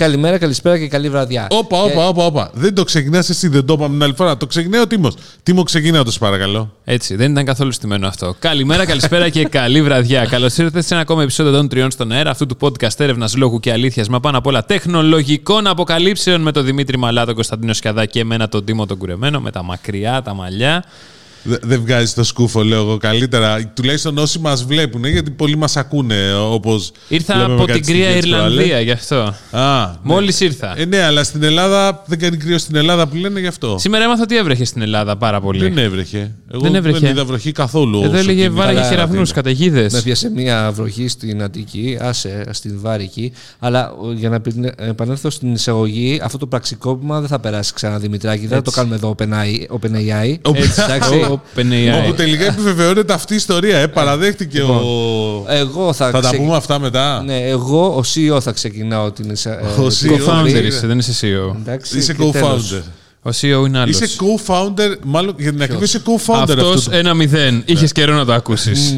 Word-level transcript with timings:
Καλημέρα, 0.00 0.38
καλησπέρα 0.38 0.78
και 0.78 0.88
καλή 0.88 1.08
βραδιά. 1.10 1.46
Όπα, 1.50 1.76
Και- 1.76 1.92
όπα, 1.92 2.08
όπα, 2.08 2.24
όπα. 2.24 2.50
Δεν 2.54 2.74
το 2.74 2.84
ξεκινάς 2.84 3.28
εσύ, 3.28 3.48
δεν 3.48 3.64
το 3.64 3.72
είπαμε 3.72 3.88
την 3.94 4.02
άλλη 4.02 4.14
φορά. 4.16 4.36
Το 4.36 4.46
ξεκινάει 4.46 4.80
ο 4.80 4.86
Τίμος. 4.86 5.14
Τίμο, 5.42 5.62
ξεκινά 5.62 6.04
το, 6.04 6.10
σε 6.10 6.18
παρακαλώ. 6.18 6.74
Έτσι, 6.84 7.14
δεν 7.16 7.30
ήταν 7.30 7.44
καθόλου 7.44 7.72
στημένο 7.72 8.06
αυτό. 8.06 8.34
Καλημέρα, 8.38 8.84
καλησπέρα 8.86 9.28
και 9.28 9.44
καλή 9.58 9.82
βραδιά. 9.82 10.24
Καλώς 10.24 10.56
ήρθατε 10.56 10.80
σε 10.82 10.94
ένα 10.94 11.02
ακόμα 11.02 11.22
επεισόδιο 11.22 11.52
των 11.52 11.68
Τριών 11.68 11.90
στον 11.90 12.12
αέρα, 12.12 12.30
αυτού 12.30 12.46
του 12.46 12.56
podcast 12.60 13.00
έρευνας 13.00 13.36
λόγου 13.36 13.60
και 13.60 13.72
αλήθειας, 13.72 14.08
μα 14.08 14.20
πάνω 14.20 14.38
απ' 14.38 14.46
όλα 14.46 14.64
τεχνολογικών 14.64 15.66
αποκαλύψεων 15.66 16.40
με 16.40 16.52
τον 16.52 16.64
Δημήτρη 16.64 16.98
Μαλά, 16.98 17.24
τον 17.24 17.34
Κωνσταντίνο 17.34 17.72
Σκιαδά 17.72 18.06
και 18.06 18.20
εμένα 18.20 18.48
τον 18.48 18.64
Τίμο 18.64 18.86
τον 18.86 18.96
Κουρεμένο, 18.98 19.40
με 19.40 19.50
τα 19.50 19.62
μακριά, 19.62 20.22
τα 20.22 20.34
μαλλιά. 20.34 20.84
Δε- 21.42 21.56
Δεν 21.62 21.80
βγάζει 21.80 22.12
το 22.14 22.24
σκούφο, 22.24 22.62
λέω 22.62 22.80
εγώ 22.80 22.96
καλύτερα. 22.96 23.72
Τουλάχιστον 23.74 24.18
όσοι 24.18 24.38
μας 24.38 24.64
βλέπουν, 24.64 25.04
γιατί 25.04 25.30
πολλοί 25.30 25.56
μας 25.56 25.76
ακούνε 25.76 26.34
όπως. 26.34 26.92
Ήρθα 27.08 27.44
από 27.44 27.64
την 27.64 27.84
κρύα 27.84 28.16
Ιρλανδία 28.16 28.80
γι' 28.80 28.90
αυτό. 28.90 29.16
Α, 29.50 29.86
ναι. 29.86 29.92
Μόλι 30.02 30.34
ήρθα. 30.38 30.74
Ε, 30.78 30.84
ναι, 30.84 31.02
αλλά 31.02 31.24
στην 31.24 31.42
Ελλάδα 31.42 32.02
δεν 32.06 32.18
κάνει 32.18 32.36
κρύο 32.36 32.58
στην 32.58 32.76
Ελλάδα 32.76 33.06
που 33.08 33.16
λένε 33.16 33.40
γι' 33.40 33.46
αυτό. 33.46 33.76
Σήμερα 33.78 34.04
έμαθα 34.04 34.22
ότι 34.22 34.36
έβρεχε 34.36 34.64
στην 34.64 34.82
Ελλάδα 34.82 35.16
πάρα 35.16 35.40
πολύ. 35.40 35.60
Δεν 35.60 35.78
έβρεχε. 35.78 36.34
Εγώ 36.52 36.60
Δεν 36.62 36.74
έβρεχε. 36.74 36.98
δεν 36.98 37.10
είδα 37.10 37.24
βροχή 37.24 37.52
καθόλου. 37.52 37.98
Εδώ 38.02 38.08
όσο 38.10 38.16
έλεγε 38.18 38.32
κινήθηκα 38.42 38.60
βάραγε 38.60 38.78
στην 38.84 38.90
κεραυνού, 38.96 39.20
Αθήνα. 39.20 39.34
καταιγίδες. 39.34 39.92
Με 39.92 40.00
πιάσε 40.02 40.30
μια 40.30 40.70
βροχή 40.74 41.08
στην 41.08 41.42
Αττική, 41.42 41.98
άσε 42.00 42.44
στην 42.50 42.78
Βάρικη. 42.80 43.32
Αλλά 43.58 43.90
ο, 43.92 44.12
για 44.12 44.28
να 44.28 44.40
πη- 44.40 44.74
επανέλθω 44.76 45.30
στην 45.30 45.52
εισαγωγή, 45.52 46.20
αυτό 46.22 46.38
το 46.38 46.46
πραξικόπημα 46.46 47.20
δεν 47.20 47.28
θα 47.28 47.38
περάσει 47.38 47.72
ξανά 47.72 47.98
Δημητράκη. 47.98 48.46
Δεν 48.46 48.56
θα 48.56 48.62
το 48.62 48.70
κάνουμε 48.70 48.94
εδώ 48.94 49.14
OpenAI. 49.18 49.66
OpenAI. 51.32 51.38
Έτσι, 51.56 51.76
Εντάξει. 51.76 51.98
OpenAI. 52.00 52.04
Όπου 52.04 52.14
τελικά 52.14 52.44
επιβεβαιώνεται 52.44 53.12
αυτή 53.12 53.32
η 53.32 53.36
ιστορία. 53.36 53.78
Ε, 53.78 53.86
παραδέχτηκε 53.86 54.60
ο. 54.62 54.80
Εγώ 55.48 55.92
θα, 55.92 56.10
Θα 56.10 56.20
τα 56.20 56.28
ξε- 56.28 56.40
πούμε 56.40 56.56
αυτά 56.56 56.78
μετά; 56.78 57.22
Ναι, 57.22 57.38
εγώ 57.40 57.86
ο 57.86 58.02
CEO 58.14 58.40
θα 58.40 58.52
ξεκινάω 58.52 59.10
την 59.12 59.30
εισα- 59.30 59.58
ε, 59.60 59.80
Ο 59.80 59.88
την 59.88 60.10
CEO. 60.10 60.14
εκπομπή. 60.14 60.52
Co-founder 60.52 60.64
είσαι, 60.64 60.86
δεν 60.86 60.98
είσαι 60.98 61.12
CEO. 61.20 61.56
Εντάξει, 61.60 61.98
Είσαι 61.98 62.14
και 62.14 62.24
τέλος. 62.32 62.72
co-founder. 62.72 62.82
Ο 63.22 63.30
CEO 63.40 63.66
είναι 63.66 63.78
άλλος. 63.78 64.00
Είσαι 64.00 64.16
co-founder, 64.20 64.94
μάλλον 65.04 65.34
για 65.38 65.50
την 65.52 65.62
ακρίβεια 65.62 65.84
είσαι 65.84 66.02
co-founder 66.06 66.34
Αυτός 66.40 66.74
αυτού 66.76 66.90
του. 66.90 66.96
ένα 66.96 67.14
μηδέν. 67.14 67.62
Είχες 67.66 67.92
καιρό 67.92 68.14
να 68.14 68.24
το 68.24 68.32
ακούσεις. 68.32 68.96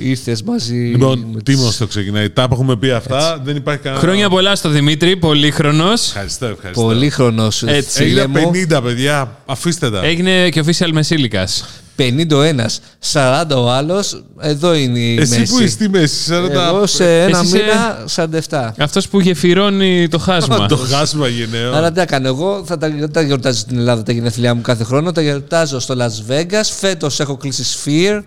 Μμ, 0.00 0.08
Ήρθες 0.08 0.42
μαζί. 0.42 0.74
με 0.74 0.88
Λοιπόν, 0.88 1.32
τις- 1.44 1.56
Τίμος 1.56 1.76
το 1.76 1.86
ξεκινάει. 1.86 2.30
Τα 2.30 2.48
έχουμε 2.52 2.76
πει 2.76 2.90
αυτά. 2.90 3.40
Δεν 3.44 3.56
υπάρχει 3.56 3.80
κανένα. 3.82 4.02
Χρόνια 4.02 4.28
πολλά 4.28 4.54
στο 4.56 4.68
Δημήτρη, 4.68 5.16
πολύχρονος. 5.16 6.06
Ευχαριστώ, 6.06 6.46
ευχαριστώ. 6.46 6.82
Πολύχρονος 6.82 7.62
Έτσι. 7.62 8.02
φίλε 8.02 8.20
Έγινα 8.20 8.40
μου. 8.40 8.50
50, 8.52 8.82
παιδιά. 8.82 9.36
Αφήστε 9.46 9.90
τα. 9.90 10.04
Έγινε 10.04 10.48
και 10.48 10.62
official 10.66 10.90
μεσήλικας. 10.92 11.64
50 11.96 12.36
ο 12.36 12.42
ένας, 12.42 12.80
40 13.12 13.56
ο 13.62 13.70
άλλος. 13.70 14.22
Εδώ 14.40 14.74
είναι 14.74 14.98
η 14.98 15.16
Εσύ 15.20 15.38
μέση. 15.38 15.52
που 15.52 15.58
είσαι 15.60 15.68
στη 15.70 15.88
μέση, 15.88 16.14
40. 16.32 16.66
Εγώ 16.68 16.86
σε 16.86 17.20
ένα 17.22 17.38
Εσύ 17.38 17.46
είσαι- 17.46 17.56
μήνα 17.56 18.04
47. 18.06 18.74
Αυτός 18.78 19.08
που 19.08 19.20
γεφυρώνει 19.20 20.08
το 20.08 20.18
χάσμα. 20.18 20.66
Το 20.68 20.76
χάσμα 20.76 21.28
γενναίο. 21.28 21.74
Άρα 21.74 21.92
τι 21.92 21.98
θα 21.98 22.04
κάνω 22.06 22.26
εγώ, 22.28 22.62
θα 22.66 22.78
τα, 22.78 22.90
δεν 22.90 23.12
τα 23.12 23.20
γιορτάζω 23.22 23.58
στην 23.58 23.78
Ελλάδα 23.78 24.02
τα 24.02 24.12
γενέθλιά 24.12 24.54
μου 24.54 24.60
κάθε 24.60 24.84
χρόνο, 24.84 25.12
τα 25.12 25.22
γιορτάζω 25.22 25.78
στο 25.80 25.94
Las 25.98 26.32
Vegas. 26.32 26.64
Φέτος 26.80 27.20
έχω 27.20 27.36
κλείσει 27.36 27.64
Sphere. 27.84 28.22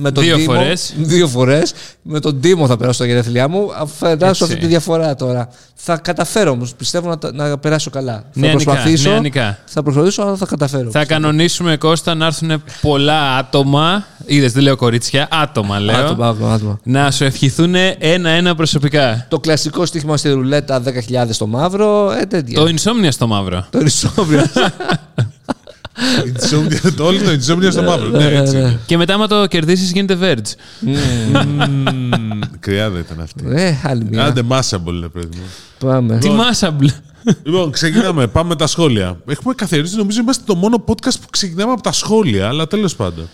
Με 0.00 0.10
τον 0.10 0.24
Δύο 0.24 0.36
Τίμο. 0.36 0.52
φορές. 0.52 0.94
Δύο 0.98 1.28
φορές. 1.28 1.72
Με 2.02 2.20
τον 2.20 2.40
Τίμο 2.40 2.66
θα 2.66 2.76
περάσω 2.76 2.98
τα 2.98 3.06
γενέθλιά 3.06 3.48
μου. 3.48 3.68
Θα 3.98 4.06
περάσω 4.16 4.28
Έτσι. 4.28 4.42
αυτή 4.44 4.56
τη 4.56 4.66
διαφορά 4.66 5.14
τώρα. 5.14 5.48
Θα 5.74 5.96
καταφέρω 5.96 6.50
όμως. 6.50 6.74
Πιστεύω 6.74 7.08
να, 7.08 7.18
τα- 7.18 7.32
να 7.32 7.58
περάσω 7.58 7.90
καλά. 7.90 8.12
θα 8.12 8.24
Νεανικά, 8.40 8.64
προσπαθήσω. 8.64 9.10
νεανικά. 9.10 9.58
Θα 9.66 9.82
προσπαθήσω, 9.82 10.22
αλλά 10.22 10.36
θα 10.36 10.46
καταφέρω. 10.46 10.90
Θα 10.90 11.04
κανονίσουμε, 11.04 11.76
Κώστα, 11.76 12.14
να 12.14 12.26
έρθουν 12.26 12.62
πολλά 12.80 13.36
άτομα. 13.36 14.04
Είδες, 14.26 14.52
δεν 14.52 14.62
λέω 14.62 14.76
κορίτσια, 14.76 15.28
άτομα 15.30 15.78
λέω. 15.78 15.96
Άτομα, 16.04 16.28
άτομα, 16.28 16.52
άτομα. 16.52 16.78
Να 16.82 17.10
σου 17.10 17.24
ευχηθούν 17.24 17.74
ένα-ένα 17.98 18.54
προσωπικά. 18.54 19.26
Το 19.28 19.40
κλασικό 19.40 19.86
στοίχημα 19.86 20.16
στη 20.16 20.30
ρουλέτα 20.30 20.82
10.000 20.82 21.36
το 21.38 21.46
μαύρο. 21.46 22.10
Ε, 22.20 22.24
τέτοια. 22.26 22.58
Το 22.60 22.64
insomnia 22.76 23.08
στο 23.08 23.26
μαύρο. 23.26 23.66
Το 23.70 23.78
ρισόβριο. 23.78 24.42
Insomnia- 24.54 24.94
το 26.96 27.04
Όλο 27.04 27.18
το 27.18 27.30
insomnia 27.30 27.70
στο 27.70 27.82
μαύρο. 27.82 28.08
Ναι, 28.08 28.24
έτσι. 28.24 28.56
είναι. 28.56 28.78
Και 28.86 28.96
μετά, 28.96 29.14
άμα 29.14 29.26
το 29.26 29.46
κερδίσεις, 29.46 29.92
γίνεται 29.92 30.18
Verge. 30.20 30.52
Μμμ, 30.80 32.40
Κρυάδα 32.60 32.98
ήταν 32.98 33.20
αυτή. 33.20 33.44
ε, 33.46 33.80
άλλη 33.84 34.04
μια. 34.10 34.24
Άντε, 34.24 34.42
Massable, 34.48 34.92
λέει 34.92 35.08
παιδί 35.12 35.36
μου. 35.36 35.42
Πάμε. 35.78 36.18
Τι 36.18 36.28
μάσαμπλ. 36.30 36.86
Λοιπόν, 37.42 37.70
ξεκινάμε. 37.70 38.26
Πάμε 38.26 38.48
με 38.48 38.56
τα 38.56 38.66
σχόλια. 38.66 39.20
Έχουμε 39.28 39.54
καθαρίσει, 39.54 39.96
νομίζω 39.96 40.20
είμαστε 40.20 40.42
το 40.46 40.54
μόνο 40.54 40.84
podcast 40.86 41.14
που 41.20 41.30
ξεκινάμε 41.30 41.72
από 41.72 41.82
τα 41.82 41.92
σχόλια, 41.92 42.48
αλλά 42.48 42.66
τέλος 42.66 42.96
πάντων. 42.96 43.28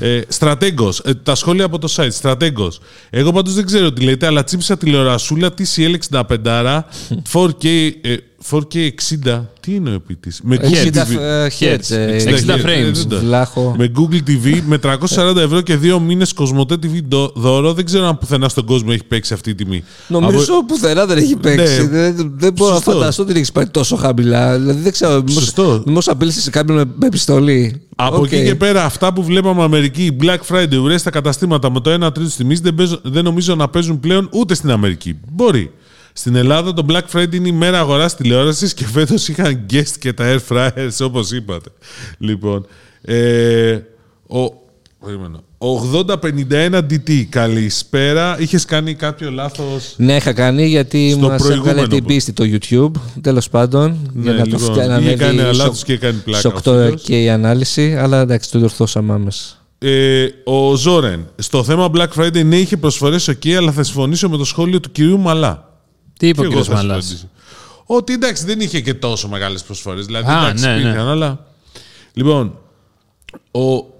Ε, 0.00 0.20
Στρατέγκος. 0.28 0.98
Ε, 0.98 1.14
τα 1.14 1.34
σχόλια 1.34 1.64
από 1.64 1.78
το 1.78 1.92
site. 1.96 2.10
Στρατέγκος. 2.10 2.80
Εγώ 3.10 3.32
πάντως 3.32 3.54
δεν 3.54 3.66
ξέρω 3.66 3.92
τι 3.92 4.02
λέτε, 4.02 4.26
αλλά 4.26 4.44
τσίψα 4.44 4.76
τηλεορασούλα 4.76 5.48
TCL 5.58 5.94
65 6.10 6.84
4K, 7.32 7.90
ε, 8.00 8.14
4K60. 8.50 9.40
Τι 9.60 9.74
είναι 9.74 9.90
ο 9.90 9.92
επίτης; 9.92 10.40
Με 10.42 10.56
Google 10.60 10.86
60 10.86 11.02
TV. 11.02 11.18
ε, 11.20 11.46
hertz. 11.60 11.90
ε, 11.90 12.16
60 12.16 12.54
hertz, 12.54 12.64
frames. 12.64 12.66
ε, 12.66 12.90
δεν 12.90 13.08
το- 13.08 13.18
Βλάχο. 13.18 13.74
Με 13.78 13.92
Google 13.96 14.28
TV 14.30 14.60
με 14.66 14.78
340 14.78 15.36
ευρώ 15.40 15.60
και 15.60 15.76
δύο 15.76 16.00
μήνες 16.00 16.32
Κοσμοτέ 16.32 16.74
TV 16.82 17.00
δω- 17.08 17.32
δώρο. 17.34 17.72
Δεν 17.72 17.84
ξέρω 17.84 18.06
αν 18.06 18.18
πουθενά 18.18 18.48
στον 18.48 18.64
κόσμο 18.64 18.88
έχει 18.92 19.04
παίξει 19.04 19.32
αυτή 19.34 19.50
η 19.50 19.54
τιμή. 19.54 19.84
Νομίζω 20.08 20.54
Από- 20.54 20.64
πουθενά 20.64 21.06
δεν 21.06 21.18
έχει 21.18 21.36
παίξει. 21.36 21.80
Ναι. 21.80 21.86
Δεν, 22.12 22.32
δεν 22.36 22.52
μπορώ 22.52 22.74
Σωστό. 22.74 22.90
να 22.90 22.96
φανταστώ 22.98 23.22
ότι 23.22 23.40
έχει 23.40 23.52
πάει 23.52 23.66
τόσο 23.66 23.96
χαμηλά. 23.96 24.58
Δηλαδή 24.58 24.80
δεν 24.80 24.92
ξέρω. 24.92 25.14
μήπως- 25.14 25.32
Σωστό. 25.34 25.82
Μήπως 25.86 26.08
απείλησε 26.08 26.50
κάποιον 26.50 26.76
με, 26.76 26.84
με 26.96 27.06
επιστολή. 27.06 27.82
Από 27.96 28.16
Οκ. 28.16 28.32
εκεί 28.32 28.44
και 28.44 28.54
πέρα, 28.54 28.84
αυτά 28.84 29.12
που 29.12 29.22
βλέπαμε 29.22 29.62
Αμερική, 29.62 30.16
Black 30.22 30.38
Friday, 30.48 30.78
ουρές 30.82 31.00
στα 31.00 31.10
καταστήματα 31.10 31.70
με 31.72 31.80
το 31.80 31.90
1 31.90 32.12
τρίτο 32.12 32.30
τιμής, 32.36 32.60
δεν, 32.60 32.74
παίζουν- 32.74 33.00
δεν 33.04 33.24
νομίζω 33.24 33.54
να 33.54 33.68
παίζουν 33.68 34.00
πλέον 34.00 34.28
ούτε 34.32 34.54
στην 34.54 34.70
Αμερική. 34.70 35.16
Μπορεί. 35.32 35.70
Στην 36.18 36.34
Ελλάδα 36.34 36.74
το 36.74 36.86
Black 36.88 37.02
Friday 37.16 37.34
είναι 37.34 37.48
η 37.48 37.52
μέρα 37.52 37.78
αγοράς 37.78 38.16
τηλεόρασης 38.16 38.74
και 38.74 38.86
φέτος 38.86 39.28
είχαν 39.28 39.66
guest 39.70 39.92
και 39.98 40.12
τα 40.12 40.24
air 40.36 40.38
fryers 40.56 40.90
όπως 41.00 41.30
είπατε. 41.30 41.68
Λοιπόν. 42.18 42.66
Ε, 43.02 43.72
ο, 44.26 44.38
περίμενα. 45.04 45.40
8051 45.58 46.78
DT, 46.90 47.22
καλησπέρα. 47.28 48.36
Είχες 48.40 48.64
κάνει 48.64 48.94
κάποιο 48.94 49.30
λάθος. 49.30 49.94
Ναι, 49.96 50.16
είχα 50.16 50.32
κάνει 50.32 50.66
γιατί 50.66 51.10
Στο 51.10 51.18
μας 51.18 51.30
έβγαλε 51.42 51.54
προηγούμενο 51.60 51.86
την 51.86 51.98
που- 51.98 52.04
πίστη 52.06 52.32
το 52.32 52.44
YouTube. 52.46 53.00
Τέλος 53.20 53.48
πάντων. 53.48 54.10
για 54.14 54.32
να 54.32 54.38
το 54.38 54.44
λοιπόν, 54.44 54.60
φτιάξει 54.72 55.00
είχε 55.00 55.10
να 55.10 55.16
κάνει 55.16 55.32
ένα 55.38 55.42
ανέβει 55.42 55.56
λάθος 55.56 55.76
στο- 55.76 55.86
και 55.86 55.92
έκανε 55.92 56.18
πλάκα. 56.24 56.40
σε 56.40 56.48
ο 56.48 56.50
8 56.50 56.84
φίλος. 56.84 57.02
και 57.02 57.22
η 57.22 57.28
ανάλυση. 57.28 57.96
Αλλά 57.96 58.20
εντάξει, 58.20 58.50
το 58.50 58.58
διορθώσαμε 58.58 59.12
άμεσα. 59.12 59.44
Ε, 59.78 60.26
ο 60.44 60.74
Ζόρεν. 60.74 61.26
Στο 61.36 61.64
θέμα 61.64 61.90
Black 61.94 62.08
Friday 62.16 62.44
ναι, 62.44 62.56
είχε 62.56 62.76
προσφορές 62.76 63.30
OK, 63.30 63.50
αλλά 63.50 63.72
θα 63.72 63.82
συμφωνήσω 63.82 64.28
με 64.28 64.36
το 64.36 64.44
σχόλιο 64.44 64.80
του 64.80 64.92
κυρίου 64.92 65.18
Μαλά. 65.18 65.67
Τι 66.18 66.28
είπε 66.28 66.40
Και 66.40 66.46
ο 66.46 66.50
εγώ 66.52 66.60
κ. 66.60 66.64
θα 66.64 66.72
Μαλάς; 66.74 67.04
συμφωνήσω. 67.04 67.30
Ότι 67.86 68.12
εντάξει 68.12 68.44
δεν 68.44 68.60
είχε 68.60 68.80
και 68.80 68.94
τόσο 68.94 69.28
μεγάλες 69.28 69.62
προσφορές. 69.62 70.06
Δηλαδή 70.06 70.30
Α, 70.30 70.38
εντάξει, 70.38 70.64
ναι, 70.64 70.74
ναι. 70.74 70.80
υπήρχαν, 70.80 71.08
αλλά. 71.08 71.46
Λοιπόν, 72.12 72.58
ο 73.50 73.96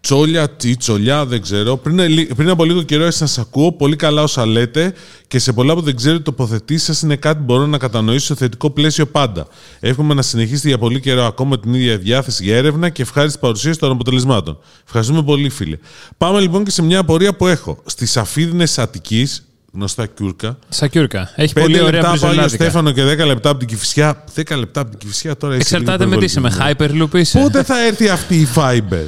Τσόλια, 0.00 0.50
τι 0.50 0.76
Τσολιά, 0.76 1.26
δεν 1.26 1.42
ξέρω. 1.42 1.76
Πριν, 1.76 1.98
λι- 1.98 2.34
πριν 2.34 2.48
από 2.50 2.64
λίγο 2.64 2.82
καιρό 2.82 3.10
σας 3.10 3.38
ακούω 3.38 3.72
πολύ 3.72 3.96
καλά 3.96 4.22
όσα 4.22 4.46
λέτε 4.46 4.94
και 5.28 5.38
σε 5.38 5.52
πολλά 5.52 5.74
που 5.74 5.80
δεν 5.80 5.96
ξέρω, 5.96 6.14
οι 6.14 6.20
τοποθετήσεις 6.20 6.82
σας 6.86 7.02
είναι 7.02 7.16
κάτι 7.16 7.38
που 7.38 7.44
μπορώ 7.44 7.66
να 7.66 7.78
κατανοήσω 7.78 8.26
σε 8.26 8.34
θετικό 8.34 8.70
πλαίσιο 8.70 9.06
πάντα. 9.06 9.46
Εύχομαι 9.80 10.14
να 10.14 10.22
συνεχίσετε 10.22 10.68
για 10.68 10.78
πολύ 10.78 11.00
καιρό 11.00 11.24
ακόμα 11.24 11.50
με 11.50 11.58
την 11.58 11.74
ίδια 11.74 11.98
διάθεση 11.98 12.44
για 12.44 12.56
έρευνα 12.56 12.88
και 12.88 13.02
ευχάριστη 13.02 13.38
παρουσίαση 13.38 13.78
των 13.78 13.90
αποτελεσμάτων. 13.90 14.58
Ευχαριστούμε 14.84 15.22
πολύ, 15.22 15.48
φίλε. 15.48 15.78
Πάμε 16.16 16.40
λοιπόν 16.40 16.64
και 16.64 16.70
σε 16.70 16.82
μια 16.82 16.98
απορία 16.98 17.36
που 17.36 17.46
έχω. 17.46 17.82
Στις 17.86 18.16
Αφίδινε 18.16 18.64
Αττικής, 18.76 19.47
γνωστά 19.78 20.06
Κιούρκα, 20.06 20.58
Σακιούρκα. 20.68 21.30
Έχει 21.34 21.52
5 21.56 21.60
πολύ 21.60 21.80
ωραία 21.80 21.90
λεπτά 21.90 22.08
πάει 22.08 22.16
ο 22.16 22.20
μπριζολάδικα. 22.20 22.64
Στέφανο 22.64 22.90
και 22.90 23.02
10 23.02 23.26
λεπτά 23.26 23.50
από 23.50 23.58
την 23.58 23.68
Κυφυσιά. 23.68 24.24
10 24.34 24.56
λεπτά 24.58 24.80
από 24.80 24.90
την 24.90 24.98
Κυφυσιά 24.98 25.36
τώρα 25.36 25.56
είσαι 25.56 25.62
Εξαρτάται 25.62 26.04
λίγο 26.04 26.14
με 26.14 26.16
τι 26.18 26.24
είσαι, 26.24 26.40
με 26.40 26.50
υπερβολική. 26.70 27.08
Hyperloop 27.12 27.18
είσαι. 27.18 27.38
Πότε 27.38 27.62
θα 27.62 27.86
έρθει 27.86 28.08
αυτή 28.08 28.36
η 28.36 28.48
Fiber. 28.54 29.06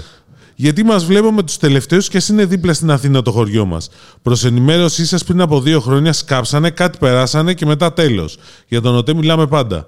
Γιατί 0.54 0.84
μας 0.84 1.04
βλέπουμε 1.04 1.42
τους 1.42 1.56
τελευταίους 1.56 2.08
και 2.08 2.16
ας 2.16 2.28
είναι 2.28 2.44
δίπλα 2.44 2.72
στην 2.72 2.90
Αθήνα 2.90 3.22
το 3.22 3.30
χωριό 3.30 3.64
μας. 3.64 3.88
Προς 4.22 4.44
ενημέρωσή 4.44 5.06
σας, 5.06 5.24
πριν 5.24 5.40
από 5.40 5.60
δύο 5.60 5.80
χρόνια 5.80 6.12
σκάψανε, 6.12 6.70
κάτι 6.70 6.98
περάσανε 6.98 7.54
και 7.54 7.66
μετά 7.66 7.92
τέλος. 7.92 8.38
Για 8.68 8.80
τον 8.80 8.94
ΟΤΕ 8.94 9.14
μιλάμε 9.14 9.46
πάντα. 9.46 9.86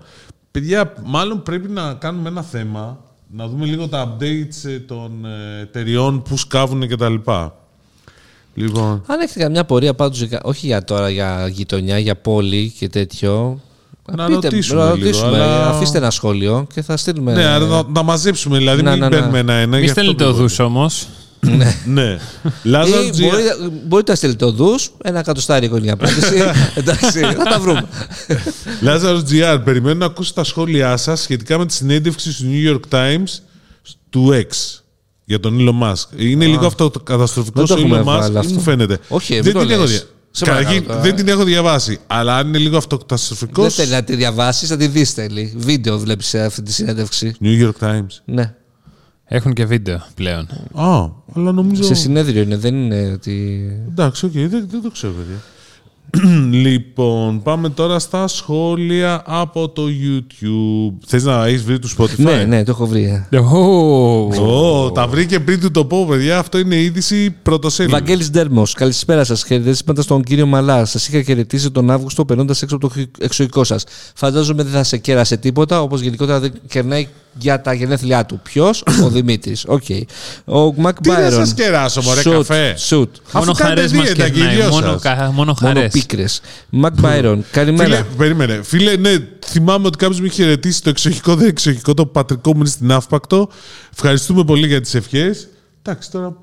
Παιδιά, 0.51 0.93
μάλλον 1.05 1.43
πρέπει 1.43 1.69
να 1.69 1.95
κάνουμε 1.95 2.29
ένα 2.29 2.43
θέμα, 2.43 3.05
να 3.31 3.49
δούμε 3.49 3.67
λίγο 3.67 3.89
τα 3.89 4.17
updates 4.19 4.71
ε, 4.71 4.79
των 4.79 5.25
ε, 5.25 5.61
εταιριών 5.61 6.23
που 6.23 6.37
σκάβουν 6.37 6.89
κτλ. 6.89 7.15
Λοιπόν. 8.55 9.03
Αν 9.07 9.21
έχετε 9.21 9.41
καμιά 9.41 9.65
πορεία 9.65 9.95
πάντως, 9.95 10.27
όχι 10.43 10.67
για 10.67 10.85
τώρα, 10.85 11.11
για 11.11 11.49
γειτονιά, 11.53 11.99
για 11.99 12.17
πόλη 12.17 12.73
και 12.79 12.89
τέτοιο. 12.89 13.61
Να 14.17 14.27
πείτε, 14.27 14.49
ρωτήσουμε 14.49 14.81
να 14.85 14.93
λίγο, 14.93 15.05
ρωτήσουμε, 15.05 15.27
αλλά- 15.43 15.69
Αφήστε 15.69 15.99
ένα 15.99 16.11
σχόλιο 16.11 16.67
και 16.75 16.83
θα 16.83 16.97
στείλουμε. 16.97 17.33
Ναι, 17.33 17.45
άρα 17.45 17.67
να, 17.67 17.83
να 17.89 18.03
μαζέψουμε, 18.03 18.59
δηλαδή 18.59 18.83
Να, 18.83 18.91
μην 18.91 19.01
να, 19.01 19.09
να. 19.09 19.17
παίρνουμε 19.17 19.39
ένα-ένα. 19.39 19.77
Μη 19.77 19.85
γι' 19.85 19.91
αυτό 19.91 20.01
στέλνετε 20.01 20.25
το 20.25 20.31
οδού 20.31 20.55
όμως. 20.59 21.07
Ναι. 21.87 22.19
Λάζαρ 22.63 23.05
Ή 23.05 23.11
Τζι- 23.11 23.31
μπορείτε, 23.31 23.57
μπορείτε 23.87 24.11
να 24.11 24.17
στείλετε 24.17 24.45
οδού, 24.45 24.75
ένα 25.03 25.19
εκατοστάρικο 25.19 25.77
είναι 25.77 25.87
η 25.87 25.91
απάντηση. 25.91 26.35
Εντάξει, 26.75 27.21
θα 27.21 27.35
τα 27.45 27.59
βρούμε. 27.61 27.85
Λάζαρος 28.81 29.23
GR, 29.31 29.61
περιμένω 29.65 29.99
να 29.99 30.05
ακούσω 30.07 30.33
τα 30.33 30.45
σχόλιά 30.45 30.97
σας 30.97 31.21
σχετικά 31.21 31.59
με 31.59 31.67
τη 31.67 31.73
συνέντευξη 31.73 32.37
του 32.37 32.45
New 32.51 32.73
York 32.73 32.97
Times 32.99 33.39
του 34.11 34.31
X 34.33 34.79
για 35.32 35.40
τον 35.40 35.56
Elon 35.61 35.82
Musk. 35.93 36.05
Είναι 36.20 36.46
λίγο 36.46 36.67
αυτοκαταστροφικό 36.67 37.58
Δεν 37.58 37.69
το 37.69 37.75
ο 37.75 37.79
έχουμε 37.79 37.96
Elon 37.99 38.02
Musk 38.02 38.05
βάλει 38.20 38.34
ή 38.34 38.38
αυτό. 38.38 38.52
μου 38.52 38.61
φαίνεται. 38.61 38.99
Όχι, 39.08 39.32
μην 39.34 39.43
δεν 39.43 39.52
το 39.52 39.61
την 39.61 39.70
έχω 39.70 39.81
λες. 39.81 39.90
δει. 39.90 39.96
Σε 40.31 40.44
παρακαλώ 40.44 40.64
Καταρχήν 40.67 40.87
τώρα. 40.88 41.00
δεν 41.00 41.14
την 41.17 41.29
έχω 41.29 41.44
διαβάσει. 41.44 41.99
Αλλά 42.06 42.37
αν 42.37 42.46
είναι 42.49 42.58
λίγο 42.58 42.76
αυτοκαταστροφικό. 42.76 43.62
Δεν 43.62 43.70
θέλει 43.70 43.90
να 43.90 44.02
τη 44.05 44.17
διαβάσεις, 44.17 44.69
θα 44.69 44.76
τη 44.76 44.87
δεις 44.87 45.12
θέλει. 45.12 45.55
Βίντεο 45.56 45.99
βλέπεις 45.99 46.26
σε 46.26 46.40
αυτή 46.44 46.62
τη 46.62 46.73
συνέντευξη. 46.73 47.34
New 47.43 47.62
York 47.67 47.88
Times. 47.88 48.06
Ναι. 48.25 48.55
Έχουν 49.25 49.52
και 49.52 49.64
βίντεο 49.64 50.02
πλέον. 50.14 50.49
Α, 50.75 51.08
αλλά 51.34 51.52
νομίζω. 51.52 51.82
Σε 51.82 51.94
συνέδριο 51.94 52.43
είναι, 52.43 52.56
δεν 52.56 52.75
είναι 52.75 53.11
ότι. 53.12 53.62
Εντάξει, 53.88 54.26
οκ, 54.26 54.32
δεν, 54.32 54.50
δεν 54.70 54.82
το 54.82 54.90
ξέρω, 54.90 55.12
παιδιά. 55.12 55.43
λοιπόν, 56.64 57.43
πάμε 57.43 57.69
τώρα 57.69 57.99
στα 57.99 58.29
σχόλια 58.29 59.23
από 59.26 59.69
το 59.69 59.82
YouTube. 59.82 60.93
Θες 61.06 61.25
να 61.25 61.47
έχεις 61.47 61.62
βρει 61.62 61.79
του 61.79 61.88
Spotify? 61.99 62.17
Ναι, 62.17 62.44
ναι, 62.44 62.64
το 62.64 62.70
έχω 62.70 62.87
βρει. 62.87 63.26
Ω, 63.53 63.56
Ω, 64.85 64.93
τα 64.93 65.06
βρήκε 65.06 65.41
πριν 65.41 65.61
του 65.61 65.70
το 65.70 65.85
πω, 65.85 66.06
παιδιά. 66.09 66.38
Αυτό 66.38 66.59
είναι 66.59 66.76
είδηση 66.76 67.31
πρωτοσέλιδος. 67.43 67.99
Βαγγέλης 68.00 68.31
Ντέρμος, 68.31 68.73
καλησπέρα 68.75 69.25
σας. 69.25 69.44
Χαιρετίσματα 69.44 70.03
στον 70.03 70.23
κύριο 70.23 70.47
Μαλά. 70.47 70.85
Σας 70.85 71.09
είχα 71.09 71.23
χαιρετήσει 71.23 71.70
τον 71.70 71.91
Αύγουστο 71.91 72.25
περνώντας 72.25 72.62
έξω 72.62 72.76
από 72.76 72.88
το 72.88 72.94
χι- 72.94 73.23
εξοχικό 73.23 73.65
σας. 73.65 73.85
Φαντάζομαι 74.15 74.62
δεν 74.62 74.73
θα 74.73 74.82
σε 74.85 74.97
κέρασε 74.97 75.37
τίποτα, 75.37 75.82
όπως 75.82 76.00
γενικότερα 76.00 76.41
δεν 76.41 76.53
κερνάει 76.69 77.08
για 77.38 77.61
τα 77.61 77.73
γενέθλιά 77.73 78.26
του. 78.26 78.41
Ποιος, 78.43 78.82
ο 79.05 79.08
Δημήτρης. 79.08 79.65
Οκ. 79.67 79.82
Ο 80.44 80.73
Μακ 80.76 81.00
Τι 81.00 81.08
να 81.08 81.15
Μπάιρον. 81.15 81.32
σας 81.38 81.55
κεράσω, 81.55 82.03
μωρέ, 82.03 82.23
καφέ. 82.23 82.75
Σουτ. 82.76 83.17
Μόνο 83.32 83.50
Αφού 83.50 83.62
κάνετε 83.62 83.81
χαρές 83.81 83.93
μας 83.93 84.05
δίαιτα 84.06 84.29
και 84.29 84.38
οι 84.38 84.41
κερνάει. 84.41 84.55
δυο 84.56 84.69
Μόνο, 84.69 84.87
σας. 84.93 85.03
κα- 85.03 85.17
μόνο 85.17 85.32
Μόνο 85.35 85.55
χαρές. 85.61 85.93
Πίκρε. 86.07 86.25
Μακ 86.71 87.01
Μπάιρον, 87.01 87.35
Φίλε, 87.35 87.65
καλημέρα. 87.65 88.07
περίμενε. 88.17 88.61
Φίλε, 88.63 88.97
ναι, 88.97 89.17
θυμάμαι 89.47 89.87
ότι 89.87 89.99
κάποιος 89.99 90.21
με 90.21 90.27
είχε 90.27 90.43
χαιρετήσει 90.43 90.83
το 90.83 90.91
εξοχικό, 90.91 91.35
δεν 91.35 91.49
εξοχικό, 91.49 91.95
το 91.95 92.07
πατρικό 92.07 92.53
μου 92.53 92.59
είναι 92.59 92.69
στη 92.69 92.93
Ναύπακτο. 92.93 93.49
Ευχαριστούμε 93.93 94.45
πολύ 94.45 94.67
για 94.67 94.81
τις 94.81 94.95
ευχές. 94.95 95.49
Εντάξει, 95.83 96.11
τώρα. 96.11 96.37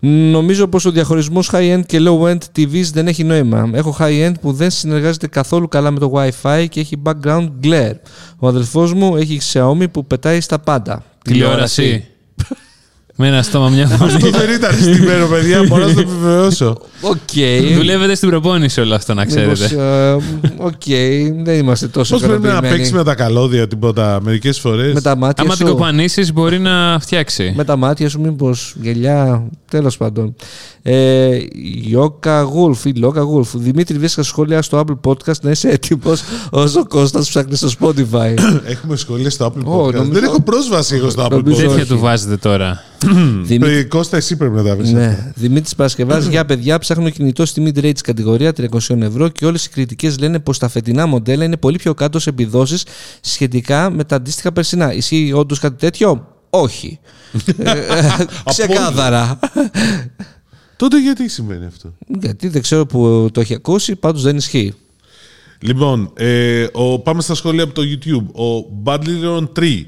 Νομίζω 0.00 0.68
πως 0.68 0.84
ο 0.84 0.90
διαχωρισμός 0.90 1.50
high-end 1.52 1.82
και 1.86 1.98
low-end 2.00 2.38
TVs 2.56 2.84
δεν 2.92 3.06
έχει 3.08 3.24
νόημα. 3.24 3.70
Έχω 3.72 3.96
high-end 3.98 4.32
που 4.40 4.52
δεν 4.52 4.70
συνεργάζεται 4.70 5.26
καθόλου 5.26 5.68
καλά 5.68 5.90
με 5.90 5.98
το 5.98 6.12
Wi-Fi 6.14 6.66
και 6.68 6.80
έχει 6.80 7.02
background 7.04 7.48
glare. 7.62 7.94
Ο 8.38 8.48
αδελφός 8.48 8.94
μου 8.94 9.16
έχει 9.16 9.40
Xiaomi 9.52 9.90
που 9.92 10.06
πετάει 10.06 10.40
στα 10.40 10.58
πάντα. 10.58 11.04
Τηλεόραση. 11.24 12.06
Με 13.20 13.26
ένα 13.26 13.42
στόμα 13.42 13.68
μια 13.68 13.84
Αυτό 13.84 13.96
φωνή. 14.08 14.30
δεν 14.30 14.50
ήταν 14.54 14.72
στημένο, 14.74 15.26
παιδιά. 15.26 15.62
Μπορώ 15.68 15.86
να 15.86 15.94
το 15.94 16.00
επιβεβαιώσω. 16.00 16.76
Οκ. 17.00 17.18
Δουλεύετε 17.76 18.14
στην 18.14 18.28
προπόνηση 18.28 18.80
όλο 18.80 18.94
αυτό, 18.94 19.14
να 19.14 19.24
Μήπως, 19.24 19.58
ξέρετε. 19.58 19.82
ε, 19.82 20.12
Οκ, 20.56 20.82
δεν 21.44 21.58
είμαστε 21.58 21.88
τόσο 21.88 22.12
Πώς 22.12 22.22
πρέπει 22.22 22.40
να 22.42 22.46
ικανοποιημένοι. 22.48 22.76
παίξεις 22.76 22.92
με 22.94 23.04
τα 23.04 23.14
καλώδια 23.14 23.68
τίποτα 23.68 24.18
μερικές 24.22 24.58
φορές; 24.58 24.92
Με 24.92 25.00
τα 25.00 25.16
μάτια 25.16 25.44
Άμα 25.44 25.56
την 25.56 25.66
σου. 25.66 25.72
κοπανίσεις, 25.72 26.32
μπορεί 26.32 26.58
να 26.58 26.98
φτιάξει. 27.00 27.52
Με 27.56 27.64
τα 27.64 27.76
μάτια 27.76 28.08
σου, 28.08 28.20
μήπως 28.20 28.74
γελιά. 28.80 29.42
Τέλος 29.70 29.96
πάντων. 29.96 30.34
Ε, 30.90 31.38
Ιώκα 31.88 32.42
Γουλφ 32.42 32.84
ή 32.84 32.92
Λόκα 32.94 33.20
Γουλφ. 33.20 33.48
Δημήτρη, 33.56 33.98
βρίσκα 33.98 34.22
σχόλια 34.22 34.62
στο 34.62 34.84
Apple 34.86 35.10
Podcast 35.10 35.40
να 35.40 35.50
είσαι 35.50 35.68
έτοιμος 35.68 36.22
όσο 36.50 36.80
ο 36.80 36.86
Κώστας 36.86 37.28
ψάχνει 37.28 37.56
στο 37.56 37.68
Spotify. 37.80 38.34
Έχουμε 38.72 38.96
σχόλια 38.96 39.30
στο 39.30 39.46
Apple 39.46 39.64
Ω, 39.64 39.84
Podcast. 39.86 39.92
νομίζω- 39.92 40.12
Δεν 40.12 40.24
έχω 40.24 40.40
πρόσβαση 40.42 40.94
εγώ 40.94 41.10
στο 41.10 41.24
Apple 41.24 41.30
Νομίζω- 41.30 41.54
Podcast. 41.56 41.56
Τέτοια 41.66 41.74
όχι. 41.82 41.86
του 41.86 41.98
βάζετε 41.98 42.36
τώρα. 42.36 42.82
Δημήτρη, 43.42 43.76
Ε, 43.76 43.82
Κώστα, 43.82 44.16
εσύ 44.16 44.36
πρέπει 44.36 44.54
να 44.54 44.62
τα 44.62 44.76
βρεις. 44.76 44.92
ναι. 44.92 45.32
Δημήτρης 45.34 45.74
Παρασκευάς, 45.74 46.26
για 46.34 46.44
παιδιά, 46.44 46.78
ψάχνω 46.78 47.10
κινητό 47.10 47.46
στη 47.46 47.62
mid-range 47.74 47.98
κατηγορία 48.02 48.52
300 48.56 49.00
ευρώ 49.00 49.28
και 49.28 49.46
όλες 49.46 49.64
οι 49.64 49.68
κριτικές 49.70 50.18
λένε 50.18 50.38
πως 50.38 50.58
τα 50.58 50.68
φετινά 50.68 51.06
μοντέλα 51.06 51.44
είναι 51.44 51.56
πολύ 51.56 51.76
πιο 51.78 51.94
κάτω 51.94 52.18
σε 52.18 52.30
επιδόσεις 52.30 52.84
σχετικά 53.20 53.90
με 53.90 54.04
τα 54.04 54.16
αντίστοιχα 54.16 54.52
περσινά. 54.52 54.92
Ισχύει 54.94 55.32
όντως 55.34 55.58
κάτι 55.58 55.76
τέτοιο; 55.78 56.26
Όχι. 56.50 56.98
Ε, 57.58 57.70
ε, 57.70 57.76
Ξεκάθαρα. 58.44 59.38
Τότε 60.78 61.00
γιατί 61.00 61.28
σημαίνει 61.28 61.64
αυτό; 61.64 61.94
Γιατί 62.20 62.48
δεν 62.48 62.62
ξέρω 62.62 62.86
που 62.86 63.28
το 63.32 63.40
έχει 63.40 63.54
ακούσει, 63.54 63.96
πάντως 63.96 64.22
δεν 64.22 64.36
ισχύει. 64.36 64.74
Λοιπόν, 65.60 66.12
ε, 66.16 66.66
ο, 66.72 66.98
πάμε 66.98 67.22
στα 67.22 67.34
σχόλια 67.34 67.62
από 67.62 67.74
το 67.74 67.82
YouTube. 67.82 68.40
Ο 68.42 68.80
Badleron 68.84 69.48
3 69.58 69.82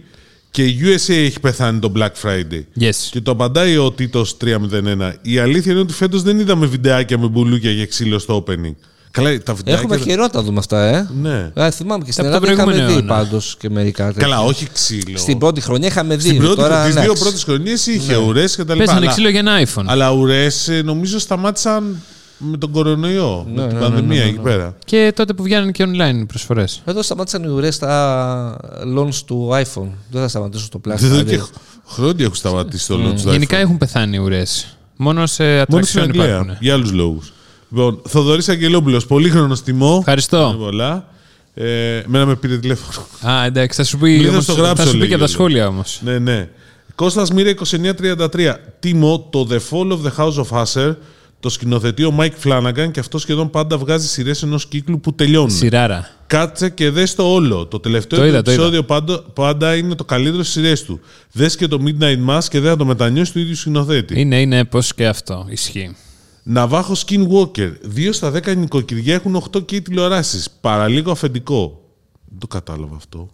και 0.50 0.64
η 0.64 0.78
USA 0.82 1.14
έχει 1.14 1.40
πεθάνει 1.40 1.78
το 1.78 1.92
Black 1.96 2.10
Friday. 2.22 2.62
Yes. 2.80 2.94
Και 3.10 3.20
το 3.20 3.30
απαντάει 3.30 3.76
ο 3.76 3.92
Τίτο 3.92 4.24
301. 4.40 5.12
Η 5.22 5.38
αλήθεια 5.38 5.72
είναι 5.72 5.80
ότι 5.80 5.92
φέτος 5.92 6.22
δεν 6.22 6.38
είδαμε 6.38 6.66
βιντεάκια 6.66 7.18
με 7.18 7.28
μπουλούκια 7.28 7.70
για 7.70 7.86
ξύλο 7.86 8.18
στο 8.18 8.44
opening. 8.46 8.74
Καλά, 9.10 9.42
τα 9.42 9.54
βιντεάκια. 9.54 9.82
Έχουμε 9.82 9.96
καιρό 10.04 10.22
να 10.22 10.30
τα 10.30 10.42
δούμε 10.42 10.58
αυτά, 10.58 10.82
ε. 10.82 11.08
Ναι. 11.20 11.50
Α, 11.62 11.70
θυμάμαι 11.70 12.04
και 12.04 12.12
στην 12.12 12.26
Από 12.26 12.40
το 12.40 12.42
Ελλάδα 12.46 12.52
είχαμε 12.52 12.72
προηγούμενο 12.72 12.86
δει 12.86 12.92
αιώνα. 13.08 13.22
πάντως 13.24 13.56
και 13.58 13.70
μερικά 13.70 14.06
τέτοια. 14.06 14.22
Καλά, 14.22 14.40
όχι 14.40 14.68
ξύλο. 14.72 15.18
Στην 15.18 15.38
πρώτη 15.38 15.60
χρονιά 15.60 15.88
είχαμε 15.88 16.16
δει. 16.16 16.28
Στην 16.28 16.38
πρώτη, 16.40 16.56
τώρα, 16.56 16.84
τις 16.84 16.94
δύο 16.94 17.02
εντάξει. 17.02 17.22
πρώτες 17.22 17.44
χρονιές 17.44 17.86
είχε 17.86 18.16
ουρές 18.16 18.56
και 18.56 18.64
τα 18.64 18.72
λοιπά. 18.74 18.84
Πέσανε 18.84 19.00
Αλλά, 19.04 19.10
ξύλο 19.10 19.28
για 19.28 19.38
ένα 19.40 19.62
iPhone. 19.66 19.84
αλλά 19.86 20.10
ουρές 20.12 20.70
νομίζω 20.84 21.18
σταμάτησαν 21.18 22.02
με 22.38 22.56
τον 22.56 22.70
κορονοϊό, 22.70 23.46
με 23.54 23.66
την 23.66 23.76
ναι, 23.76 23.80
πανδημία 23.82 24.22
εκεί 24.24 24.38
πέρα. 24.38 24.74
Και 24.84 25.12
τότε 25.16 25.32
που 25.32 25.42
βγαίνουν 25.42 25.72
και 25.72 25.84
online 25.86 26.24
προσφορές. 26.28 26.82
Εδώ 26.84 27.02
σταμάτησαν 27.02 27.42
οι 27.42 27.48
ουρές 27.48 27.74
στα 27.74 28.56
launch 28.98 29.14
του 29.26 29.48
iPhone. 29.52 29.88
Δεν 30.10 30.20
θα 30.22 30.28
σταματήσουν 30.28 30.66
στο 30.66 30.80
Black 30.88 31.02
Εδώ 31.02 31.18
Friday. 31.18 31.26
και 31.26 31.40
χρόνια 31.86 32.24
έχουν 32.24 32.34
σταματήσει 32.36 32.86
το 32.88 32.94
launch 32.94 33.20
του 33.22 33.30
Γενικά 33.30 33.56
iPhone. 33.56 33.60
έχουν 33.60 33.78
πεθάνει 33.78 34.18
ουρές. 34.18 34.76
Μόνο 34.96 35.26
σε 35.26 35.42
Μόνο 35.44 35.56
στην 35.62 35.70
ατραξιόν 35.74 36.04
Αγγλία. 36.04 36.24
υπάρχουν. 36.24 36.56
Για 36.60 36.72
άλλους 36.74 36.92
λόγους. 36.92 37.32
Λοιπόν, 37.70 38.02
Θοδωρής 38.08 38.48
Αγγελόπουλος, 38.48 39.06
πολύχρονο 39.06 39.56
τιμό. 39.64 39.96
Ευχαριστώ. 39.98 40.54
Πολλά. 40.58 41.08
Ε, 41.54 42.02
μένα 42.06 42.26
με 42.26 42.34
πήρε 42.36 42.58
τηλέφωνο. 42.58 43.06
Α, 43.34 43.44
εντάξει, 43.44 43.76
θα 43.76 43.84
σου 43.84 43.98
πει, 43.98 44.08
Λέει, 44.16 44.24
θα 44.24 44.30
όμως- 44.30 44.42
στο 44.44 44.52
γράψω, 44.52 44.74
θα 44.82 44.84
σου 44.84 44.90
πει 44.92 44.98
λέει, 44.98 45.08
και 45.08 45.14
από 45.14 45.22
τα 45.22 45.28
λέει. 45.28 45.36
σχόλια 45.38 45.66
όμως. 45.68 46.00
ναι, 46.04 46.18
ναι. 46.18 46.48
Κώστας 46.94 47.30
Μοίρα 47.30 47.48
2933. 47.50 48.56
Τίμο, 48.80 49.28
το 49.30 49.46
The 49.50 49.54
Fall 49.70 49.92
of 49.92 49.98
the 50.02 50.12
House 50.24 50.44
of 50.44 50.62
Usher 50.62 50.94
το 51.40 51.48
σκηνοθετεί 51.48 52.04
ο 52.04 52.14
Mike 52.20 52.44
Flanagan 52.48 52.90
και 52.90 53.00
αυτός 53.00 53.22
σχεδόν 53.22 53.50
πάντα 53.50 53.78
βγάζει 53.78 54.06
σειρές 54.08 54.42
ενός 54.42 54.66
κύκλου 54.66 55.00
που 55.00 55.14
τελειώνουν. 55.14 55.50
Σειράρα. 55.50 56.08
Κάτσε 56.26 56.68
και 56.68 56.90
δες 56.90 57.14
το 57.14 57.32
όλο. 57.32 57.66
Το 57.66 57.80
τελευταίο 57.80 58.18
Το 58.18 58.24
του 58.24 58.30
είδα, 58.30 58.42
το 58.42 58.50
επεισόδιο 58.50 58.82
πάντα, 58.82 59.22
πάντα 59.34 59.76
είναι 59.76 59.94
το 59.94 60.04
καλύτερο 60.04 60.42
στις 60.42 60.52
σειρές 60.54 60.84
του. 60.84 61.00
Δες 61.32 61.56
και 61.56 61.66
το 61.68 61.78
Midnight 61.84 62.30
Mass 62.30 62.44
και 62.50 62.60
δεν 62.60 62.70
θα 62.70 62.76
το 62.76 62.84
μετανιώσεις 62.84 63.32
του 63.32 63.38
ίδιου 63.38 63.56
σκηνοθέτη. 63.56 64.20
Είναι, 64.20 64.40
είναι 64.40 64.64
πώς 64.64 64.94
και 64.94 65.06
αυτό. 65.06 65.46
Ισχύει. 65.48 65.96
Ναβάχο 66.42 66.94
Skinwalker. 67.06 67.72
2 67.94 68.08
στα 68.12 68.32
10 68.32 68.56
νοικοκυριά 68.56 69.14
έχουν 69.14 69.42
8K 69.52 69.82
τηλεοράσεις. 69.82 70.50
Παραλίγο 70.50 71.10
αφεντικό. 71.10 71.84
Δεν 72.28 72.38
το 72.38 72.46
κατάλαβα 72.46 72.96
αυτό. 72.96 73.28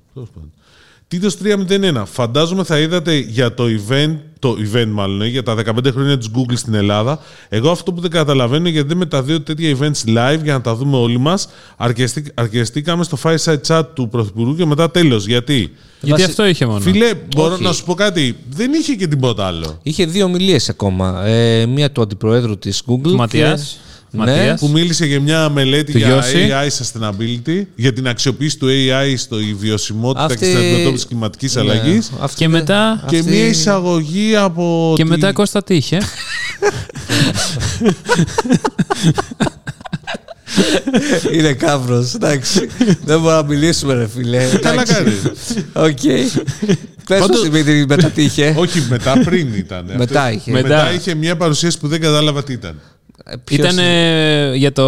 Τέλος 1.08 1.37
πάντων. 1.37 1.67
Τίτος 1.67 2.00
301. 2.00 2.03
Φαντάζομαι 2.06 2.64
θα 2.64 2.79
είδατε 2.79 3.14
για 3.19 3.55
το 3.55 3.64
event, 3.64 4.17
το 4.38 4.56
event 4.73 4.88
μάλλον, 4.91 5.23
ε, 5.23 5.26
για 5.26 5.43
τα 5.43 5.55
15 5.55 5.90
χρόνια 5.92 6.19
της 6.19 6.28
Google 6.35 6.52
στην 6.57 6.75
Ελλάδα. 6.75 7.19
Εγώ 7.49 7.71
αυτό 7.71 7.92
που 7.92 8.00
δεν 8.00 8.11
καταλαβαίνω 8.11 8.69
γιατί 8.69 8.88
δεν 8.88 8.97
μεταδίδω 8.97 9.40
τέτοια 9.40 9.76
events 9.78 10.09
live 10.09 10.42
για 10.42 10.52
να 10.52 10.61
τα 10.61 10.75
δούμε 10.75 10.97
όλοι 10.97 11.19
μας. 11.19 11.49
Αρκεστή- 11.76 12.31
Αρκεστήκαμε 12.35 13.04
στο 13.04 13.19
fireside 13.23 13.61
chat 13.66 13.83
του 13.95 14.09
Πρωθυπουργού 14.09 14.57
και 14.57 14.64
μετά 14.66 14.90
τέλος. 14.90 15.26
Γιατί; 15.26 15.54
Γιατί 16.00 16.11
Βάση- 16.11 16.25
αυτό 16.25 16.47
είχε 16.47 16.66
μόνο. 16.66 16.81
Φίλε, 16.81 17.11
μπορώ 17.37 17.52
Όχι. 17.54 17.62
να 17.62 17.73
σου 17.73 17.85
πω 17.85 17.95
κάτι. 17.95 18.37
Δεν 18.50 18.73
είχε 18.73 18.95
και 18.95 19.07
τίποτα 19.07 19.47
άλλο. 19.47 19.78
Είχε 19.83 20.07
δύο 20.07 20.25
ομιλίες 20.25 20.69
ακόμα. 20.69 21.25
Ε, 21.26 21.66
μία 21.66 21.90
του 21.90 22.02
αντιπροέδρου 22.02 22.59
της 22.59 22.83
Google. 22.87 23.00
Του 23.02 23.11
και- 23.11 23.16
Ματίας. 23.16 23.78
Ναι, 24.11 24.25
Ματίας. 24.25 24.61
που 24.61 24.69
μίλησε 24.69 25.07
για 25.07 25.21
μια 25.21 25.49
μελέτη 25.49 25.93
Του 25.93 25.99
για 25.99 26.07
Γιώση. 26.07 26.49
AI 26.51 26.69
sustainability, 26.69 27.63
για 27.75 27.93
την 27.93 28.09
αξιοποίηση 28.09 28.59
του 28.59 28.67
AI 28.69 29.15
στο 29.17 29.41
η 29.41 29.55
βιωσιμότητα 29.55 30.25
Αυτή- 30.25 30.39
και 30.39 30.45
στην 30.45 30.57
αντιμετώπιση 30.59 31.07
κλιματικής 31.07 31.55
ναι, 31.55 31.61
αλλαγής. 31.61 32.11
αυτή- 32.21 32.39
Και 32.39 32.49
μετά- 32.49 33.05
Και 33.09 33.19
αυτή- 33.19 33.31
μια 33.31 33.47
εισαγωγή 33.47 34.37
από. 34.37 34.93
Και 34.97 35.03
τη- 35.03 35.09
μετά 35.09 35.33
Κώστα 35.33 35.63
τι 35.63 35.75
είχε. 35.75 35.99
Είναι 41.33 41.53
γαύρος. 41.52 42.14
Εντάξει. 42.15 42.69
Δεν 43.05 43.21
μπορούμε 43.21 43.33
να 43.41 43.43
μιλήσουμε, 43.43 43.95
ρε 43.95 44.09
φίλε. 44.09 44.45
Καλά 44.61 44.83
Εντάξει. 44.83 44.95
κάνει. 44.95 45.13
Οκ. 45.73 45.99
Πες 47.07 47.19
Πάντως- 47.21 47.29
μας, 47.41 47.49
Δημήτρη, 47.49 47.87
μετά 47.87 48.09
τι 48.11 48.23
είχε. 48.23 48.55
Όχι, 48.59 48.87
μετά 48.89 49.21
πριν 49.25 49.55
ήταν. 49.55 49.93
Μετά 49.97 50.23
Αυτό- 50.23 50.35
είχε. 50.37 50.51
Μετά. 50.51 50.69
Μετά. 50.69 50.93
είχε 50.93 51.15
μια 51.15 51.37
παρουσίαση 51.37 51.79
που 51.79 51.89
δεν 51.89 52.01
κατάλαβα 52.01 52.45
τι 52.45 52.53
ήταν. 52.53 52.81
Ε, 53.28 53.37
ποιος 53.45 53.59
Ήταν 53.59 53.78
είναι; 53.78 54.52
για 54.54 54.73
το. 54.73 54.85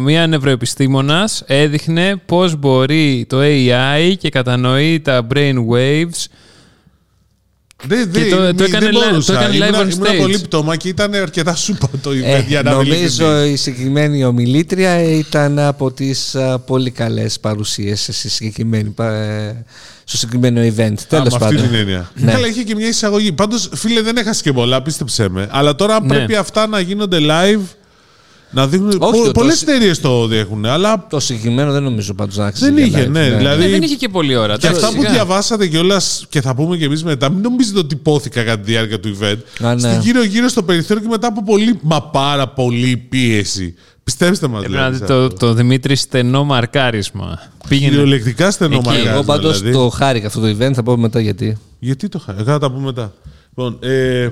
Μία 0.00 0.26
νευροεπιστήμονας 0.26 1.42
έδειχνε 1.46 2.16
πώς 2.26 2.56
μπορεί 2.56 3.24
το 3.28 3.38
AI 3.40 4.14
και 4.18 4.28
κατανοεί 4.28 5.00
τα 5.00 5.26
brain 5.34 5.54
waves 5.72 6.24
Δεν, 7.86 8.10
δεν, 8.10 8.30
το- 8.30 8.36
το 8.36 8.42
μη- 8.52 8.60
έκανε 8.60 8.86
δεν 8.86 8.94
li- 8.94 8.98
μπορούσα. 9.08 9.32
το 9.32 9.38
έκανε 9.40 9.54
live 9.56 9.68
Ήμουνα- 9.68 9.86
on 9.88 9.92
ήμουνα 9.92 10.10
stage. 10.10 10.16
πολύ 10.18 10.38
πτώμα 10.38 10.76
και 10.76 10.88
ήταν 10.88 11.14
αρκετά 11.14 11.54
σούπα 11.54 11.88
το 12.02 12.10
event 12.10 12.22
Ε, 12.24 12.44
για 12.48 12.62
να 12.62 12.70
είμαι 12.70 12.82
νομίζω 12.82 13.24
ειλικρινής. 13.30 13.60
η 13.60 13.62
συγκεκριμένη 13.62 14.24
ομιλήτρια 14.24 15.02
ήταν 15.02 15.58
από 15.58 15.90
τις 15.92 16.34
α, 16.34 16.58
πολύ 16.58 16.90
καλές 16.90 17.40
παρουσίες 17.40 18.08
στη 18.12 18.28
συγκεκριμένη, 18.28 18.88
πα- 18.90 19.14
ε, 19.14 19.64
στο 20.04 20.16
συγκεκριμένο 20.16 20.60
event. 20.60 20.92
Α, 21.02 21.06
Τέλος 21.08 21.08
με 21.08 21.18
αυτή 21.18 21.38
πάντων. 21.38 21.62
την 21.62 21.74
έννοια. 21.74 22.10
Ναι. 22.14 22.32
Καλά, 22.32 22.46
είχε 22.46 22.62
και 22.62 22.74
μια 22.74 22.88
εισαγωγή. 22.88 23.32
Πάντως, 23.32 23.68
φίλε, 23.74 24.02
δεν 24.02 24.16
έχασε 24.16 24.42
και 24.42 24.52
πολλά, 24.52 24.82
πίστεψέ 24.82 25.28
με. 25.28 25.48
Αλλά 25.50 25.74
τώρα, 25.74 25.94
αν 25.96 26.06
Ναι. 26.06 26.14
πρέπει 26.14 26.36
αυτά 26.36 26.66
να 26.66 26.80
γίνονται 26.80 27.18
live. 27.20 27.60
Να 28.54 28.66
δείχνουν. 28.66 28.96
Όχι, 28.98 29.22
το- 29.24 29.30
Πολλές 29.30 29.64
το- 29.64 29.70
εταιρείες 29.70 30.00
το 30.00 30.28
έχουν, 30.32 30.66
αλλά 30.66 31.06
Το 31.10 31.20
συγκεκριμένο 31.20 31.72
δεν 31.72 31.82
νομίζω 31.82 32.14
πάντως 32.14 32.36
να 32.36 32.46
αξίζει. 32.46 32.70
δεν 32.70 32.86
για 32.86 32.98
είχε, 32.98 33.08
live, 33.08 33.10
ναι. 33.12 33.30
Δηλαδή, 33.36 33.64
Ε, 33.64 33.68
δεν 33.68 33.82
είχε 33.82 33.94
και 33.94 34.08
πολλή 34.08 34.36
ώρα. 34.36 34.56
Και 34.56 34.66
Εντάξει, 34.66 34.84
αυτά 34.84 34.96
που 34.96 35.00
σιγά. 35.02 35.12
διαβάσατε 35.12 35.66
κιόλας 35.66 36.26
και 36.28 36.40
θα 36.40 36.54
πούμε 36.54 36.76
κι 36.76 36.84
εμείς 36.84 37.04
μετά, 37.04 37.30
μην 37.30 37.40
νομίζετε 37.40 37.78
ότι 37.78 37.94
υπόθηκα 37.94 38.42
κατά 38.42 38.62
τη 38.62 38.70
διάρκεια 38.70 39.00
του 39.00 39.16
event. 39.20 39.64
Α, 39.66 39.74
ναι. 39.74 39.80
Στη 39.80 39.98
γύρω-γύρω 40.00 40.48
στο 40.48 40.62
περιθώριο 40.62 41.02
και 41.02 41.08
μετά 41.08 41.26
από 41.26 41.42
πολύ, 41.42 41.78
μα 41.82 42.02
πάρα 42.02 42.48
πολύ 42.48 42.96
πίεση. 42.96 43.74
Πιστέψτε 44.04 44.48
μας. 44.48 44.62
Έπρεπε 44.64 44.80
να 44.82 44.90
δει 44.90 44.98
το, 45.06 45.28
το 45.28 45.52
Δημήτρη 45.54 45.96
στενό 45.96 46.44
μαρκάρισμα. 46.44 47.38
Πήγαινε. 47.68 47.90
Κυριολεκτικά 47.90 48.50
στενό 48.50 48.74
Εκεί. 48.76 48.86
μαγκάζ, 48.88 49.06
Εγώ 49.06 49.22
πάντως 49.22 49.60
δηλαδή. 49.60 49.76
το 49.78 49.88
χάρηκα 49.88 50.26
αυτό 50.26 50.40
το 50.40 50.46
event, 50.58 50.72
θα 50.74 50.82
πω 50.82 50.96
μετά 50.96 51.20
γιατί. 51.20 51.56
Γιατί 51.78 52.08
το 52.08 52.18
χάρη, 52.18 52.42
θα 52.44 52.58
τα 52.58 52.70
πούμε 52.70 52.84
μετά. 52.84 53.12
Λοιπόν, 53.48 53.78
ε, 53.82 54.28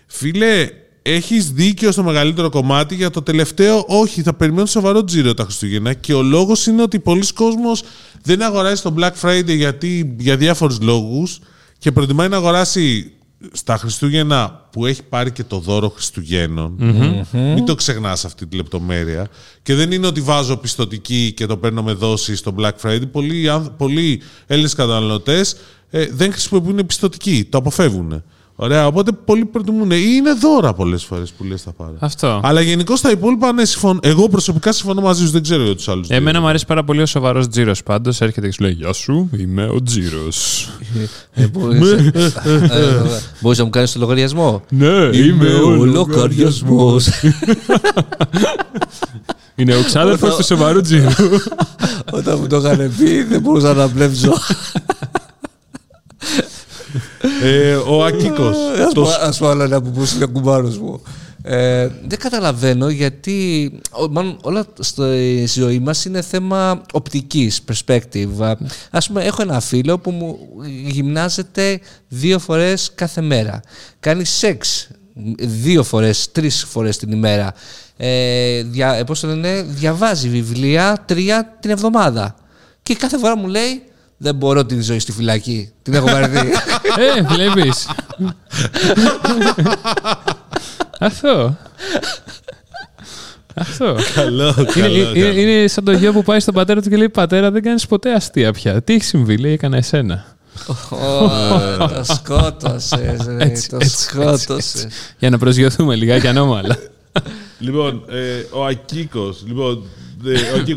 Φίλε, 0.06 0.70
έχεις 1.14 1.52
δίκιο 1.52 1.92
στο 1.92 2.04
μεγαλύτερο 2.04 2.50
κομμάτι. 2.50 2.96
Για 2.96 3.10
το 3.10 3.22
τελευταίο, 3.22 3.84
όχι, 3.88 4.22
θα 4.22 4.34
περιμένουν 4.34 4.68
σοβαρό 4.68 5.04
τζίρο 5.04 5.34
τα 5.34 5.44
Χριστούγεννα. 5.44 5.94
Και 5.94 6.14
ο 6.14 6.22
λόγος 6.22 6.66
είναι 6.66 6.82
ότι 6.82 7.00
πολλοί 7.00 7.34
κόσμος 7.34 7.84
δεν 8.24 8.42
αγοράζει 8.42 8.82
το 8.82 8.94
Black 8.98 9.12
Friday 9.22 9.56
γιατί, 9.56 10.16
για 10.20 10.38
διάφορους 10.38 10.82
λόγους 10.82 11.40
και 11.78 11.92
προτιμάει 11.92 12.28
να 12.28 12.38
αγοράσει 12.38 13.12
στα 13.52 13.78
Χριστούγεννα 13.78 14.68
που 14.72 14.86
έχει 14.86 15.04
πάρει 15.04 15.32
και 15.32 15.44
το 15.44 15.60
δώρο 15.60 15.90
Χριστουγέννων. 15.90 16.76
Μην 17.32 17.66
το 17.66 17.76
ξεχνάς 17.76 18.26
αυτή 18.26 18.48
τη 18.48 18.56
λεπτομέρεια. 18.56 19.28
Και 19.64 19.76
δεν 19.76 19.92
είναι 19.92 20.08
ότι 20.08 20.22
βάζω 20.22 20.58
πιστοτική 20.58 21.34
και 21.36 21.46
το 21.46 21.58
παίρνω 21.58 21.84
με 21.84 21.94
δόση 21.94 22.36
στο 22.36 22.56
Black 22.60 22.72
Friday. 22.84 23.02
Πολλοί, 23.12 23.50
άνθ- 23.50 23.70
πολλοί 23.78 24.22
Έλληνες 24.48 24.74
καταναλωτές 24.74 25.56
δεν 26.12 26.32
χρησιμοποιούν 26.32 26.86
πιστοτική, 26.86 27.48
το 27.50 27.58
αποφεύγουν. 27.58 28.24
Ωραία, 28.60 28.88
οπότε 28.88 29.12
πολλοί 29.26 29.46
προτιμούν. 29.46 29.92
Ή 29.92 29.96
είναι 30.16 30.34
δώρα 30.34 30.74
πολλές 30.74 31.04
φορές 31.04 31.32
που 31.32 31.44
λες 31.44 31.62
θα 31.62 31.72
πάρω. 31.72 31.94
Αυτό. 32.00 32.40
Αλλά 32.44 32.62
γενικώ 32.62 32.94
τα 33.02 33.10
υπόλοιπα, 33.10 33.52
ναι, 33.54 33.66
συμφωνώ. 33.66 34.00
Εγώ 34.04 34.30
προσωπικά 34.30 34.72
συμφωνώ 34.72 35.02
μαζί 35.02 35.26
σου, 35.26 35.32
δεν 35.32 35.42
ξέρω 35.44 35.64
για 35.64 35.76
τους 35.76 35.88
άλλους. 35.88 36.10
Εμένα 36.10 36.42
μου 36.42 36.48
αρέσει 36.48 36.66
πάρα 36.66 36.84
πολύ 36.84 37.02
ο 37.02 37.06
σοβαρός 37.06 37.48
Τζίρος 37.48 37.84
πάντως. 37.84 38.22
Έρχεται 38.22 38.48
και 38.48 38.54
σου 38.54 38.62
λέει 38.64 38.72
Γεια 38.72 38.94
σου, 38.94 39.30
είμαι 39.38 39.66
ο 39.66 39.84
Τζίρος. 39.84 40.70
Ε, 41.34 41.48
μπορείς- 41.48 41.92
ε, 42.14 42.34
ε, 42.46 43.20
Μπορείς 43.40 43.58
να 43.58 43.64
μου 43.64 43.70
κάνεις 43.70 43.92
το 43.92 44.00
λογαριασμό; 44.00 44.64
ναι, 44.70 45.10
ο 45.66 45.86
λογαριασμός. 45.86 47.08
Είναι 49.56 49.76
ο 49.76 49.82
ξάδερφος 49.86 50.36
του 50.36 50.44
σοβαρού 50.44 50.82
Τζίρου. 50.82 51.10
Όταν 52.18 52.38
μου 52.40 52.48
το 52.48 52.58
είχαν 52.58 52.94
πει 52.98 53.24
δεν 53.24 53.42
μπορούσα 53.42 53.74
να 53.74 53.88
βλέψω. 53.88 54.34
ε, 57.44 57.74
ο 57.76 58.04
Ακίκος. 58.06 58.58
Ας 58.88 58.94
πω- 58.94 59.08
Ας 59.22 59.38
πω 59.38 59.48
άλλο 59.48 59.64
ένα 59.64 59.82
που 59.82 59.90
πούσε 59.92 60.24
ο 60.24 60.28
κουμπάρος 60.30 60.78
μου. 60.78 61.02
Ε, 61.44 61.88
δεν 62.08 62.20
καταλαβαίνω 62.20 62.90
γιατί 62.90 63.72
ο- 63.92 64.08
μάλλον 64.10 64.38
όλα 64.42 64.66
στη 64.80 65.46
ζωή 65.48 65.80
μας 65.80 66.06
είναι 66.06 66.22
θέμα 66.22 66.82
οπτικής, 66.94 67.62
perspective. 67.72 68.54
Ας 68.92 69.08
πούμε, 69.08 69.24
έχω 69.24 69.42
ένα 69.42 69.60
φίλο 69.60 69.98
που 70.00 70.12
μου 70.12 70.38
γυμνάζεται 70.88 71.80
δύο 72.08 72.40
φορές 72.40 72.92
κάθε 72.96 73.22
μέρα. 73.22 73.60
Κάνει 74.00 74.24
σεξ 74.26 74.88
δύο 75.40 75.84
φορές, 75.84 76.32
τρεις 76.32 76.64
φορές 76.70 76.98
την 76.98 77.12
ημέρα. 77.12 77.54
Ε, 77.98 78.62
δια, 78.64 78.94
ε, 78.94 79.04
πώς 79.04 79.20
το 79.20 79.28
λένε, 79.28 79.62
διαβάζει 79.68 80.30
βιβλία 80.30 81.04
τρία 81.08 81.58
την 81.60 81.70
εβδομάδα. 81.70 82.36
Και 82.84 82.96
κάθε 82.96 83.18
φορά 83.18 83.38
μου 83.38 83.48
λέει 83.48 83.82
δεν 84.18 84.36
μπορώ 84.36 84.66
τη 84.66 84.82
ζωή 84.82 85.00
στη 85.00 85.12
φυλακή. 85.12 85.72
Την 85.82 85.94
έχω 85.94 86.06
βαρεθεί. 86.06 86.48
ε, 87.18 87.22
βλέπεις. 87.22 87.88
Αυτό. 91.00 91.58
Αυτό. 93.54 93.96
Καλό, 94.14 94.56
Είναι, 94.58 94.72
καλό. 94.72 94.96
είναι, 94.96 95.20
καλό. 95.28 95.40
είναι 95.40 95.68
σαν 95.68 95.84
το 95.84 95.92
γιο 95.92 96.12
που 96.12 96.24
πάει 96.24 96.40
στον 96.40 96.54
πατέρα 96.54 96.82
του 96.82 96.90
και 96.90 96.98
λέει: 96.98 97.10
Πατέρα, 97.10 97.52
δεν 97.52 97.62
κάνεις 97.62 97.88
ποτέ 97.88 98.14
αστεία 98.14 98.52
πια. 98.52 98.82
Τι 98.82 98.94
έχεις 98.94 99.08
συμβεί, 99.08 99.38
λέει: 99.38 99.52
Έκανα 99.52 99.78
εσένα. 99.78 100.26
Ω, 100.90 101.28
Το 101.88 102.04
σκότωσες, 102.04 103.26
ρε, 103.26 103.44
Έτσι, 103.44 103.70
το 103.70 103.78
έτσι, 103.82 103.98
σκότωσες. 103.98 104.88
Για 105.18 105.30
να 105.30 105.38
προσγειωθούμε 105.38 105.96
λιγάκι 105.96 106.28
ανώμαλα. 106.28 106.78
Λοιπόν, 107.60 108.04
ε, 108.10 108.46
ο 108.52 108.66
Ακίκος. 108.66 109.44
Λοιπόν, 109.48 109.74
ε, 109.74 109.82
ο 109.82 109.86
Ακίκος. 109.86 110.07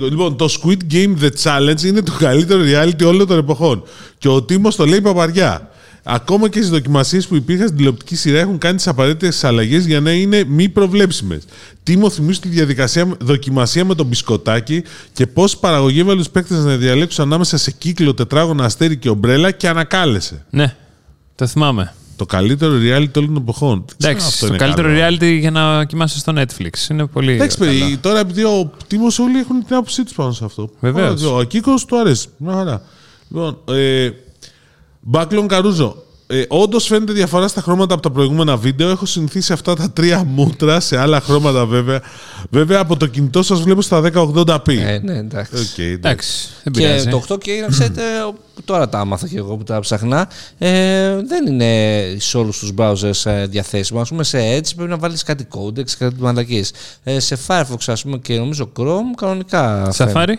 Λοιπόν, 0.00 0.37
το 0.37 0.49
Squid 0.61 0.92
Game 0.92 1.14
The 1.20 1.30
Challenge 1.42 1.82
είναι 1.82 2.02
το 2.02 2.12
καλύτερο 2.18 2.62
reality 2.64 3.04
όλων 3.06 3.26
των 3.26 3.38
εποχών. 3.38 3.82
Και 4.18 4.28
ο 4.28 4.42
Τίμος 4.42 4.76
το 4.76 4.87
λέει 4.87 5.00
παπαριά. 5.00 5.70
Ακόμα 6.02 6.49
και 6.49 6.59
στις 6.59 6.70
δοκιμασίες 6.70 7.26
που 7.26 7.35
υπήρχαν 7.35 7.64
στην 7.64 7.76
τηλεοπτική 7.76 8.16
σειρά 8.16 8.38
έχουν 8.38 8.59
κάνει 8.59 8.76
τις 8.76 8.88
απαραίτητες 8.88 9.44
αλλαγές 9.44 9.87
για 9.87 10.00
να 10.00 10.12
είναι 10.12 10.44
μη 10.44 10.68
προβλέψιμες. 10.68 11.42
Τίμο, 11.82 12.11
θυμίζει 12.11 12.40
τη 12.40 12.49
διαδικασία 12.49 13.16
δοκιμασία 13.20 13.85
με 13.85 13.94
τον 13.94 14.06
μπισκοτάκι 14.06 14.82
και 15.12 15.26
πώς 15.26 15.56
παραγωγή 15.56 16.00
έβαλε 16.00 16.23
του 16.23 16.30
παίκτες 16.30 16.64
να 16.64 16.76
διαλέξουν 16.76 17.25
ανάμεσα 17.25 17.56
σε 17.56 17.70
κύκλο, 17.70 18.14
τετράγωνο, 18.14 18.62
αστέρι 18.62 18.97
και 18.97 19.09
ομπρέλα 19.09 19.50
και 19.50 19.68
ανακάλεσε. 19.68 20.44
ναι, 20.50 20.76
το 21.35 21.47
θυμάμαι. 21.47 21.94
Το 22.21 22.27
καλύτερο 22.27 22.73
reality 22.73 23.17
όλων 23.17 23.35
των 23.35 23.37
εποχών. 23.37 23.85
Δεν 23.87 23.97
ξέρω 23.97 24.11
αν 24.11 24.11
Εντάξει, 24.11 24.27
αυτό 24.27 24.47
το 24.47 24.55
είναι 24.55 24.57
καλύτερο 24.65 24.89
καλό. 24.89 25.17
reality 25.17 25.39
για 25.41 25.50
να 25.50 25.85
κοιμάσαι 25.85 26.19
στο 26.19 26.33
Netflix. 26.37 26.91
Είναι 26.91 27.07
πολύ. 27.07 27.33
Εντάξει, 27.33 27.59
καλό. 27.59 27.71
παιδί, 27.71 27.97
τώρα 27.97 28.19
επειδή 28.19 28.45
ο 28.45 28.71
Τίμος 28.87 29.19
όλοι 29.19 29.39
έχουν 29.39 29.65
την 29.65 29.75
άποψή 29.77 30.03
τους 30.05 30.12
πάνω 30.12 30.33
σε 30.33 30.45
αυτό. 30.45 30.71
Βεβαίως. 30.81 31.23
Ο 31.23 31.39
Ακίκο 31.39 31.75
του 31.87 31.99
αρέσει. 31.99 32.29
Μια 32.37 32.53
χαρά. 32.53 32.83
Λοιπόν, 33.29 33.59
ε, 33.69 34.11
Μπάκλον 35.00 35.49
Καρούζο. 35.49 35.97
Ε, 36.33 36.45
Όντως 36.49 36.87
φαίνεται 36.87 37.13
διαφορά 37.13 37.49
στα 37.49 37.61
χρώματα 37.61 37.95
από 37.95 38.03
τα 38.03 38.11
προηγούμενα 38.11 38.57
βίντεο. 38.57 38.91
Έχω 38.91 39.07
συνηθίσει 39.07 39.53
αυτά 39.53 39.75
τα 39.75 39.91
τρία 39.91 40.25
μούτρα 40.25 40.81
σε 40.81 40.99
άλλα 40.99 41.21
χρώματα 41.21 41.67
βέβαια. 41.67 42.01
Βέβαια 42.51 42.81
από 42.81 42.97
το 42.97 43.07
κινητό 43.07 43.43
σας 43.43 43.61
βλέπω 43.61 43.83
στα 43.83 44.01
1080p. 44.15 44.69
Ε, 44.69 44.99
ναι, 45.03 45.17
εντάξει. 45.17 45.53
Οκ, 45.55 45.79
εντάξει. 45.79 45.95
Εντάξει, 45.97 46.49
δεν 46.65 46.73
Και 46.73 46.81
πειράζει. 46.81 47.09
το 47.09 47.23
8K, 47.29 47.47
να 47.61 47.67
ξέρετε, 47.67 48.03
τώρα 48.65 48.89
τα 48.89 48.99
άμαθα 48.99 49.29
και 49.29 49.37
εγώ 49.37 49.57
που 49.57 49.63
τα 49.65 49.81
ψαχνά, 49.81 50.29
ε, 50.59 51.17
δεν 51.27 51.47
είναι 51.47 52.01
σε 52.19 52.39
όλους 52.39 52.59
τους 52.59 52.73
browsers 52.77 53.31
ε, 53.31 53.47
διαθέσιμο. 53.47 54.01
Ας 54.01 54.09
πούμε 54.09 54.25
σε 54.25 54.39
Edge 54.59 54.75
πρέπει 54.77 54.91
να 54.91 54.97
βάλεις 54.99 55.23
κάτι 55.23 55.47
codex, 55.55 55.85
κάτι 55.99 56.15
μαλακής. 56.19 56.73
Ε, 57.03 57.21
σε 57.21 57.39
Firefox, 57.47 57.79
ας 57.87 58.03
πούμε, 58.03 58.19
και 58.19 58.37
νομίζω 58.39 58.71
Chrome, 58.79 59.15
κανονικά 59.17 59.89
Σαφάρι. 59.93 60.39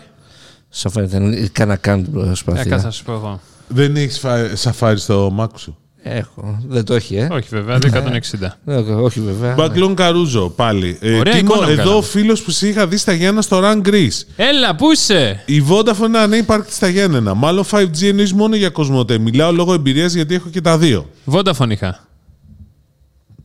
Safari; 0.82 1.04
Δεν 1.04 1.32
έκανα 1.32 1.70
να 1.70 1.76
κάνω 1.76 2.02
την 2.02 2.20
Ε, 2.20 2.24
προσπάθεια. 2.24 2.64
κάτσε 2.64 2.86
να 2.86 2.92
σου 2.92 3.04
πω 3.04 3.12
εγώ. 3.12 3.40
Δεν 3.68 3.96
έχεις 3.96 4.20
σαφάρι 4.52 4.98
στο 4.98 5.34
Mac 5.40 5.46
σου; 5.56 5.76
Έχω. 6.04 6.58
Δεν 6.68 6.84
το 6.84 6.94
έχει, 6.94 7.16
ε. 7.16 7.28
Όχι, 7.30 7.48
βέβαια, 7.50 7.78
160. 7.78 8.58
Ε, 8.66 8.74
όχι 8.76 9.20
βέβαια. 9.20 9.54
Μπάκλον 9.54 9.94
Καρούζο 9.94 10.48
πάλι. 10.56 10.98
Ε, 11.00 11.18
Ωραία 11.18 11.34
Τίμο, 11.34 11.52
εικόνα 11.52 11.64
εδώ 11.66 11.74
βγάλαμε. 11.74 11.96
ο 11.96 12.02
φίλος 12.02 12.42
που 12.42 12.50
σε 12.50 12.68
είχα 12.68 12.86
δει 12.86 12.96
στα 12.96 13.12
Γιάννα 13.12 13.42
στο 13.42 13.60
Run 13.64 13.88
Greece. 13.88 14.22
Έλα, 14.36 14.74
πού 14.74 14.92
είσαι! 14.92 15.42
Η 15.46 15.62
Vodafone 15.68 16.06
είναι 16.06 16.18
ανύπαρκτη 16.18 16.72
στα 16.72 16.88
Γιάννενα. 16.88 17.34
Μάλλον 17.34 17.64
5G 17.70 18.02
εννοείς 18.02 18.32
μόνο 18.32 18.56
για 18.56 18.68
Κοσμοτέ. 18.68 19.18
Μιλάω 19.18 19.52
λόγω 19.52 19.72
εμπειρίας 19.72 20.14
γιατί 20.14 20.34
έχω 20.34 20.48
και 20.48 20.60
τα 20.60 20.78
δύο. 20.78 21.06
Vodafone 21.32 21.70
είχα. 21.70 22.06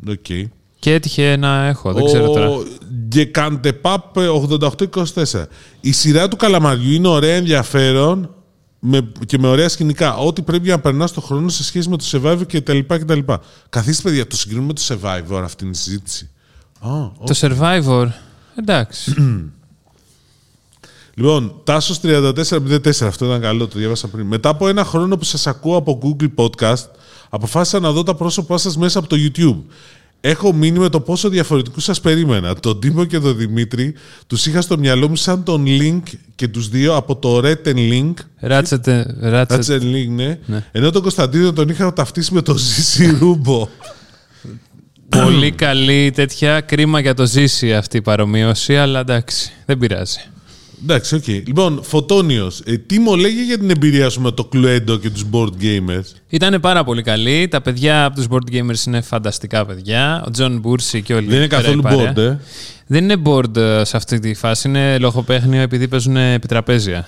Okay. 0.07 0.43
Και 0.79 0.93
έτυχε 0.93 1.35
να 1.39 1.67
έχω, 1.67 1.93
δεν 1.93 2.05
ξέρω 2.05 2.27
τώρα. 2.27 2.47
Ο 2.49 2.63
Γκεκαντεπάπ 3.07 4.03
8824. 4.17 5.23
Η 5.81 5.91
σειρά 5.91 6.27
του 6.27 6.35
Καλαμαριού 6.35 6.91
είναι 6.93 7.07
ωραία, 7.07 7.35
ενδιαφέρον 7.35 8.29
με, 8.87 9.11
και 9.25 9.37
με 9.37 9.47
ωραία 9.47 9.69
σκηνικά. 9.69 10.15
Ό,τι 10.17 10.41
πρέπει 10.41 10.69
να 10.69 10.79
περνάς 10.79 11.09
στον 11.09 11.23
χρόνο 11.23 11.49
σε 11.49 11.63
σχέση 11.63 11.89
με 11.89 11.97
το 11.97 12.05
Survivor 12.11 12.47
και 12.47 12.61
τα 12.61 12.73
λοιπά 12.73 12.97
και 12.97 13.05
τα 13.05 13.15
λοιπά. 13.15 13.41
Καθίστε, 13.69 14.01
παιδιά, 14.03 14.27
το 14.27 14.35
συγκρίνουμε 14.35 14.67
με 14.67 14.73
το 14.73 14.81
Survivor 14.87 15.41
αυτή 15.43 15.63
είναι 15.63 15.73
η 15.73 15.77
συζήτηση. 15.77 16.29
Α, 16.79 16.89
ω. 16.89 17.13
Το 17.25 17.35
Survivor. 17.39 18.07
Εντάξει. 18.55 19.13
Λοιπόν, 21.19 21.61
Τάσος 21.63 21.99
3404, 22.03 22.89
αυτό 23.01 23.25
ήταν 23.25 23.41
καλό, 23.41 23.67
το 23.67 23.77
διάβασα 23.79 24.07
πριν. 24.07 24.25
Μετά 24.25 24.49
από 24.49 24.67
ένα 24.67 24.83
χρόνο 24.83 25.17
που 25.17 25.23
σας 25.23 25.47
ακούω 25.47 25.75
από 25.75 25.99
Google 26.03 26.29
Podcast, 26.35 26.85
αποφάσισα 27.29 27.79
να 27.79 27.91
δω 27.91 28.03
τα 28.03 28.15
πρόσωπά 28.15 28.57
σας 28.57 28.77
μέσα 28.77 28.99
από 28.99 29.07
το 29.07 29.15
YouTube. 29.19 29.57
Έχω 30.21 30.53
μείνει 30.53 30.79
με 30.79 30.89
το 30.89 30.99
πόσο 30.99 31.29
διαφορετικούς 31.29 31.83
σας 31.83 32.01
περίμενα. 32.01 32.55
Τον 32.55 32.79
Τίμο 32.79 33.05
και 33.05 33.19
τον 33.19 33.37
Δημήτρη 33.37 33.93
τους 34.27 34.45
είχα 34.45 34.61
στο 34.61 34.77
μυαλό 34.77 35.09
μου 35.09 35.15
σαν 35.15 35.43
τον 35.43 35.65
Link 35.67 36.01
και 36.35 36.47
τους 36.47 36.69
δύο 36.69 36.95
από 36.95 37.15
το 37.15 37.37
Rhett 37.37 37.67
and 37.67 37.91
Link. 37.91 38.13
Ratchet. 38.49 39.03
Ratchet. 39.23 39.45
Ratchet 39.47 39.79
and 39.79 39.81
Link, 39.81 40.09
ναι. 40.09 40.39
Ναι. 40.45 40.65
Ενώ 40.71 40.91
τον 40.91 41.01
Κωνσταντίνο 41.01 41.53
τον 41.53 41.69
είχα 41.69 41.93
ταυτίσει 41.93 42.33
με 42.33 42.41
τον 42.41 42.57
Ζήση 42.57 43.17
Ρούμπο. 43.19 43.67
Πολύ 45.09 45.51
καλή 45.51 46.11
τέτοια. 46.11 46.61
Κρίμα 46.61 46.99
για 46.99 47.13
τον 47.13 47.25
Ζήση 47.25 47.73
αυτή 47.73 47.97
η 47.97 48.01
παρομοίωση, 48.01 48.77
αλλά 48.77 48.99
εντάξει, 48.99 49.51
δεν 49.65 49.77
πειράζει. 49.77 50.19
Εντάξει, 50.83 51.15
οκ. 51.15 51.27
Λοιπόν, 51.27 51.79
Φωτόνιος, 51.83 52.59
ε, 52.65 52.77
τι 52.77 52.99
μου 52.99 53.15
λέγε 53.15 53.43
για 53.43 53.57
την 53.57 53.69
εμπειρία 53.69 54.09
σου 54.09 54.21
με 54.21 54.31
το 54.31 54.49
Cluedo 54.53 54.99
και 55.01 55.09
τους 55.09 55.23
board 55.31 55.49
gamers; 55.61 56.03
Ήταν 56.29 56.59
πάρα 56.61 56.83
πολύ 56.83 57.01
καλή. 57.01 57.47
Τα 57.47 57.61
παιδιά 57.61 58.05
από 58.05 58.15
τους 58.15 58.25
board 58.29 58.51
gamers 58.55 58.85
είναι 58.87 59.01
φανταστικά 59.01 59.65
παιδιά. 59.65 60.23
Ο 60.27 60.31
Τζον 60.31 60.59
Μπούρση 60.59 61.01
και 61.01 61.13
όλοι 61.13 61.27
Δεν 61.27 61.37
είναι 61.37 61.47
πέρα 61.47 61.61
η 61.61 61.63
καθόλου 61.63 61.81
παρέα. 61.81 62.13
board, 62.13 62.17
ε. 62.17 62.37
Δεν 62.87 63.03
είναι 63.03 63.21
board 63.25 63.55
ε, 63.57 63.83
σε 63.83 63.97
αυτή 63.97 64.19
τη 64.19 64.33
φάση. 64.33 64.67
Είναι 64.67 64.97
λογοπαίγνιο 64.97 65.61
επειδή 65.61 65.87
παίζουν 65.87 66.15
επιτραπέζια. 66.17 67.07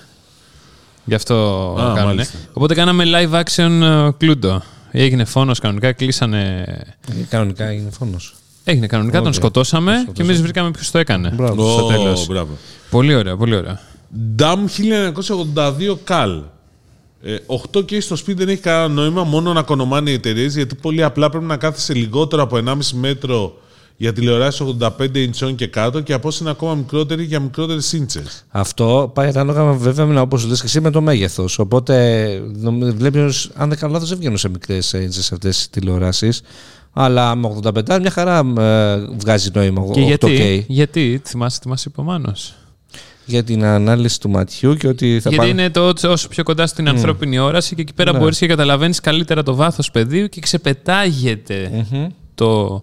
Γι' 1.04 1.14
αυτό 1.14 1.34
Α, 1.80 1.84
κάνουν. 1.94 2.04
μάλιστα. 2.04 2.38
Οπότε 2.52 2.74
κάναμε 2.74 3.04
live 3.06 3.40
action 3.42 3.80
ε, 3.82 4.08
Cluedo. 4.20 4.58
Έγινε 4.90 5.24
φόνος 5.24 5.58
κανονικά, 5.58 5.92
κλείσανε. 5.92 6.64
Ε, 7.08 7.12
Κανονικά 7.28 7.72
είναι 7.72 7.90
φόνος. 7.90 8.34
Έγινε 8.64 8.86
κανονικά, 8.86 9.18
τον 9.18 9.26
Οκ. 9.26 9.34
σκοτώσαμε 9.34 9.90
Τον 9.92 9.96
και 9.98 10.02
σκοτώσαμε. 10.04 10.32
εμείς 10.32 10.42
βρήκαμε 10.42 10.70
ποιος 10.70 10.90
το 10.90 10.98
έκανε. 10.98 11.32
Μπράβο. 11.36 11.70
Στο 11.70 11.84
Ω, 11.84 11.88
τέλος. 11.88 12.26
μπράβο. 12.26 12.56
Πολύ 12.90 13.14
ωραία, 13.14 13.36
πολύ 13.36 13.54
ωραία. 13.54 13.80
DAM 14.38 14.58
1982 14.66 15.98
CAL. 16.08 16.42
Ε, 17.22 17.36
8K 17.46 18.00
στο 18.02 18.16
σπίτι 18.16 18.38
δεν 18.38 18.48
έχει 18.48 18.60
κανένα 18.60 18.88
νόημα, 18.88 19.24
μόνο 19.24 19.52
να 19.52 19.62
κονομάνε 19.62 20.10
οι 20.10 20.12
εταιρείες, 20.12 20.54
γιατί 20.54 20.74
πολύ 20.74 21.02
απλά 21.02 21.30
πρέπει 21.30 21.44
να 21.44 21.56
κάθεσαι 21.56 21.94
λιγότερο 21.94 22.42
από 22.42 22.56
1,5 22.56 22.74
μέτρο 22.92 23.58
για 23.96 24.12
τηλεοράσει 24.12 24.76
85 24.80 24.88
inch 25.14 25.54
και 25.54 25.66
κάτω 25.66 26.00
και 26.00 26.12
από 26.12 26.28
όσο 26.28 26.38
είναι 26.42 26.50
ακόμα 26.50 26.74
μικρότερη 26.74 27.24
για 27.24 27.40
μικρότερες 27.40 27.92
ίντσες. 27.92 28.44
Αυτό 28.48 29.10
πάει 29.14 29.28
ανάλογα 29.28 29.72
βέβαια 29.72 30.06
με 30.06 30.20
όπως 30.20 30.46
λες 30.46 30.60
και 30.60 30.66
εσύ 30.66 30.80
με 30.80 30.90
το 30.90 31.00
μέγεθος. 31.00 31.58
Οπότε 31.58 32.26
βλέπεις, 32.96 33.50
αν 33.54 33.68
δεν 33.68 33.78
κάνω 33.78 33.92
λάθος, 33.92 34.08
δεν 34.08 34.18
βγαίνουν 34.18 34.38
σε 34.38 34.48
μικρές 34.48 34.86
σε 34.86 34.98
αυτές 35.34 35.56
τις 35.56 35.70
τηλεοράσεις. 35.70 36.40
Αλλά 36.92 37.34
με 37.34 37.56
85 37.64 37.98
μια 38.00 38.10
χαρά 38.10 38.38
ε, 38.58 38.96
βγάζει 39.18 39.50
νόημα. 39.54 39.82
Και 39.92 40.00
8K. 40.00 40.06
γιατί, 40.06 40.64
γιατί, 40.68 41.20
θυμάσαι 41.24 41.60
τι 41.60 41.68
μα 41.68 41.76
είπε 41.86 42.00
ο 42.00 42.04
Μάνος. 42.04 42.54
Για 43.24 43.44
την 43.44 43.64
ανάλυση 43.64 44.20
του 44.20 44.30
ματιού 44.30 44.74
και 44.74 44.88
ότι 44.88 45.06
θα 45.22 45.28
Γιατί 45.30 45.36
πάνε- 45.36 45.50
είναι 45.60 45.70
το 45.70 45.88
όσο- 45.88 46.10
όσο 46.10 46.28
πιο 46.28 46.42
κοντά 46.42 46.66
στην 46.66 46.88
ανθρώπινη 46.88 47.38
όραση 47.38 47.74
και 47.74 47.80
εκεί 47.80 47.94
πέρα 47.94 48.12
Ναι. 48.12 48.18
μπορείς 48.18 48.38
και 48.38 48.46
καταλαβαίνεις 48.46 49.00
καλύτερα 49.00 49.42
το 49.42 49.54
βάθος 49.54 49.90
πεδίου 49.90 50.28
και 50.28 50.40
ξεπετάγεται 50.40 51.86
το 52.34 52.82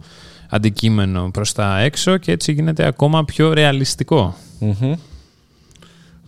αντικείμενο 0.50 1.30
προς 1.34 1.52
τα 1.54 1.80
έξω 1.80 2.18
και 2.18 2.32
έτσι 2.32 2.52
γίνεται 2.52 2.86
ακόμα 2.86 3.26
πιο 3.26 3.54
ρεαλιστικό. 3.54 4.36
Μμμ. 4.60 4.94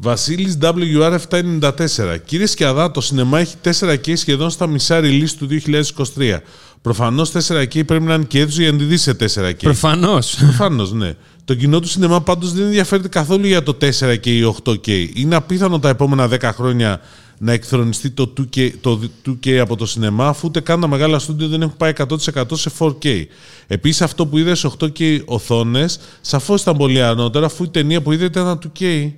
Βασίλης 0.02 0.58
WR794. 0.62 2.18
Κύριε 2.26 2.46
Σκιαδά, 2.46 2.92
το 2.92 3.02
σινεμά 3.02 3.40
έχει 3.40 3.56
4K 3.64 4.14
σχεδόν 4.16 4.50
στα 4.50 4.68
μισά 4.68 5.00
release 5.04 5.30
του 5.38 5.48
2023. 5.48 6.42
Προφανώς 6.82 7.32
4K 7.32 7.86
πρέπει 7.86 8.04
να 8.04 8.14
είναι 8.14 8.24
και 8.24 8.40
αίθουσα 8.40 8.62
για 8.62 8.72
να 8.72 8.78
τη 8.78 8.84
δεις 8.84 9.02
σε 9.02 9.16
4K. 9.20 9.54
Προφανώς. 9.58 10.36
Προφανώς, 10.36 10.92
ναι. 10.92 11.14
Το 11.46 11.56
κοινό 11.56 11.80
του 11.80 11.88
σινεμά 11.88 12.22
πάντως 12.22 12.54
δεν 12.54 12.66
ενδιαφέρεται 12.66 13.08
καθόλου 13.08 13.46
για 13.46 13.64
το 13.64 13.78
4K 13.82 14.26
ή 14.26 14.56
8K. 14.64 15.08
Είναι 15.14 15.36
απίθανο 15.36 15.80
τα 15.80 15.90
επόμενα 15.90 16.30
10 16.32 16.40
χρόνια 16.54 17.02
να 17.38 17.52
εκθρονιστεί 17.52 18.10
το 18.10 18.34
2K, 18.38 18.72
το 18.82 19.00
2K 19.26 19.52
από 19.52 19.76
το 19.76 19.86
σινεμά, 19.86 20.28
αφού 20.28 20.48
ούτε 20.48 20.60
καν 20.60 20.82
τα 20.82 20.88
μεγάλα 20.88 21.20
στούντιο 21.20 21.48
δεν 21.48 21.62
έχουν 21.62 21.78
πάει 21.78 21.94
100% 21.98 22.44
σε 22.52 22.72
4K. 22.80 23.24
Επίσης, 23.68 24.02
αυτό 24.02 24.26
που 24.26 24.38
είδε 24.38 24.56
σε 24.56 24.72
8K 24.80 25.22
οθόνες, 25.26 26.00
σαφώς 26.22 26.62
ήταν 26.62 26.78
πολύ 26.78 27.02
ανώτερο, 27.02 27.46
αφού 27.46 27.64
η 27.64 27.70
ταινία 27.70 28.02
που 28.02 28.12
είδε 28.12 28.26
ήταν 28.26 28.60
2K. 28.80 29.12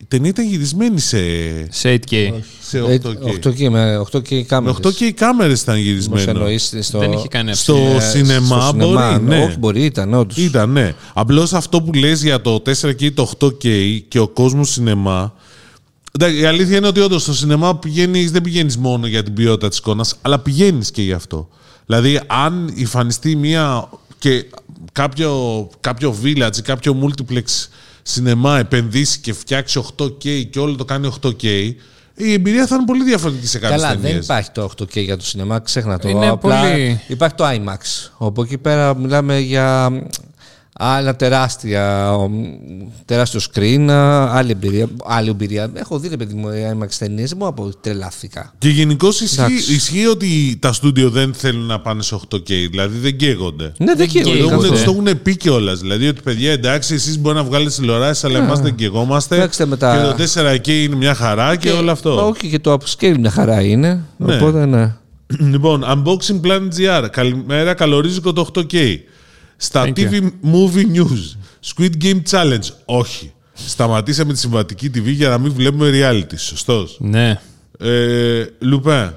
Η 0.00 0.04
ταινία 0.08 0.28
ήταν 0.28 0.46
γυρισμένη 0.48 1.00
σε, 1.00 1.18
σε 1.70 2.00
8K. 2.10 2.30
σε 2.62 2.78
Ε, 2.78 2.98
8K. 3.04 3.46
8K 3.46 3.68
με 3.68 3.98
8K 4.12 4.30
Με 4.34 4.42
κάμερες. 4.42 4.76
8K 4.82 5.10
κάμερες 5.14 5.60
ήταν 5.62 5.74
Μας 5.74 5.84
γυρισμένο. 5.84 6.30
εννοείς 6.30 6.74
στο, 6.80 6.98
Δεν 6.98 7.12
είχε 7.12 7.28
κάνει 7.28 7.54
Στο 7.54 7.74
αψιλία. 7.74 8.00
σινεμά 8.00 8.60
στο 8.60 8.72
μπορεί, 8.76 8.86
σινεμά. 8.86 9.18
ναι. 9.18 9.42
Όχι, 9.44 9.58
μπορεί, 9.58 9.84
ήταν 9.84 10.14
όντως. 10.14 10.36
Ήταν, 10.36 10.70
ναι. 10.70 10.94
Απλώς 11.14 11.52
αυτό 11.52 11.82
που 11.82 11.92
λες 11.92 12.22
για 12.22 12.40
το 12.40 12.62
4K 12.66 13.00
ή 13.02 13.12
το 13.12 13.30
8K 13.40 13.98
και 14.08 14.18
ο 14.18 14.28
κόσμος 14.28 14.70
σινεμά. 14.70 15.34
Εντάξει, 16.12 16.40
η 16.40 16.44
αλήθεια 16.44 16.76
είναι 16.76 16.86
ότι 16.86 17.00
όντως 17.00 17.22
στο 17.22 17.34
σινεμά 17.34 17.76
πηγαίνεις, 17.76 18.30
δεν 18.30 18.42
πηγαίνεις 18.42 18.76
μόνο 18.76 19.06
για 19.06 19.22
την 19.22 19.34
ποιότητα 19.34 19.68
της 19.68 19.78
εικόνας, 19.78 20.14
αλλά 20.22 20.38
πηγαίνεις 20.38 20.90
και 20.90 21.02
γι' 21.02 21.12
αυτό. 21.12 21.48
Δηλαδή, 21.86 22.20
αν 22.26 22.74
εμφανιστεί 22.78 23.36
μία 23.36 23.88
και 24.18 24.44
κάποιο, 24.92 25.68
κάποιο 25.80 26.16
village 26.24 26.56
ή 26.58 26.62
κάποιο 26.62 26.96
multiplex 27.02 27.42
σινεμά 28.10 28.58
επενδύσει 28.58 29.18
και 29.20 29.32
φτιάξει 29.32 29.82
8K 29.98 30.46
και 30.50 30.58
όλο 30.58 30.76
το 30.76 30.84
κάνει 30.84 31.12
8K, 31.22 31.72
η 32.14 32.32
εμπειρία 32.32 32.66
θα 32.66 32.74
είναι 32.74 32.84
πολύ 32.84 33.04
διαφορετική 33.04 33.46
σε 33.46 33.58
κάποιες 33.58 33.80
Καλά, 33.80 33.92
ταινίες. 33.92 34.12
δεν 34.12 34.20
υπάρχει 34.20 34.50
το 34.50 34.70
8K 34.78 34.96
για 35.04 35.16
το 35.16 35.24
σινεμά, 35.24 35.58
ξέχνα 35.58 35.98
το. 35.98 36.08
Είναι 36.08 36.28
Απλά 36.28 36.60
πολύ- 36.60 37.00
Υπάρχει 37.08 37.34
το 37.34 37.44
IMAX. 37.48 38.10
Όπου 38.16 38.42
εκεί 38.42 38.58
πέρα 38.58 38.96
μιλάμε 38.96 39.38
για 39.38 39.90
άλλα 40.82 41.16
τεράστια, 41.16 42.14
ο, 42.16 42.30
τεράστιο 43.04 43.40
screen, 43.52 43.86
άλλη 44.30 44.50
εμπειρία. 44.50 44.86
Άλλη 45.04 45.28
εμπειρία. 45.28 45.70
Έχω 45.74 45.98
δει, 45.98 46.08
ρε 46.08 46.16
παιδί 46.16 46.34
μου, 46.34 46.48
IMAX 46.48 46.88
ταινίες, 46.98 47.28
δεν 47.28 47.38
μπορώ 47.38 47.50
να 47.50 47.56
πω 47.56 47.62
ότι 47.62 47.76
τρελάθηκα. 47.80 48.52
Και 48.58 48.68
γενικώ 48.68 49.08
ισχύει, 49.08 49.34
Εντάξει. 49.40 49.74
ισχύει 49.74 50.06
ότι 50.06 50.56
τα 50.60 50.72
στούντιο 50.72 51.10
δεν 51.10 51.34
θέλουν 51.34 51.66
να 51.66 51.80
πάνε 51.80 52.02
σε 52.02 52.14
8K, 52.14 52.42
δηλαδή 52.70 52.98
δεν 52.98 53.16
καίγονται. 53.16 53.64
Ναι, 53.64 53.86
δεν 53.86 53.96
Δεν 53.96 54.08
καίγονται 54.08 54.36
καίγονται. 54.36 54.54
Το 54.54 54.60
καθόλου. 54.60 54.74
έχουν, 54.80 54.94
το 55.04 55.08
έχουν 55.08 55.22
πει 55.22 55.36
κιόλας. 55.36 55.80
Δηλαδή 55.80 56.08
ότι 56.08 56.20
παιδιά, 56.22 56.52
εντάξει, 56.52 56.94
εσείς 56.94 57.18
μπορεί 57.18 57.36
να 57.36 57.44
βγάλετε 57.44 57.70
τηλεοράσεις, 57.70 58.24
αλλά 58.24 58.38
εμάς 58.38 58.60
δεν 58.60 58.74
καιγόμαστε. 58.74 59.34
Κοιτάξτε 59.34 59.66
με 59.66 59.76
τα- 59.76 60.14
Και 60.16 60.24
το 60.24 60.40
4K 60.40 60.68
είναι 60.68 60.96
μια 60.96 61.14
χαρά 61.14 61.56
και, 61.56 61.70
όλο 61.70 61.84
Μα 61.84 61.92
αυτό. 61.92 62.26
Όχι, 62.28 62.48
και 62.48 62.58
το 62.58 62.72
upscale 62.80 63.16
μια 63.18 63.30
χαρά 63.30 63.60
είναι. 63.62 64.00
Ναι. 64.16 64.34
Οπότε 64.34 64.66
ναι. 64.66 64.94
λοιπόν, 65.38 65.84
Unboxing 65.86 66.40
Planet 66.46 66.68
GR. 66.78 67.06
Καλημέρα, 67.10 67.74
καλορίζικο 67.74 68.32
το 68.32 68.46
8K. 68.54 68.74
Στα 69.62 69.84
Thank 69.86 69.98
TV 69.98 70.20
Movie 70.52 70.96
News. 70.96 71.36
Squid 71.64 71.90
Game 72.02 72.20
Challenge. 72.30 72.68
Όχι. 72.84 73.32
Σταματήσαμε 73.52 74.32
τη 74.32 74.38
συμβατική 74.38 74.90
TV 74.94 75.04
για 75.04 75.28
να 75.28 75.38
μην 75.38 75.52
βλέπουμε 75.52 75.90
reality. 75.92 76.34
Σωστός. 76.36 76.96
Ναι. 77.00 77.40
Ε, 77.78 78.44
Λουπέ. 78.58 79.14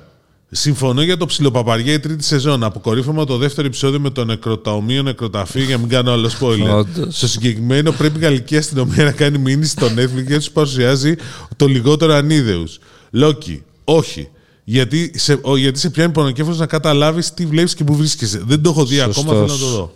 Συμφωνώ 0.51 1.01
για 1.01 1.17
το 1.17 1.25
ψιλοπαπαριά 1.25 1.93
η 1.93 1.99
τρίτη 1.99 2.23
σεζόν. 2.23 2.63
Αποκορύφωμα 2.63 3.25
το 3.25 3.37
δεύτερο 3.37 3.67
επεισόδιο 3.67 3.99
με 3.99 4.09
το 4.09 4.25
νεκροταομείο 4.25 5.03
νεκροταφείο 5.03 5.63
για 5.63 5.75
να 5.75 5.81
μην 5.81 5.89
κάνω 5.89 6.11
άλλο 6.11 6.29
spoiler. 6.39 6.69
Όντως. 6.75 7.17
Στο 7.17 7.27
συγκεκριμένο 7.27 7.91
πρέπει 7.91 8.17
η 8.17 8.21
γαλλική 8.21 8.57
αστυνομία 8.57 9.03
να 9.03 9.11
κάνει 9.11 9.37
μήνυση 9.37 9.71
στο 9.71 9.87
Netflix 9.87 10.25
και 10.27 10.35
τους 10.35 10.51
παρουσιάζει 10.51 11.15
το 11.55 11.67
λιγότερο 11.67 12.13
ανίδεους. 12.13 12.79
Λόκι. 13.11 13.63
Όχι. 13.83 14.29
Γιατί 14.63 15.11
σε, 15.15 15.39
ο, 15.41 15.57
γιατί 15.57 15.79
σε 15.79 15.89
πιάνει 15.89 16.11
πονοκέφαλος 16.11 16.59
να 16.59 16.65
καταλάβεις 16.65 17.33
τι 17.33 17.45
βλέπεις 17.45 17.73
και 17.73 17.83
που 17.83 17.95
βρίσκεσαι. 17.95 18.41
Δεν 18.45 18.61
το 18.61 18.69
έχω 18.69 18.85
δει 18.85 18.99
ακόμα, 18.99 19.13
Σωστός. 19.13 19.35
θέλω 19.35 19.45
να 19.45 19.57
το 19.57 19.65
δω. 19.77 19.93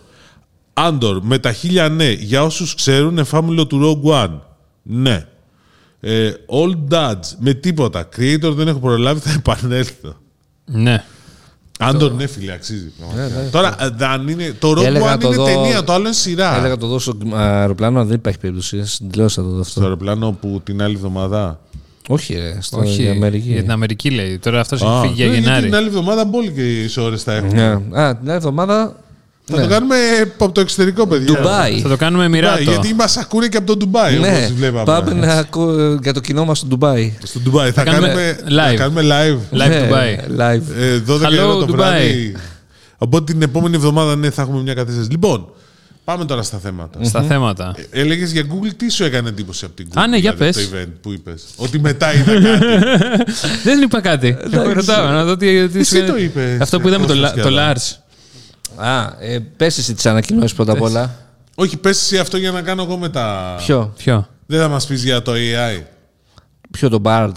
Άντορ, 0.86 1.20
με 1.22 1.38
τα 1.38 1.52
χίλια 1.52 1.88
ναι. 1.88 2.10
Για 2.12 2.42
όσους 2.42 2.74
ξέρουν, 2.74 3.18
εφάμιλο 3.18 3.66
του 3.66 4.00
Rogue 4.04 4.24
One. 4.24 4.38
Ναι. 4.82 5.26
Ε, 6.00 6.30
Old 6.48 6.92
Dads, 6.94 7.34
με 7.38 7.54
τίποτα. 7.54 8.08
Creator 8.16 8.52
δεν 8.54 8.68
έχω 8.68 8.78
προλάβει, 8.78 9.20
θα 9.20 9.30
επανέλθω. 9.32 10.14
Ναι. 10.64 11.04
Άντορ, 11.78 12.12
ναι, 12.12 12.26
φίλε, 12.26 12.52
αξίζει. 12.52 12.92
πραγματικά. 12.98 13.50
Τώρα, 13.50 13.76
ε, 14.00 14.04
αν 14.04 14.28
είναι, 14.28 14.54
το 14.58 14.70
Rogue 14.70 14.84
Έλεγα 14.84 15.14
One 15.14 15.18
το 15.20 15.26
είναι 15.26 15.36
δω- 15.36 15.44
ταινία, 15.44 15.84
το 15.84 15.92
άλλο 15.92 16.04
είναι 16.04 16.12
σειρά. 16.14 16.56
Έλεγα 16.58 16.76
το 16.76 16.86
δω 16.86 16.98
στο 16.98 17.16
αεροπλάνο, 17.32 17.98
αλλά 17.98 18.06
δεν 18.08 18.16
υπάρχει 18.16 18.38
περίπτωση. 18.38 18.86
Στην 18.86 19.08
τηλεόραση 19.10 19.36
θα 19.40 19.46
το 19.46 19.48
δω 19.48 19.62
Στο 19.62 19.68
αυτό. 19.70 19.80
αεροπλάνο 19.82 20.32
που 20.40 20.60
την 20.64 20.82
άλλη 20.82 20.94
εβδομάδα. 20.94 21.60
Όχι, 22.08 22.34
ρε, 22.34 22.56
στο 22.60 22.78
Όχι. 22.78 23.02
για 23.02 23.10
Αμερική. 23.12 23.48
Για 23.52 23.60
την 23.62 23.70
Αμερική 23.70 24.10
λέει. 24.10 24.38
Τώρα 24.38 24.60
αυτός 24.60 24.80
έχει 24.82 24.90
Α, 24.90 25.00
φύγει 25.00 25.12
για 25.14 25.24
ναι, 25.26 25.30
γιατί 25.32 25.44
Γενάρη. 25.46 25.64
την 25.64 25.74
άλλη 25.74 25.86
εβδομάδα 25.86 26.24
μπόλικες 26.24 26.96
ώρες 26.96 27.22
θα 27.22 27.34
έχουμε. 27.34 27.52
Ναι. 27.52 28.00
Α, 28.00 28.16
την 28.16 28.28
άλλη 28.28 28.36
εβδομάδα. 28.36 28.96
Θα 29.50 29.56
ναι. 29.56 29.62
το 29.62 29.68
κάνουμε 29.68 29.96
από 30.38 30.52
το 30.52 30.60
εξωτερικό, 30.60 31.06
παιδιά. 31.06 31.34
Ντουμπάι. 31.34 31.80
Θα 31.80 31.88
το 31.88 31.96
κάνουμε 31.96 32.24
Ντουμπάι, 32.24 32.40
μοιράτο. 32.40 32.62
Γιατί 32.62 32.94
μας 32.94 33.16
ακούνε 33.16 33.48
και 33.48 33.56
από 33.56 33.66
το 33.66 33.76
Ντουμπάι, 33.76 34.18
Ναι, 34.18 34.28
όπως 34.28 34.52
βλέπαμε. 34.52 34.84
πάμε 34.84 35.12
να 35.26 35.32
ακού- 35.32 36.02
για 36.02 36.12
το 36.12 36.20
κοινό 36.20 36.44
μας 36.44 36.58
στο 36.58 36.66
Ντουμπάι. 36.66 37.12
Στο 37.22 37.38
Ντουμπάι. 37.40 37.70
Θα, 37.70 37.82
κάνουμε 37.82 38.06
κάνουμε, 38.06 38.36
live. 38.48 38.68
θα 38.68 38.74
κάνουμε 38.74 39.02
live. 39.02 39.56
Live 39.56 39.68
Ναι, 39.68 39.88
Dubai. 39.90 40.40
Live. 40.40 40.62
Ε, 40.78 40.98
12 41.06 41.26
Hello, 41.26 41.46
ώρα 41.46 41.54
το 41.54 41.66
Dubai. 41.68 41.76
βράδυ. 41.76 42.36
Οπότε 42.98 43.32
την 43.32 43.42
επόμενη 43.42 43.76
εβδομάδα 43.76 44.16
ναι, 44.16 44.30
θα 44.30 44.42
έχουμε 44.42 44.62
μια 44.62 44.74
καθυστέρηση. 44.74 45.10
Λοιπόν, 45.10 45.48
πάμε 46.04 46.24
τώρα 46.24 46.42
στα 46.42 46.58
θέματα. 46.58 47.04
Στα 47.04 47.22
θέματα. 47.22 47.74
Έλεγες 47.90 48.32
για 48.32 48.42
Google, 48.42 48.70
τι 48.76 48.90
σου 48.90 49.04
έκανε 49.04 49.28
εντύπωση 49.28 49.64
από 49.64 49.74
την 49.74 49.86
Google. 49.88 50.00
Α, 50.02 50.06
ναι, 50.06 50.16
για 50.16 50.32
δηλαδή, 50.32 50.52
πες. 50.54 50.68
Το 50.70 50.76
event 50.76 50.92
που 51.02 51.12
είπες; 51.12 51.44
Ότι 51.56 51.80
μετά 51.80 52.14
είδα 52.14 52.32
κάτι. 52.32 52.64
Δεν 53.64 53.82
είπα 53.82 54.00
κάτι. 54.00 54.36
Εγώ 54.52 54.72
ρωτάω 54.72 55.06
να 55.10 55.24
δω 55.24 55.36
τι. 55.36 55.68
τι 55.68 55.78
Εσύ 55.78 55.96
σου- 55.98 56.06
το 56.06 56.16
είπες, 56.16 56.60
Αυτό 56.60 56.80
που 56.80 56.88
είδαμε 56.88 57.06
το, 57.06 57.12
Κώστας 57.12 57.36
Λα- 57.36 57.42
το 57.42 57.48
Σκιαδά. 57.48 57.72
Lars. 57.74 57.96
Α, 58.78 59.12
ε, 59.20 59.38
πες 59.56 59.78
εσύ 59.78 59.94
τις 59.94 60.06
ανακοινώσεις 60.06 60.54
πρώτα 60.54 60.72
απ' 60.72 60.82
όλα. 60.82 61.14
Όχι, 61.54 61.76
πες 61.76 62.00
εσύ 62.00 62.18
αυτό 62.18 62.36
για 62.36 62.50
να 62.50 62.62
κάνω 62.62 62.82
εγώ 62.82 62.96
μετά. 62.96 63.54
Ποιο, 63.58 63.92
Ποιο; 63.96 64.28
Δεν 64.46 64.60
θα 64.60 64.68
μας 64.68 64.86
πεις 64.86 65.04
για 65.04 65.22
το 65.22 65.32
AI. 65.32 65.82
ποιο 66.70 66.88
το 66.88 67.00
Bard; 67.04 67.32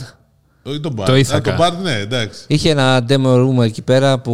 Όχι 0.63 0.79
τον 0.79 0.95
Bard. 0.97 1.05
Το 1.05 1.13
Α, 1.13 1.17
Ithaca. 1.19 1.41
Το 1.41 1.55
Bard, 1.59 1.73
ναι, 1.81 1.93
εντάξει. 1.95 2.43
Είχε 2.47 2.69
ένα 2.69 3.05
demo 3.09 3.35
room 3.35 3.63
εκεί 3.63 3.81
πέρα 3.81 4.19
που 4.19 4.33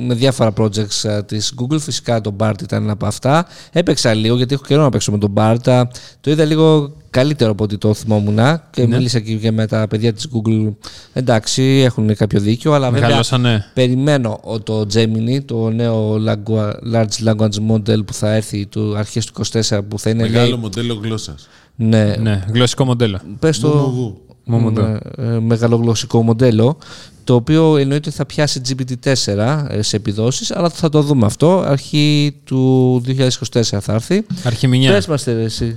με 0.00 0.14
διάφορα 0.14 0.52
projects 0.56 1.08
α, 1.08 1.24
της 1.24 1.54
Google. 1.60 1.78
Φυσικά 1.80 2.20
το 2.20 2.36
Bard 2.38 2.62
ήταν 2.62 2.82
ένα 2.82 2.92
από 2.92 3.06
αυτά. 3.06 3.46
Έπαιξα 3.72 4.14
λίγο 4.14 4.36
γιατί 4.36 4.54
έχω 4.54 4.64
καιρό 4.66 4.82
να 4.82 4.88
παίξω 4.90 5.10
με 5.12 5.18
τον 5.18 5.32
Bard. 5.36 5.68
Α, 5.68 5.82
Το 6.20 6.30
είδα 6.30 6.44
λίγο 6.44 6.96
καλύτερο 7.10 7.50
από 7.50 7.64
ό,τι 7.64 7.78
το 7.78 7.94
θυμόμουν 7.94 8.38
και 8.70 8.86
Ναι. 8.86 8.96
μίλησα 8.96 9.20
και 9.20 9.34
και 9.34 9.50
με 9.50 9.66
τα 9.66 9.86
παιδιά 9.88 10.12
της 10.12 10.28
Google. 10.34 10.72
Εντάξει, 11.12 11.62
έχουν 11.62 12.14
κάποιο 12.16 12.40
δίκιο, 12.40 12.72
αλλά 12.72 12.86
βέβαια 12.86 13.06
Μεγαλώσανε. 13.06 13.64
περιμένω 13.74 14.40
ο- 14.42 14.60
το 14.60 14.86
Gemini, 14.94 15.44
το 15.44 15.70
νέο 15.70 16.14
langua- 16.26 16.72
Large 16.94 17.24
Language 17.28 17.70
Model 17.70 18.04
που 18.06 18.12
θα 18.12 18.34
έρθει 18.34 18.66
του 18.66 18.96
αρχές 18.96 19.24
του 19.26 19.32
24 19.32 19.82
που 19.88 19.98
θα 19.98 20.10
είναι 20.10 20.22
Μεγάλο 20.22 20.48
λέει, 20.48 20.58
μοντέλο 20.58 21.00
γλώσσας. 21.02 21.48
ναι, 21.76 22.14
Ναι, 22.20 22.44
γλωσσικό 22.52 22.84
μοντέλο. 22.84 23.20
πες 23.38 23.58
το 23.60 23.68
Μουμουγού. 23.68 24.20
Μομοντό. 24.44 24.80
ε, 24.82 24.98
ε, 25.16 25.38
μεγαλογλωσσικό 25.40 26.22
μοντέλο 26.22 26.78
το 27.24 27.34
οποίο 27.34 27.76
εννοείται 27.76 28.10
θα 28.10 28.26
πιάσει 28.26 28.60
GPT-4 28.68 29.66
ε, 29.70 29.82
σε 29.82 29.96
επιδόσεις 29.96 30.50
αλλά 30.50 30.68
θα 30.70 30.88
το 30.88 31.02
δούμε 31.02 31.26
αυτό 31.26 31.60
αρχή 31.66 32.36
του 32.44 33.00
2024 33.06 33.80
θα 33.80 33.92
έρθει 33.92 34.26
Αρχιμηνιά. 34.44 34.92
Πες 34.92 35.06
μας 35.06 35.24
τε, 35.24 35.42
εσύ 35.42 35.76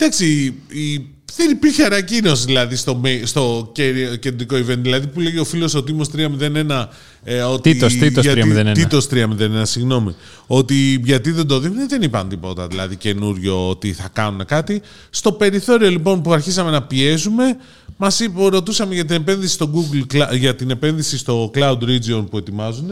Εντάξει, 0.00 0.54
η- 0.68 1.06
δεν 1.36 1.50
υπήρχε 1.50 1.84
ανακοίνωση 1.84 2.44
δηλαδή 2.44 2.76
στο, 2.76 2.94
με- 2.96 3.20
στο 3.24 3.70
κέρι- 3.74 4.18
κεντρικό 4.18 4.56
event. 4.56 4.78
Δηλαδή 4.78 5.06
που 5.06 5.20
λέγει 5.20 5.38
ο 5.38 5.44
φίλος 5.44 5.74
ο 5.74 5.82
Τίμος 5.82 6.08
301. 6.10 6.88
Ε, 7.24 7.40
ότι 7.40 7.72
Τίτος, 7.72 7.92
Τίτος 7.94 8.24
γιατί- 8.24 8.40
301. 8.40 8.72
Τίτος 8.74 9.06
301, 9.06 9.62
συγγνώμη. 9.62 10.14
Ότι 10.46 11.00
γιατί 11.04 11.30
δεν 11.30 11.46
το 11.46 11.58
δείχνουν, 11.58 11.88
δεν 11.88 12.02
είπαν 12.02 12.28
τίποτα 12.28 12.66
δηλαδή 12.66 12.96
καινούριο 12.96 13.68
ότι 13.68 13.92
θα 13.92 14.08
κάνουν 14.12 14.44
κάτι. 14.44 14.82
Στο 15.10 15.32
περιθώριο 15.32 15.90
λοιπόν 15.90 16.22
που 16.22 16.32
αρχίσαμε 16.32 16.70
να 16.70 16.82
πιέζουμε, 16.82 17.56
μας 17.96 18.20
ρωτούσαμε 18.50 18.94
για 18.94 19.04
την 19.04 19.16
επένδυση 19.16 19.52
στο 19.52 19.70
Google, 19.74 20.14
Cla- 20.16 20.36
για 20.38 20.54
την 20.54 20.70
επένδυση 20.70 21.18
στο 21.18 21.50
Cloud 21.54 21.78
Region 21.82 22.24
που 22.30 22.36
ετοιμάζουν. 22.38 22.88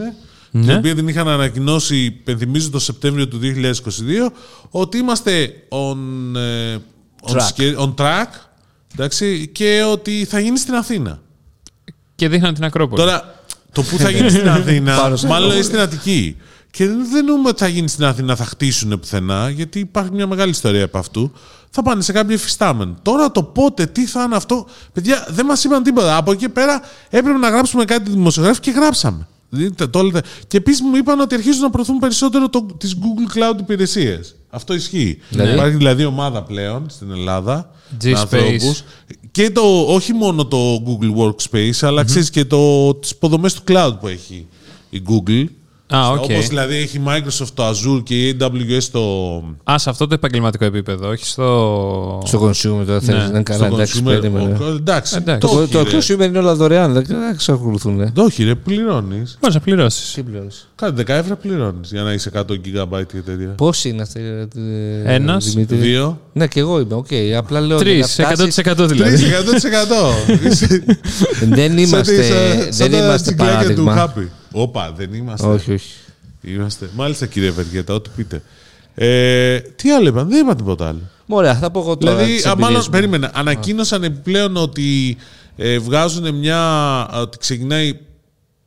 Την 0.51 0.59
Ναι. 0.65 0.75
οποία 0.75 0.95
την 0.95 1.07
είχαν 1.07 1.27
ανακοινώσει, 1.27 2.11
πενθυμίζω 2.23 2.69
το 2.69 2.79
Σεπτέμβριο 2.79 3.27
του 3.27 3.37
2022, 3.37 4.31
ότι 4.69 4.97
είμαστε 4.97 5.53
on, 5.69 5.97
ε, 6.37 6.77
on, 7.21 7.31
Track. 7.35 7.47
ske- 7.57 7.77
on 7.77 7.93
track 7.95 8.27
εντάξει, 8.93 9.47
και 9.53 9.83
ότι 9.91 10.25
θα 10.29 10.39
γίνει 10.39 10.57
στην 10.57 10.73
Αθήνα. 10.75 11.19
Και 12.15 12.29
δείχναν 12.29 12.53
την 12.53 12.63
Ακρόπολη. 12.63 13.01
Τώρα, 13.01 13.35
το 13.71 13.81
που 13.83 13.97
θα 13.97 14.09
γίνει 14.09 14.29
στην 14.29 14.49
Αθήνα, 14.59 14.97
Πάνω 14.97 15.15
σε 15.15 15.27
μάλλον 15.27 15.49
Ακρόπολη. 15.49 15.53
είναι 15.55 15.63
στην 15.63 15.79
Αττική. 15.79 16.37
Και 16.71 16.87
δεν 16.87 17.15
εννοούμε 17.17 17.49
ότι 17.49 17.59
θα 17.59 17.67
γίνει 17.67 17.87
στην 17.87 18.05
Αθήνα, 18.05 18.35
θα 18.35 18.45
χτίσουν 18.45 18.99
πουθενά, 18.99 19.49
γιατί 19.49 19.79
υπάρχει 19.79 20.11
μια 20.11 20.27
μεγάλη 20.27 20.49
ιστορία 20.51 20.83
από 20.85 20.97
αυτού. 20.97 21.31
Θα 21.69 21.81
πάνε 21.83 22.01
σε 22.01 22.11
κάποιο 22.11 22.33
εφιστάμενο. 22.33 22.95
Τώρα 23.01 23.31
το 23.31 23.43
πότε, 23.43 23.85
τι 23.85 24.05
θα 24.05 24.23
είναι 24.23 24.35
αυτό. 24.35 24.65
Παιδιά, 24.93 25.25
δεν 25.29 25.45
μας 25.45 25.63
είπαν 25.63 25.83
τίποτα. 25.83 26.17
Από 26.17 26.31
εκεί 26.31 26.41
και 26.41 26.49
πέρα 26.49 26.81
έπρεπε 27.09 27.37
να 27.37 27.49
γράψουμε 27.49 27.85
κάτι 27.85 28.09
δημοσιογράφοι 28.09 28.59
και 28.59 28.71
γράψαμε. 28.71 29.27
Δείτε, 29.49 29.87
το 29.87 30.01
λέτε. 30.03 30.21
Και 30.47 30.57
επίσης 30.57 30.81
μου 30.81 30.95
είπαν 30.95 31.19
ότι 31.19 31.35
αρχίζουν 31.35 31.61
να 31.61 31.69
προωθούν 31.69 31.97
περισσότερο 31.99 32.49
το, 32.49 32.65
τις 32.77 32.95
Google 32.95 33.37
Cloud 33.37 33.59
υπηρεσίες. 33.59 34.35
Αυτό 34.49 34.73
ισχύει. 34.73 35.17
Δηλαδή; 35.29 35.53
Υπάρχει 35.53 35.75
δηλαδή 35.75 36.05
ομάδα 36.05 36.43
πλέον 36.43 36.85
στην 36.89 37.11
Ελλάδα. 37.11 37.71
G 38.01 38.05
με 38.05 38.11
Space. 38.11 38.15
ανθρώπους. 38.15 38.83
Και 39.31 39.49
το, 39.49 39.61
όχι 39.87 40.13
μόνο 40.13 40.45
το 40.45 40.83
Google 40.85 41.17
Workspace, 41.17 41.79
αλλά 41.81 42.03
ξέρεις 42.03 42.29
και 42.29 42.45
το, 42.45 42.95
τις 42.95 43.11
υποδομές 43.11 43.53
του 43.53 43.61
cloud 43.67 43.93
που 43.99 44.07
έχει 44.07 44.47
η 44.89 45.01
Google. 45.09 45.45
Α, 45.95 46.09
οκ. 46.09 46.23
Όπως 46.23 46.47
δηλαδή 46.47 46.75
έχει 46.75 47.01
Microsoft 47.07 47.47
το 47.53 47.69
Azure 47.69 48.03
και 48.03 48.27
η 48.27 48.37
AWS 48.39 48.83
το... 48.91 49.01
Α, 49.71 49.77
σε 49.77 49.89
αυτό 49.89 50.07
το 50.07 50.13
επαγγελματικό 50.13 50.65
επίπεδο, 50.65 51.09
όχι 51.09 51.25
στο. 51.25 52.21
στο 52.25 52.41
consumer 52.47 52.85
τώρα 52.85 52.99
θέλεις 52.99 53.07
Ναι, 53.07 53.17
να 53.17 53.25
είναι 53.29 53.43
καλά 53.43 53.65
στο 53.65 53.75
εντάξει 53.75 53.99
consumer. 54.03 54.05
περίμενε 54.05 54.57
Ο- 54.61 54.67
εντάξει, 54.67 55.15
Εντάξει. 55.17 55.47
το 55.47 55.53
το, 55.55 55.61
έχει, 55.61 55.71
το 55.71 55.83
ρε. 55.83 55.97
consumer 55.97 56.25
είναι 56.27 56.37
όλα 56.37 56.55
δωρεάν 56.55 56.93
δεν 56.93 57.03
δεν 57.07 57.17
εξακολουθούν 57.33 58.13
Το 58.13 58.21
όχι 58.23 58.43
ρε, 58.43 58.55
πληρώνεις. 58.55 59.37
Μπορείς 59.41 59.55
να 59.55 59.61
πληρώσεις. 59.61 60.13
τι 60.13 60.21
πληρώνεις 60.23 60.69
Κάτι 60.75 61.03
10 61.05 61.09
ευρώ 61.09 61.35
πληρώνεις 61.35 61.91
για 61.91 62.01
να 62.01 62.13
είσαι 62.13 62.31
100 62.35 62.39
GB 62.41 63.05
και 63.07 63.17
τέτοια. 63.25 63.47
Πώς 63.57 63.85
είναι 63.85 64.01
αυτή 64.01 64.19
ε, 65.05 65.13
Ένας, 65.13 65.45
Δημήτρη; 65.45 65.77
Δύο. 65.77 66.21
Ναι 66.33 66.47
και 66.47 66.59
εγώ 66.59 66.79
είμαι, 66.79 66.93
οκ. 66.95 67.07
Απλά 67.37 67.59
λέω 67.59 67.77
Τρεις, 67.77 68.15
για 68.15 68.27
να 68.27 68.33
φτάσεις- 68.35 68.57
100% 68.57 68.87
δηλαδή. 68.87 69.15
3, 69.15 69.33
100%. 70.43 70.47
Είσαι- 70.49 70.83
Δεν 71.49 71.77
είμαστε, 71.77 72.23
σαν- 72.23 72.73
σαν 72.73 72.89
δεν 72.89 72.91
τα 72.99 73.05
είμαστε 73.05 73.27
τσικλάκια 73.35 73.75
του 73.75 73.83
παράδειγμα. 73.83 74.29
Happy. 74.51 74.61
Όπα, 74.61 74.91
δεν 74.91 75.13
είμαστε. 75.13 75.47
Όχι, 75.47 75.73
όχι. 75.73 75.93
Είμαστε. 76.41 76.89
Μάλιστα 76.95 77.25
κύριε 77.25 77.51
Βεργέτα, 77.51 77.93
ό,τι 77.93 78.09
πείτε. 78.15 78.41
Ε, 78.95 79.59
τι 79.59 79.91
άλλο 79.91 80.07
είπαν, 80.07 80.29
δεν 80.29 80.43
είπαν 80.43 80.57
τίποτα 80.57 80.87
άλλο. 80.87 81.01
Ωραία, 81.27 81.55
θα 81.55 81.71
πω 81.71 81.79
εγώ 81.79 81.97
τώρα. 81.97 82.15
Δηλαδή, 82.15 82.35
τις 82.35 82.45
α, 82.45 82.49
μάλλον, 82.49 82.61
εμπειρίες 82.63 82.85
μου. 82.85 82.91
περίμενα. 82.91 83.31
Ανακοίνωσαν 83.33 84.03
επιπλέον 84.03 84.57
ότι 84.57 85.17
ε, 85.55 85.79
βγάζουν 85.79 86.35
μια. 86.35 87.07
ότι 87.13 87.37
ξεκινάει 87.37 87.99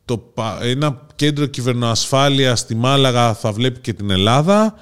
το, 0.05 0.17
πα- 0.17 0.57
ένα 0.61 1.05
κέντρο 1.15 1.45
κυβερνοασφάλειας 1.45 2.55
στη 2.55 2.75
Μάλαγα, 2.75 3.33
θα 3.33 3.51
βλέπει 3.51 3.79
και 3.79 3.93
την 3.93 4.09
Ελλάδα. 4.09 4.73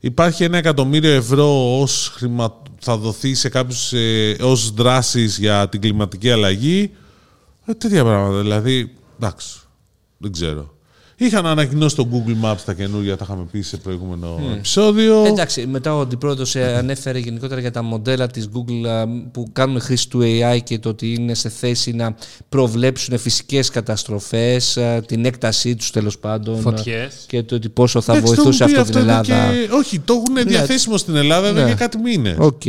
Υπάρχει 0.00 0.44
ένα 0.44 0.56
εκατομμύριο 0.56 1.12
ευρώ 1.12 1.80
ως 1.80 2.12
χρημα... 2.14 2.62
θα 2.78 2.96
δοθεί 2.96 3.34
σε 3.34 3.48
κάποιους 3.48 3.92
ε, 3.92 4.36
ως 4.40 4.70
δράσεις 4.70 5.38
για 5.38 5.68
την 5.68 5.80
κλιματική 5.80 6.30
αλλαγή. 6.30 6.90
Ε, 7.66 7.74
τέτοια 7.74 8.04
πράγματα. 8.04 8.40
Δηλαδή, 8.40 8.92
εντάξει, 9.20 9.58
δεν 10.16 10.32
ξέρω. 10.32 10.74
Είχαν 11.18 11.46
ανακοινώσει 11.46 11.96
το 11.96 12.08
Google 12.12 12.44
Maps 12.44 12.56
τα 12.64 12.74
καινούργια, 12.74 13.16
τα 13.16 13.24
είχαμε 13.24 13.46
πει 13.50 13.60
σε 13.60 13.76
προηγούμενο 13.76 14.40
επεισόδιο. 14.54 15.24
Εντάξει, 15.24 15.66
μετά 15.66 15.96
ο 15.96 16.00
αντιπρόεδρος 16.00 16.56
ανέφερε 16.56 17.18
γενικότερα 17.18 17.60
για 17.60 17.70
τα 17.70 17.82
μοντέλα 17.82 18.26
της 18.26 18.48
Google 18.54 18.86
α, 18.86 19.06
που 19.32 19.48
κάνουν 19.52 19.80
χρήση 19.80 20.08
του 20.08 20.20
AI 20.22 20.58
και 20.64 20.78
το 20.78 20.88
ότι 20.88 21.12
είναι 21.12 21.34
σε 21.34 21.48
θέση 21.48 21.92
να 21.92 22.14
προβλέψουν 22.48 23.18
φυσικές 23.18 23.68
καταστροφές, 23.68 24.78
την 25.06 25.24
έκτασή 25.24 25.76
τους 25.76 25.90
τέλος 25.90 26.18
πάντων. 26.18 26.60
Φωτιές. 26.60 27.24
Και 27.26 27.42
το 27.42 27.54
ότι 27.54 27.68
πόσο 27.68 28.00
θα 28.00 28.12
Εντάξει, 28.16 28.34
το 28.34 28.42
βοηθούσε 28.42 28.64
έχουν 28.64 28.74
πει 28.74 28.80
αυτό 28.80 28.92
την 28.98 29.08
εδώ 29.08 29.10
Ελλάδα. 29.10 29.52
Και... 29.52 29.68
Όχι, 29.72 29.98
το 29.98 30.12
έχουν 30.14 30.48
διαθέσιμο 30.48 30.96
στην 30.96 31.16
Ελλάδα 31.16 31.46
εδώ 31.46 31.62
Ναι. 31.62 31.68
και 31.68 31.74
κάτι 31.74 31.98
μήνες. 31.98 32.36
Οκ. 32.38 32.62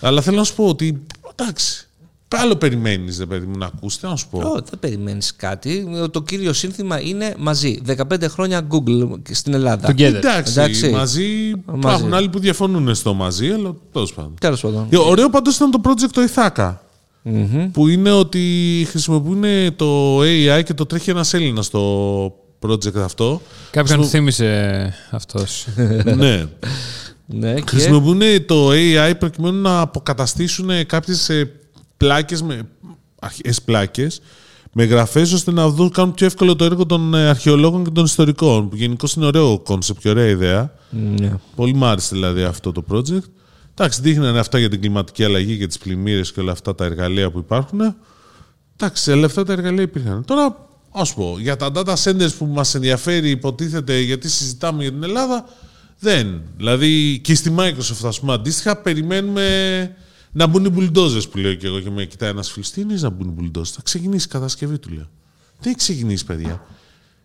Αλλά 0.00 0.20
θέλω 0.20 0.36
να 0.36 0.44
σου 0.44 0.54
πω 0.54 0.66
ότι. 0.66 1.02
Εντάξει. 1.36 1.88
Άλλο 2.36 2.56
περιμένεις, 2.56 3.16
δε 3.16 3.26
παιδί 3.26 3.46
μου, 3.46 3.58
να 3.58 3.66
ακούσει. 3.66 4.00
Τι 4.00 4.06
να 4.06 4.16
σου 4.16 4.28
πω. 4.28 4.38
Ω, 4.38 4.52
δεν 4.52 4.78
περιμένεις 4.80 5.36
κάτι. 5.36 5.88
Το 6.10 6.22
κύριο 6.22 6.52
σύνθημα 6.52 7.00
είναι 7.00 7.34
μαζί. 7.38 7.80
15 7.86 8.28
χρόνια 8.28 8.66
Google 8.70 9.18
στην 9.30 9.54
Ελλάδα. 9.54 9.90
Together. 9.90 10.14
Εντάξει, 10.14 10.52
Εντάξει. 10.52 10.90
μαζί. 10.90 11.52
Υπάρχουν 11.74 12.14
άλλοι 12.14 12.28
που 12.28 12.38
διαφωνούν 12.38 12.94
στο 12.94 13.14
μαζί, 13.14 13.50
αλλά 13.50 13.74
τέλος 13.92 14.12
πάντων. 14.12 14.34
Τέλος 14.40 14.60
πάντων. 14.60 14.86
Ε, 14.90 14.96
Ωραίο 14.96 15.30
πάντως 15.30 15.56
ήταν 15.56 15.70
το 15.70 15.80
project 15.84 16.10
το 16.12 16.22
Ithaka. 16.34 16.74
Που 17.72 17.88
είναι 17.88 18.10
ότι 18.10 18.40
χρησιμοποιούν 18.88 19.76
το 19.76 20.20
AI 20.20 20.62
και 20.64 20.74
το 20.74 20.86
τρέχει 20.86 21.10
ένας 21.10 21.34
Έλληνας 21.34 21.66
στο 21.66 22.34
project 22.66 22.96
αυτό. 22.96 23.40
Κάποιον 23.70 24.04
θύμισε 24.04 24.94
αυτός. 25.10 25.66
ναι. 26.16 26.46
Ναι, 27.32 27.54
και... 27.54 27.62
Χρησιμοποιούν 27.66 28.46
το 28.46 28.70
AI 28.70 29.12
προκειμένου 29.18 29.60
να 29.60 29.80
αποκαταστήσουν 29.80 30.86
κάποιες 30.86 31.28
ε, 31.28 31.59
πλάκες, 32.00 32.42
με, 32.42 32.68
αρχαίες 33.20 33.62
πλάκες, 33.62 34.20
με 34.72 34.84
γραφές 34.84 35.32
ώστε 35.32 35.50
να 35.50 35.68
δουν, 35.68 35.90
κάνουν 35.90 36.14
πιο 36.14 36.26
εύκολο 36.26 36.56
το 36.56 36.64
έργο 36.64 36.86
των 36.86 37.14
ε, 37.14 37.28
αρχαιολόγων 37.28 37.84
και 37.84 37.90
των 37.90 38.04
ιστορικών. 38.04 38.68
Που 38.68 38.76
γενικώς 38.76 39.06
είναι 39.16 39.26
ωραίο 39.26 39.58
concept 39.58 40.00
και 40.00 40.08
ωραία 40.08 40.26
ιδέα. 40.26 40.72
Ναι. 40.90 41.32
Πολύ 41.54 41.74
μ' 41.74 41.84
άρεσε 41.84 42.08
δηλαδή 42.12 42.42
αυτό 42.42 42.72
το 42.72 42.84
project. 42.90 43.24
Εντάξει, 43.74 44.00
δείχνανε 44.00 44.38
αυτά 44.38 44.58
για 44.58 44.68
την 44.68 44.80
κλιματική 44.80 45.24
αλλαγή 45.24 45.58
και 45.58 45.66
τις 45.66 45.78
πλημμύρες 45.78 46.32
και 46.32 46.40
όλα 46.40 46.52
αυτά 46.52 46.74
τα 46.74 46.84
εργαλεία 46.84 47.30
που 47.30 47.38
υπάρχουν. 47.38 47.80
Εντάξει, 48.76 49.12
αλλά 49.12 49.26
αυτά 49.26 49.44
τα 49.44 49.52
εργαλεία 49.52 49.82
υπήρχαν. 49.82 50.24
Τώρα, 50.24 50.68
ας 50.92 51.14
πω, 51.14 51.36
για 51.38 51.56
τα 51.56 51.70
data 51.74 51.94
centers 52.04 52.34
που 52.38 52.46
μας 52.46 52.74
ενδιαφέρει, 52.74 53.30
υποτίθεται, 53.30 54.00
γιατί 54.00 54.28
συζητάμε 54.28 54.82
για 54.82 54.92
την 54.92 55.02
Ελλάδα, 55.02 55.44
δεν. 55.98 56.42
Δηλαδή, 56.56 57.18
και 57.18 57.34
στη 57.34 57.54
Microsoft, 57.58 58.04
ας 58.06 58.20
πούμε, 58.20 58.32
αντίστοιχα, 58.32 58.76
περιμένουμε 58.76 59.42
να 60.32 60.46
μπουν 60.46 60.64
οι 60.64 60.72
bulldozers 60.76 61.30
που 61.30 61.38
λέω 61.38 61.54
και 61.54 61.66
εγώ 61.66 61.80
και 61.80 61.90
με 61.90 62.04
κοιτάει 62.04 62.30
ένας 62.30 62.50
φίλος. 62.50 62.70
Τι 62.70 62.80
είναι 62.80 62.94
να 63.00 63.10
μπουν 63.10 63.28
οι 63.28 63.34
bulldozers, 63.40 63.64
θα 63.74 63.80
ξεκινήσει 63.82 64.26
η 64.26 64.30
κατασκευή 64.30 64.78
του, 64.78 64.88
λέω. 64.88 65.08
Δεν 65.60 65.68
έχει 65.68 65.76
ξεκινήσει, 65.76 66.24
παιδιά. 66.24 66.66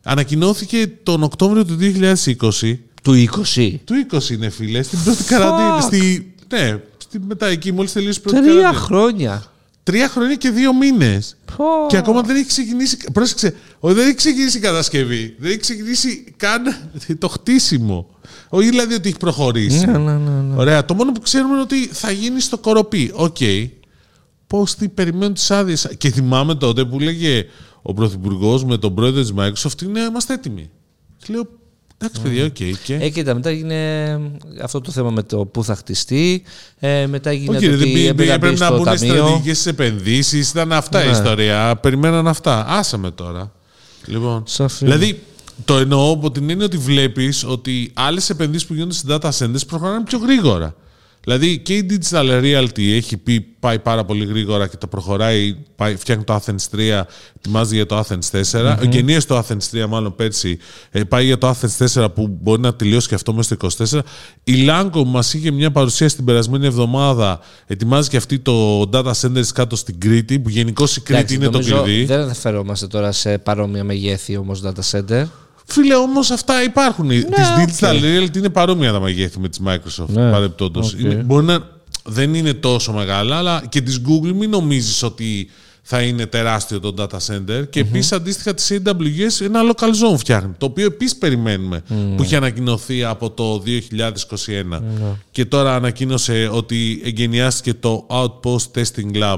Ανακοινώθηκε 0.03 0.87
τον 1.03 1.23
Οκτώβριο 1.23 1.65
του 1.65 1.77
2020 1.79 2.79
Του 3.03 3.13
20. 3.55 3.73
του 3.83 3.93
20 4.11 4.29
είναι 4.29 4.49
φίλε, 4.49 4.81
στην 4.83 5.03
πρώτη 5.03 5.23
καραντίνα. 5.23 5.81
Στη, 5.81 6.33
ναι, 6.51 6.79
στη, 6.97 7.19
μετά 7.27 7.45
εκεί, 7.47 7.71
μόλις 7.71 7.91
τελείωσε 7.91 8.19
η 8.19 8.21
πρώτη 8.21 8.37
Τρία 8.41 8.53
καραντίνα. 8.55 8.81
χρόνια. 8.83 9.43
Τρία 9.83 10.07
χρόνια 10.09 10.35
και 10.35 10.49
δύο 10.49 10.73
μήνες. 10.73 11.37
Πω. 11.57 11.63
Και 11.87 11.97
ακόμα 11.97 12.21
δεν 12.21 12.35
έχει 12.35 12.45
ξεκινήσει. 12.45 12.97
Πρόσεξε, 13.13 13.55
ο- 13.79 13.93
δεν 13.93 14.05
έχει 14.07 14.15
ξεκινήσει 14.15 14.57
η 14.57 14.59
κατασκευή. 14.61 15.35
Δεν 15.39 15.49
έχει 15.49 15.59
ξεκινήσει 15.59 16.33
καν 16.37 16.61
το 17.19 17.27
χτίσιμο. 17.27 18.09
Όχι 18.55 18.69
δηλαδή 18.69 18.93
ότι 18.93 19.07
έχει 19.09 19.17
προχωρήσει. 19.17 19.85
Ναι, 19.85 19.97
ναι, 19.97 20.11
ναι, 20.17 20.41
ναι. 20.41 20.55
Ωραία. 20.55 20.85
Το 20.85 20.93
μόνο 20.93 21.11
που 21.11 21.19
ξέρουμε 21.19 21.53
είναι 21.53 21.61
ότι 21.61 21.87
θα 21.87 22.11
γίνει 22.11 22.39
στο 22.41 22.57
Κορωπί. 22.57 23.11
Οκ. 23.13 23.37
Πώς 24.47 24.75
τι 24.75 24.89
περιμένουν 24.89 25.33
τις 25.33 25.51
άδειες. 25.51 25.87
Και 25.97 26.09
θυμάμαι 26.11 26.55
τότε 26.55 26.85
που 26.85 26.99
λέγε 26.99 27.45
ο 27.81 27.93
Πρωθυπουργός 27.93 28.63
με 28.65 28.77
τον 28.77 28.93
πρόεδρο 28.95 29.21
της 29.21 29.33
Microsoft 29.37 29.81
είναι 29.81 29.99
είμαστε 29.99 30.33
έτοιμοι. 30.33 30.69
Και 31.17 31.25
λέω, 31.33 31.47
εντάξει 31.97 32.21
παιδιά, 32.21 32.45
οκ. 32.45 32.77
Και... 32.83 32.95
Ε, 32.95 33.09
κοίτα, 33.09 33.33
μετά 33.33 33.49
έγινε 33.49 34.19
αυτό 34.63 34.81
το 34.81 34.91
θέμα 34.91 35.09
με 35.09 35.23
το 35.23 35.45
πού 35.45 35.63
θα 35.63 35.75
χτιστεί. 35.75 36.43
Ε, 36.79 37.07
μετά 37.07 37.29
έγινε 37.29 37.57
Όχι, 37.57 37.65
το 37.65 37.71
ρε, 37.71 37.77
δεν 37.77 37.85
ότι 37.85 37.93
πήγε- 37.93 38.09
έπρεπε 38.09 38.29
να 38.29 38.33
έπρεπε 38.35 38.53
μπει 38.53 38.59
να 38.59 38.65
στο 38.65 38.75
μπουν 38.75 38.85
ταμείο. 38.85 39.15
στρατηγικέ 39.15 39.69
επενδύσεις. 39.69 40.49
Ήταν 40.49 40.71
αυτά 40.71 41.01
η 41.03 41.05
Ναι. 41.05 41.11
ιστορία. 41.11 41.75
Περιμέναν 41.81 42.27
αυτά. 42.27 42.65
Άσε 42.67 42.94
με 42.94 43.11
τώρα. 43.11 43.51
Λοιπόν, 44.05 44.43
Σαφή. 44.47 44.85
δηλαδή, 44.85 45.21
το 45.65 45.77
εννοώ 45.77 46.11
από 46.11 46.31
την 46.31 46.49
έννοια 46.49 46.65
ότι 46.65 46.77
βλέπεις 46.77 47.43
ότι 47.43 47.91
άλλες 47.93 48.29
επενδύσεις 48.29 48.67
που 48.67 48.73
γίνονται 48.73 48.93
σε 48.93 49.03
data 49.09 49.29
centers 49.37 49.67
προχωράνε 49.67 50.03
πιο 50.03 50.17
γρήγορα. 50.17 50.75
Δηλαδή 51.25 51.59
και 51.59 51.73
η 51.75 51.85
Digital 51.89 52.41
Realty 52.41 52.81
έχει 52.95 53.17
πει 53.17 53.41
πάει 53.59 53.79
πάρα 53.79 54.05
πολύ 54.05 54.25
γρήγορα 54.25 54.67
και 54.67 54.77
το 54.77 54.87
προχωράει, 54.87 55.55
πάει, 55.75 55.95
φτιάχνει 55.95 56.23
το 56.23 56.35
Athens 56.35 56.77
3, 56.77 57.01
ετοιμάζει 57.37 57.75
για 57.75 57.85
το 57.85 57.99
Athens 57.99 58.31
4. 58.31 58.41
Mm-hmm. 58.51 58.89
Εγκαινίασε 58.89 59.21
το 59.21 59.37
Athens 59.37 59.83
3, 59.83 59.85
μάλλον 59.89 60.15
πέρσι, 60.15 60.57
ε, 60.91 61.03
πάει 61.03 61.25
για 61.25 61.37
το 61.37 61.49
Athens 61.49 62.01
4 62.03 62.07
που 62.13 62.27
μπορεί 62.41 62.61
να 62.61 62.75
τελειώσει 62.75 63.07
και 63.07 63.15
αυτό 63.15 63.33
μέσα 63.33 63.55
στο 63.55 63.97
24. 63.97 64.01
Η 64.43 64.53
Lamda 64.69 64.89
που 64.91 65.05
μας 65.05 65.33
είχε 65.33 65.51
μια 65.51 65.71
παρουσία 65.71 66.07
την 66.07 66.25
περασμένη 66.25 66.65
εβδομάδα, 66.65 67.39
ετοιμάζει 67.67 68.09
και 68.09 68.17
αυτή 68.17 68.39
το 68.39 68.81
data 68.93 69.11
centers 69.21 69.47
κάτω 69.53 69.75
στην 69.75 69.99
Κρήτη, 69.99 70.39
που 70.39 70.49
γενικώς 70.49 70.95
η 70.95 71.01
Κρήτη 71.01 71.19
Εντάξει, 71.19 71.35
είναι 71.35 71.45
το 71.45 71.51
νομίζω 71.51 71.81
κλειδί. 71.81 72.05
Δεν 72.05 72.19
αναφερόμαστε 72.19 72.87
τώρα 72.87 73.11
σε 73.11 73.37
παρόμοια 73.37 73.83
μεγέθη 73.83 74.37
όμως 74.37 74.61
data 74.65 74.91
center. 74.91 75.25
Φίλε, 75.65 75.95
όμως 75.95 76.31
αυτά 76.31 76.63
υπάρχουν. 76.63 77.05
Ναι, 77.05 77.21
τη 77.21 77.25
OK. 77.25 77.69
Digital 77.69 78.01
Realty 78.03 78.37
είναι 78.37 78.49
παρόμοια 78.49 78.91
τα 78.91 78.99
μεγέθη 78.99 79.39
με 79.39 79.49
τη 79.49 79.59
Microsoft. 79.65 80.07
Ναι, 80.07 80.31
παρεπτόντως. 80.31 80.93
οκ. 80.93 80.99
Είναι- 80.99 81.15
μπορεί 81.15 81.45
να 81.45 81.59
δεν 82.07 82.33
είναι 82.33 82.53
τόσο 82.53 82.93
μεγάλα, 82.93 83.37
αλλά 83.37 83.63
και 83.69 83.81
τη 83.81 83.95
Google 84.07 84.31
μην 84.33 84.49
νομίζεις 84.49 85.03
ότι 85.03 85.49
θα 85.81 86.01
είναι 86.01 86.25
τεράστιο 86.25 86.79
το 86.79 86.93
data 86.97 87.17
center. 87.27 87.69
Και 87.69 87.79
επίσης 87.79 88.11
αντίστοιχα 88.11 88.53
τη 88.53 88.63
AWS 88.69 89.41
ένα 89.45 89.59
local 89.71 90.13
zone 90.13 90.17
φτιάχνει. 90.17 90.51
Το 90.57 90.65
οποίο 90.65 90.85
επίσης 90.85 91.15
περιμένουμε 91.15 91.83
που 92.15 92.23
είχε 92.23 92.35
ανακοινωθεί 92.35 93.03
από 93.03 93.29
το 93.31 93.63
2021. 93.65 94.81
Και 95.31 95.45
τώρα 95.45 95.75
ανακοίνωσε 95.75 96.49
ότι 96.51 97.01
εγκαινιάστηκε 97.05 97.73
το 97.73 98.07
Outpost 98.09 98.71
Testing 98.77 99.21
Lab 99.23 99.37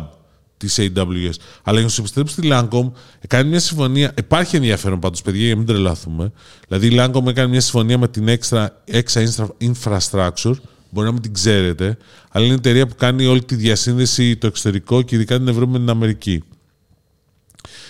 της 0.57 0.79
AWS. 0.79 1.33
Αλλά 1.63 1.77
για 1.77 1.81
να 1.81 1.89
σου 1.89 2.01
επιστρέψω 2.01 2.33
στη 2.33 2.47
Lancome, 2.51 2.91
κάνει 3.27 3.49
μια 3.49 3.59
συμφωνία. 3.59 4.13
Υπάρχει 4.17 4.55
ενδιαφέρον 4.55 4.99
πάντως, 4.99 5.21
παιδιά, 5.21 5.41
για 5.41 5.51
να 5.51 5.57
μην 5.57 5.67
τρελαθούμε. 5.67 6.31
Δηλαδή, 6.67 6.87
η 6.87 6.97
Lancome 6.99 7.27
έκανε 7.27 7.47
μια 7.47 7.61
συμφωνία 7.61 7.97
με 7.97 8.07
την 8.07 8.27
Extra, 8.27 8.67
Extra 8.91 9.27
Infra- 9.27 9.71
Infrastructure. 9.71 10.55
Μπορεί 10.89 11.07
να 11.07 11.11
μην 11.11 11.21
την 11.21 11.33
ξέρετε, 11.33 11.97
αλλά 12.29 12.45
είναι 12.45 12.53
εταιρεία 12.53 12.87
που 12.87 12.95
κάνει 12.95 13.25
όλη 13.25 13.43
τη 13.43 13.55
διασύνδεση 13.55 14.37
το 14.37 14.47
εξωτερικό 14.47 15.01
και 15.01 15.15
ειδικά 15.15 15.37
την 15.37 15.47
Ευρώπη 15.47 15.71
με 15.71 15.77
την 15.77 15.89
Αμερική. 15.89 16.43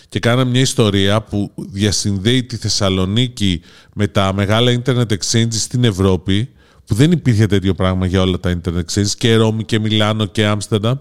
Και 0.09 0.19
κάναμε 0.19 0.51
μια 0.51 0.61
ιστορία 0.61 1.21
που 1.21 1.51
διασυνδέει 1.55 2.43
τη 2.43 2.57
Θεσσαλονίκη 2.57 3.61
με 3.93 4.07
τα 4.07 4.33
μεγάλα 4.33 4.81
internet 4.83 5.07
exchanges 5.07 5.47
στην 5.49 5.83
Ευρώπη, 5.83 6.49
που 6.85 6.95
δεν 6.95 7.11
υπήρχε 7.11 7.45
τέτοιο 7.45 7.73
πράγμα 7.73 8.05
για 8.05 8.21
όλα 8.21 8.39
τα 8.39 8.59
internet 8.61 8.81
exchanges, 8.93 9.11
και 9.17 9.35
Ρώμη 9.35 9.63
και 9.63 9.79
Μιλάνο 9.79 10.25
και 10.25 10.45
Άμστερνταμ, 10.45 10.97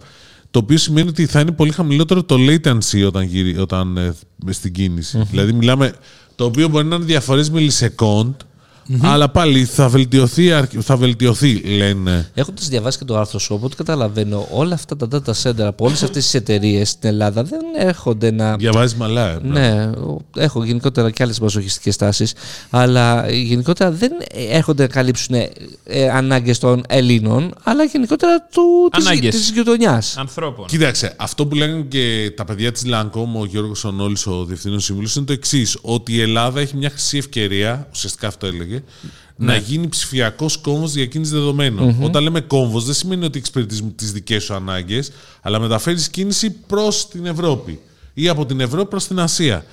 το 0.57 0.62
οποίο 0.62 0.79
σημαίνει 0.79 1.09
ότι 1.09 1.27
θα 1.27 1.40
είναι 1.40 1.53
πολύ 1.53 1.73
χαμηλότερο 1.73 2.25
το 2.25 2.37
latency 2.38 3.07
όταν, 3.07 3.23
γύρι, 3.23 3.59
όταν 3.59 3.97
ε, 3.97 4.14
στην 4.51 4.73
κινηση 4.73 5.23
Δηλαδή 5.31 5.53
μιλάμε, 5.53 5.92
το 6.35 6.45
οποίο 6.45 6.69
μπορεί 6.69 6.87
να 6.87 6.97
είναι 6.97 7.05
διαφορές 7.05 7.51
millisecond, 8.90 8.99
αλλά 9.03 9.29
πάλι 9.29 9.64
θα 9.64 9.88
βελτιωθεί, 9.88 10.53
αρκ- 10.53 10.72
θα 10.83 10.96
βελτιωθεί 10.96 11.55
λένε. 11.55 12.31
Έχοντα 12.35 12.62
διαβάσει 12.68 12.99
και 12.99 13.05
το 13.05 13.18
άρθρο 13.18 13.38
σου, 13.38 13.55
οπότε 13.55 13.75
καταλαβαίνω 13.77 14.46
όλα 14.51 14.75
αυτά 14.75 14.96
τα 14.96 15.09
data 15.12 15.33
center 15.42 15.61
από 15.61 15.85
όλες 15.85 16.03
αυτές 16.03 16.25
τις 16.25 16.35
εταιρείες 16.35 16.88
στην 16.90 17.09
Ελλάδα 17.09 17.42
δεν 17.42 17.61
έρχονται 17.79 18.31
να. 18.31 18.57
Διαβάζει 18.57 18.96
μαλά. 18.96 19.31
ε, 19.31 19.38
Ναι, 19.42 19.85
ο- 19.87 20.20
έχω 20.37 20.64
γενικότερα 20.64 21.11
και 21.11 21.22
άλλες 21.22 21.40
μαζοχιστικές 21.40 21.96
τάσεις, 21.96 22.33
αλλά 22.70 23.31
γενικότερα 23.31 23.90
δεν 23.90 24.11
έρχονται 24.51 24.83
να 24.83 24.88
καλύψουν 24.88 25.35
ε, 25.85 26.09
ανάγκες 26.12 26.59
των 26.59 26.83
Ελλήνων, 26.88 27.55
αλλά 27.62 27.85
γενικότερα 27.85 28.46
του, 28.53 28.62
Ανάγκες. 28.90 29.35
της, 29.35 29.40
της 29.40 29.51
γειτονιάς. 29.51 30.16
Ανθρώπων. 30.18 30.66
Κοίταξε, 30.66 31.14
αυτό 31.16 31.46
που 31.46 31.55
λέγανε 31.55 31.83
και 31.88 32.33
τα 32.37 32.44
παιδιά 32.44 32.72
της 32.72 32.83
Lancome, 32.87 33.40
ο 33.40 33.44
Γιώργος 33.44 33.85
Ονόλη, 33.85 34.16
ο 34.27 34.44
διευθύνων 34.44 34.81
σύμβουλο, 34.81 35.09
είναι 35.16 35.25
το 35.25 35.33
εξής: 35.33 35.79
Ότι 35.81 36.12
η 36.14 36.20
Ελλάδα 36.20 36.61
έχει 36.61 36.77
μια 36.77 36.90
χρυσή 36.90 37.16
ευκαιρία, 37.18 37.88
ουσιαστικά 37.92 38.27
αυτό 38.27 38.46
έλεγε, 38.46 38.76
να 39.37 39.57
γίνει 39.57 39.89
ψηφιακός 39.89 40.57
κόμβος 40.57 40.93
διακίνηση 40.93 41.33
δεδομένων. 41.33 41.97
Όταν 42.03 42.23
λέμε 42.23 42.41
κόμβος, 42.41 42.85
δεν 42.85 42.95
σημαίνει 42.95 43.25
ότι 43.25 43.39
εξυπηρετείς 43.39 43.83
τις 43.97 44.12
δικές 44.12 44.43
σου 44.45 44.55
ανάγκες, 44.55 45.11
αλλά 45.43 45.59
μεταφέρεις 45.61 46.09
κίνηση 46.09 46.51
προς 46.51 47.09
την 47.09 47.27
Ευρώπη 47.27 47.81
ή 48.15 48.29
από 48.29 48.47
την 48.47 48.61
Ευρώπη 48.61 48.89
προς 48.89 49.07
την 49.07 49.19
Ασία. 49.21 49.65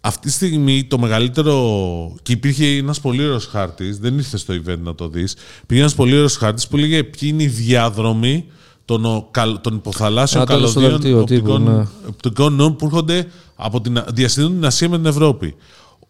Αυτή 0.00 0.26
τη 0.26 0.32
στιγμή 0.32 0.84
το 0.84 0.98
μεγαλύτερο. 0.98 2.14
και 2.22 2.32
υπήρχε 2.32 2.66
ένας 2.66 3.00
πολύ 3.00 3.24
ωραίος 3.24 3.46
χάρτης, 3.46 3.98
δεν 3.98 4.18
ήρθε 4.18 4.36
στο 4.36 4.54
event 4.54 4.78
να 4.78 4.94
το 4.94 5.08
δεις. 5.08 5.36
Πήγε 5.66 5.80
ένας 5.80 5.94
πολύ 5.94 6.14
ωραίος 6.14 6.36
χάρτης 6.36 6.66
που 6.68 6.76
λέγε 6.76 7.02
ποιοι 7.04 7.28
είναι 7.32 7.42
οι 7.42 7.46
διάδρομοι 7.46 8.44
των, 8.84 9.04
ο- 9.04 9.28
καλ- 9.30 9.60
των 9.60 9.74
υποθαλάσσιων 9.74 10.42
Α, 10.42 10.46
το 10.46 10.56
είδα 10.56 10.66
στο 10.66 10.80
καλωδίων 10.80 11.00
δελτίο 11.18 11.24
τύπου, 11.36 11.52
οπτικών, 11.52 11.76
ναι. 11.76 11.86
οπτικών 12.08 12.54
νόμων 12.54 12.76
που 12.76 12.84
έρχονται 12.86 13.26
από 13.56 13.80
την, 13.80 14.04
διασυνδέουν 14.12 14.54
την 14.54 14.64
Ασία 14.66 14.88
με 14.88 14.96
την 14.96 15.06
Ευρώπη. 15.06 15.54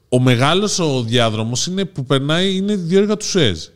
Ο 0.08 0.20
μεγάλος 0.20 0.78
ο 0.78 1.02
διάδρομος 1.02 1.66
είναι 1.66 1.84
που 1.84 2.04
περνάει 2.04 2.56
είναι 2.56 2.74
δύο 2.74 2.98
έργα 2.98 3.16
του 3.16 3.24
ΣΕΖ. 3.24 3.68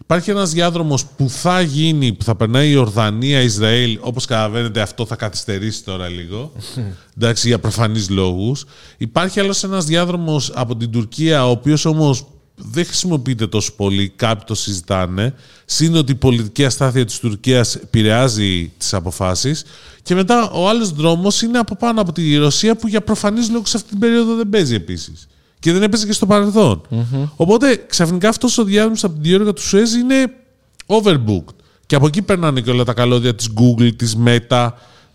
Υπάρχει 0.00 0.30
ένας 0.30 0.52
διάδρομος 0.52 1.06
που 1.06 1.28
θα 1.28 1.60
γίνει, 1.60 2.12
που 2.12 2.24
θα 2.24 2.34
περνάει 2.34 2.70
η 2.70 2.76
Ορδανία, 2.76 3.40
Ισραήλ, 3.40 3.98
όπως 4.00 4.24
καταλαβαίνετε 4.24 4.80
αυτό 4.80 5.06
θα 5.06 5.16
καθυστερήσει 5.16 5.84
τώρα 5.84 6.08
λίγο, 6.08 6.52
εντάξει, 7.16 7.48
για 7.48 7.58
προφανείς 7.58 8.10
λόγους. 8.10 8.64
Υπάρχει 8.96 9.40
άλλος 9.40 9.64
ένας 9.64 9.84
διάδρομος 9.84 10.52
από 10.54 10.76
την 10.76 10.90
Τουρκία, 10.90 11.46
ο 11.46 11.50
οποίος 11.50 11.84
όμως 11.84 12.26
δεν 12.54 12.84
χρησιμοποιείται 12.84 13.46
τόσο 13.46 13.72
πολύ, 13.72 14.12
κάποιοι 14.16 14.44
το 14.46 14.54
συζητάνε. 14.54 15.34
Συν 15.64 15.96
ότι 15.96 16.12
η 16.12 16.14
πολιτική 16.14 16.64
αστάθεια 16.64 17.04
της 17.04 17.18
Τουρκίας 17.18 17.74
επηρεάζει 17.74 18.72
τις 18.78 18.94
αποφάσεις. 18.94 19.64
Και 20.02 20.14
μετά 20.14 20.50
ο 20.50 20.68
άλλος 20.68 20.92
δρόμος 20.92 21.42
είναι 21.42 21.58
από 21.58 21.76
πάνω 21.76 22.00
από 22.00 22.12
τη 22.12 22.36
Ρωσία 22.36 22.76
που 22.76 22.88
για 22.88 23.00
προφανείς 23.00 23.50
λόγους 23.50 23.74
αυτή 23.74 23.88
την 23.88 23.98
περίοδο 23.98 24.34
δεν 24.34 24.48
παίζει 24.48 24.74
επίσης. 24.74 25.28
Και 25.60 25.72
δεν 25.72 25.82
έπαιζε 25.82 26.06
και 26.06 26.12
στο 26.12 26.26
παρελθον 26.26 26.80
Οπότε 27.36 27.84
ξαφνικά 27.88 28.28
αυτός 28.28 28.58
ο 28.58 28.64
διάδρομος 28.64 29.04
από 29.04 29.12
την 29.14 29.22
διόρυγα 29.22 29.52
του 29.52 29.62
Σουέζ 29.62 29.94
είναι 29.94 30.30
overbooked. 30.86 31.54
Και 31.86 31.94
από 31.96 32.06
εκεί 32.06 32.22
περνάνε 32.22 32.60
και 32.60 32.70
όλα 32.70 32.84
τα 32.84 32.92
καλώδια 32.92 33.34
της 33.34 33.48
Google, 33.54 33.90
της 33.96 34.16
Meta 34.26 34.68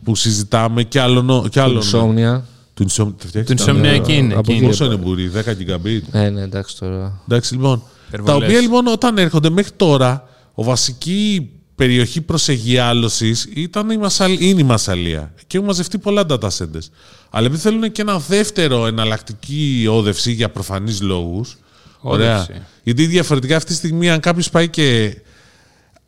που 0.04 0.16
συζητάμε 0.16 0.84
και 0.84 1.00
άλλων. 1.00 1.50
Και 1.50 1.60
άλλων 1.60 1.82
Insomnia. 1.84 2.42
του 2.74 2.86
Insomnia. 2.90 3.14
θα 3.18 3.28
φτιάξεις 3.28 3.56
Του 3.56 3.66
τα- 3.66 3.72
Insomnia 3.74 3.84
εκεί 3.84 4.14
είναι. 4.14 4.34
από 4.34 4.40
εκεί 4.40 4.52
εκεί. 4.52 4.60
είναι. 4.60 4.68
Πόσο 4.68 4.86
είναι 4.86 4.96
μπουρί, 4.96 5.30
10 5.30 5.40
gigabit. 5.40 6.02
Ε, 6.12 6.30
ναι, 6.30 6.42
εντάξει 6.42 6.78
τώρα. 6.80 7.22
Εντάξει, 7.28 7.54
λοιπόν. 7.54 7.84
Υπερβολές. 8.08 8.40
Τα 8.40 8.46
οποία 8.46 8.60
λοιπόν 8.62 8.88
όταν 8.88 9.18
έρχονται 9.18 9.50
μέχρι 9.50 9.72
τώρα, 9.76 10.28
ο 10.54 10.64
βασική 10.64 11.50
περιοχή 11.76 12.22
προσεγειάλωση 12.22 13.36
ήταν 13.56 13.90
η 13.90 13.98
Μασαλ... 13.98 14.38
είναι 14.42 14.62
η 14.62 14.64
Μασαλία. 14.64 15.34
Και 15.48 15.58
έχουν 15.58 15.68
μαζευτεί 15.70 15.98
πολλά 15.98 16.26
data 16.30 16.48
centers. 16.58 16.88
Αλλά 17.38 17.46
επειδή 17.46 17.62
θέλουν 17.62 17.92
και 17.92 18.02
ένα 18.02 18.18
δεύτερο 18.20 18.88
εναλλακτική 18.88 19.86
όδευση 19.90 20.32
για 20.32 20.50
προφανείς 20.50 21.02
λόγους. 21.02 21.58
Ωραία. 22.00 22.34
Όδευση. 22.42 22.62
Γιατί 22.84 23.06
διαφορετικά 23.06 23.56
αυτή 23.56 23.72
τη 23.72 23.78
στιγμή, 23.78 24.10
αν 24.10 24.20
κάποιος 24.20 24.50
πάει 24.50 24.70
και 24.70 25.18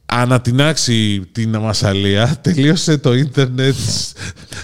ανατινάξει 0.05 1.27
την 1.31 1.57
Μασαλία, 1.57 2.35
τελείωσε 2.41 2.97
το 2.97 3.13
ίντερνετ. 3.13 3.75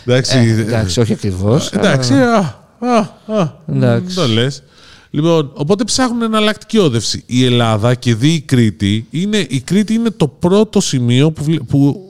εντάξει, 0.05 0.37
Ε, 0.37 0.59
εντάξει, 0.61 0.99
όχι 0.99 1.13
ακριβώς. 1.13 1.69
Εντάξει, 1.71 2.13
α, 2.13 2.59
α, 2.79 2.97
α, 3.37 3.49
Εντάξει. 3.69 4.15
το 4.15 4.27
λες. 4.27 4.63
Λοιπόν, 5.09 5.51
οπότε 5.53 5.83
ψάχνουν 5.83 6.21
εναλλακτική 6.21 6.77
όδευση. 6.77 7.23
Η 7.25 7.45
Ελλάδα 7.45 7.95
και 7.95 8.15
δει 8.15 8.33
η 8.33 8.41
Κρήτη, 8.41 9.07
είναι, 9.09 9.37
η 9.49 9.59
Κρήτη 9.59 9.93
είναι 9.93 10.09
το 10.09 10.27
πρώτο 10.27 10.81
σημείο 10.81 11.31
που, 11.31 11.43
βλέ- 11.43 11.61
που 11.63 12.07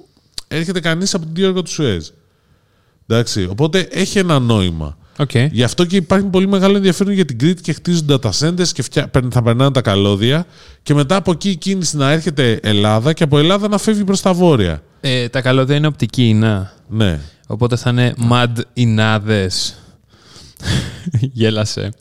έρχεται 0.47 0.79
κανείς 0.79 1.13
από 1.13 1.25
την 1.25 1.33
διώρυγα 1.36 1.62
του 1.61 1.69
Σουέζ. 1.71 2.07
Εντάξει, 3.07 3.47
οπότε 3.49 3.87
έχει 3.91 4.19
ένα 4.19 4.39
νόημα. 4.39 4.97
Οκ. 5.17 5.29
Γι' 5.51 5.63
αυτό 5.63 5.85
και 5.85 5.95
υπάρχει 5.95 6.25
πολύ 6.25 6.47
μεγάλο 6.47 6.75
ενδιαφέρον 6.75 7.13
για 7.13 7.25
την 7.25 7.37
Κρήτη 7.39 7.61
και 7.61 7.73
χτίζουν 7.73 8.05
data 8.09 8.29
centers 8.39 8.67
και 8.73 8.81
φτιά... 8.81 9.07
παίρν- 9.07 9.33
θα 9.33 9.41
περνάνε 9.43 9.71
τα 9.71 9.81
καλώδια 9.81 10.45
και 10.83 10.93
μετά 10.93 11.15
από 11.15 11.31
εκεί 11.31 11.49
η 11.49 11.55
κίνηση 11.55 11.97
να 11.97 12.11
έρχεται 12.11 12.59
Ελλάδα 12.63 13.13
και 13.13 13.23
από 13.23 13.37
Ελλάδα 13.37 13.67
να 13.67 13.77
φεύγει 13.77 14.03
προς 14.03 14.21
τα 14.21 14.33
βόρεια. 14.33 14.83
Ε, 15.01 15.29
τα 15.29 15.41
καλώδια 15.41 15.75
είναι 15.75 15.87
οπτική 15.87 16.27
ίνα. 16.27 16.73
Ναι. 16.89 17.19
Οπότε 17.47 17.75
θα 17.75 17.89
είναι 17.89 18.13
Μαντινάδες. 18.32 19.75
Γέλασε. 21.33 21.91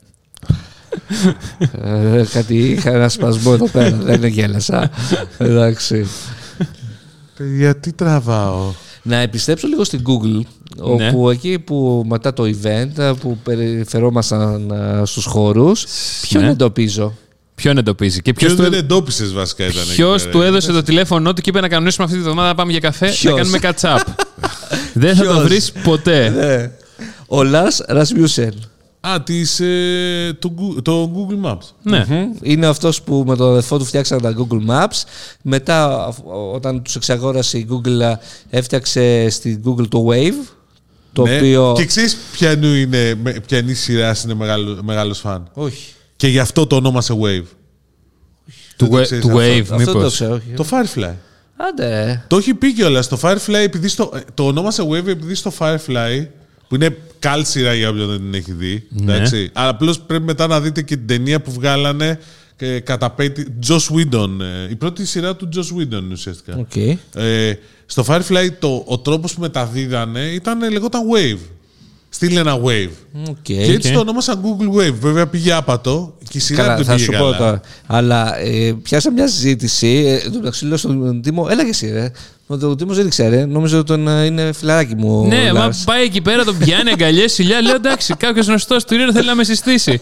Ε, 1.71 2.23
κάτι 2.31 2.57
είχα 2.57 2.91
ένα 2.91 3.09
σπασμό 3.09 3.51
εδώ 3.53 3.67
πέρα, 3.69 3.95
δεν 3.97 4.25
γέλασα. 4.25 4.89
Εντάξει. 5.37 6.07
Γιατί 7.57 7.93
τραβάω. 7.93 8.73
Να 9.03 9.15
επιστρέψω 9.17 9.67
λίγο 9.67 9.83
στην 9.83 10.01
Google, 10.05 10.41
Ναι. 10.77 11.07
όπου 11.09 11.29
εκεί 11.29 11.59
που 11.59 12.03
μετά 12.07 12.33
το 12.33 12.43
event 12.43 12.97
ε, 12.97 13.11
που 13.19 13.37
περιφερόμασταν 13.43 14.71
ε, 14.71 15.05
στους 15.05 15.25
χώρους, 15.25 15.85
ποιον 16.21 16.43
Ναι. 16.43 16.49
εντοπίζω; 16.49 17.13
Ποιον 17.55 17.77
εντοπίζει 17.77 18.21
και 18.21 18.33
ποιος 18.33 18.53
Ποιος 18.53 18.65
του, 18.65 18.71
δεν 18.71 18.79
εντόπισες 18.79 19.33
βασικά 19.33 19.65
ήταν. 19.65 19.81
εκεί 19.81 19.93
ποιος 19.95 20.19
πέρα; 20.21 20.31
του 20.31 20.41
έδωσε 20.41 20.71
το 20.71 20.83
τηλέφωνό 20.83 21.33
του 21.33 21.41
και 21.41 21.49
είπε 21.49 21.59
να 21.61 21.67
κανονίσουμε 21.67 22.05
αυτή 22.05 22.17
τη 22.17 22.23
βδομάδα 22.23 22.47
να 22.47 22.55
πάμε 22.55 22.71
για 22.71 22.79
καφέ 22.79 23.05
Ποιος; 23.09 23.23
να 23.23 23.31
κάνουμε 23.41 23.59
catch 23.61 23.97
up. 23.97 23.99
Δεν 24.93 25.15
θα 25.15 25.23
το 25.23 25.29
Ποιος; 25.31 25.43
βρεις 25.43 25.71
ποτέ. 25.71 26.71
Ο 27.27 27.43
Λας 27.43 27.81
Ρασμιούσεν. 27.87 28.53
Α, 29.07 29.21
της, 29.23 29.59
ε, 29.59 30.37
το, 30.39 30.53
Goo- 30.57 30.81
το 30.83 31.11
Google 31.15 31.47
Maps. 31.51 31.67
ναι. 31.81 32.05
Είναι 32.41 32.65
αυτός 32.65 33.01
που 33.01 33.23
με 33.27 33.35
τον 33.35 33.49
αδερφό 33.49 33.77
του 33.77 33.85
φτιάξαν 33.85 34.21
τα 34.21 34.33
Google 34.37 34.69
Maps. 34.69 35.03
Μετά, 35.41 36.05
αφ- 36.07 36.25
όταν 36.53 36.81
τους 36.83 36.95
εξαγόρασε 36.95 37.57
η 37.57 37.67
Google, 37.71 37.99
ε, 37.99 38.13
έφτιαξε 38.49 39.29
στην 39.29 39.61
Google 39.65 39.87
το 39.89 40.05
Wave. 40.09 40.53
Το 41.13 41.23
Ναι. 41.23 41.35
οποίο... 41.35 41.73
Και 41.77 41.85
ξέρεις 41.85 42.17
ποιανού 42.31 42.73
είναι, 42.73 43.15
με- 43.23 43.39
ποιανής 43.47 43.79
σειράς 43.81 44.23
είναι 44.23 44.33
μεγάλο, 44.33 44.79
μεγάλος 44.83 45.19
φαν; 45.19 45.49
Όχι. 45.53 45.93
Και 46.15 46.27
γι' 46.27 46.39
αυτό 46.39 46.67
το 46.67 46.75
ονόμασε 46.75 47.13
Wave. 47.21 47.43
Του, 48.77 48.85
Δεν 48.85 48.89
το 48.89 48.97
wa- 48.97 49.01
ξέρεις 49.03 49.23
του 49.23 49.29
αυτό. 49.29 49.41
Wave, 49.41 49.59
Αυτό 49.61 49.75
δεν 49.75 49.85
το 49.85 49.93
μήπως. 49.97 50.13
ξέρω. 50.13 50.33
όχι. 50.33 50.49
Το 50.55 50.65
Firefly. 50.71 51.13
Άντε. 51.57 52.23
Το 52.27 52.37
έχει 52.37 52.53
πει 52.53 52.73
κιόλας 52.73 53.07
το 53.07 53.19
Firefly, 53.21 53.53
επειδή 53.63 53.87
στο, 53.87 54.11
ε, 54.15 54.19
το 54.33 54.45
ονόμασε 54.45 54.83
Wave 54.89 55.07
επειδή 55.07 55.35
στο 55.35 55.51
Firefly, 55.59 56.25
που 56.67 56.75
είναι 56.75 56.97
κάλσιρα 57.19 57.73
για 57.73 57.89
όποιον 57.89 58.07
δεν 58.09 58.17
την 58.17 58.33
έχει 58.33 58.51
δει. 58.51 58.87
Ναι. 58.89 59.13
Εντάξει, 59.15 59.49
αλλά 59.53 59.69
απλώς 59.69 59.99
πρέπει 59.99 60.23
μετά 60.23 60.47
να 60.47 60.61
δείτε 60.61 60.81
και 60.81 60.95
την 60.97 61.07
ταινία 61.07 61.41
που 61.41 61.51
βγάλανε 61.51 62.19
και 62.55 62.79
κατά 62.79 63.09
πέτη. 63.11 63.47
Joss 63.67 63.77
Whedon. 63.95 64.29
ε, 64.41 64.69
Η 64.69 64.75
πρώτη 64.75 65.05
σειρά 65.05 65.35
του 65.35 65.49
Joss 65.55 65.79
Whedon 65.79 66.03
ουσιαστικά. 66.11 66.57
Οκ. 66.57 66.75
Ε, 66.75 67.53
στο 67.93 68.05
Firefly 68.07 68.49
το, 68.59 68.83
ο 68.87 68.97
τρόπος 68.99 69.33
που 69.33 69.41
μεταδίδανε 69.41 70.19
ήταν 70.19 70.71
λεγόταν 70.71 71.01
Wave. 71.15 71.39
Στείλε 72.09 72.39
ένα 72.39 72.57
Wave. 72.65 72.89
OK. 73.29 73.35
Και 73.41 73.59
έτσι 73.61 73.87
Οκ. 73.87 73.93
το 73.93 73.99
ονόμασαν 73.99 74.39
Google 74.43 74.79
Wave. 74.81 74.93
Βέβαια 74.99 75.27
πήγε 75.27 75.53
άπατο 75.53 76.13
και 76.29 76.37
η 76.37 76.41
σειρά 76.41 76.61
Καλά, 76.61 76.75
δεν 76.75 76.85
θα 76.85 76.93
πήγε 76.93 77.03
σου 77.05 77.11
καλά. 77.11 77.31
πω 77.31 77.37
τώρα. 77.37 77.61
Αλλά 77.87 78.37
ε, 78.39 78.75
πιάσα 78.83 79.11
μια 79.11 79.27
συζήτηση. 79.27 80.03
Ε, 80.07 80.25
εν 80.25 80.31
τω 80.31 80.37
μεταξύ 80.37 80.65
λέω 80.65 80.77
στον 80.77 81.21
Τίμο, 81.21 81.47
έλα 81.49 81.63
και 81.63 81.69
εσύ, 81.69 81.89
ρε. 81.91 82.11
Ο 82.47 82.65
ο 82.67 82.75
Τίμος 82.75 82.95
δεν 82.97 83.05
ήξερε. 83.05 83.45
Νόμιζα 83.45 83.77
ότι 83.77 83.85
τον, 83.87 84.07
ε, 84.07 84.25
είναι 84.25 84.51
φιλαράκι 84.53 84.95
μου. 84.95 85.19
ο 85.21 85.25
Ναι, 85.27 85.45
μα 85.53 85.59
Λάρς. 85.59 85.83
πάει 85.83 86.03
εκεί 86.03 86.21
πέρα, 86.21 86.43
τον 86.43 86.57
πιάνει 86.57 86.89
αγκαλιές, 86.89 87.37
ηλιά. 87.37 87.61
Λέω 87.61 87.75
εντάξει, 87.75 88.13
κάποιος 88.13 88.47
γνωστός 88.47 88.83
του 88.85 88.93
είναι 88.93 89.11
θέλει 89.11 89.27
να 89.27 89.35
με 89.35 89.43
συστήσει. 89.43 90.01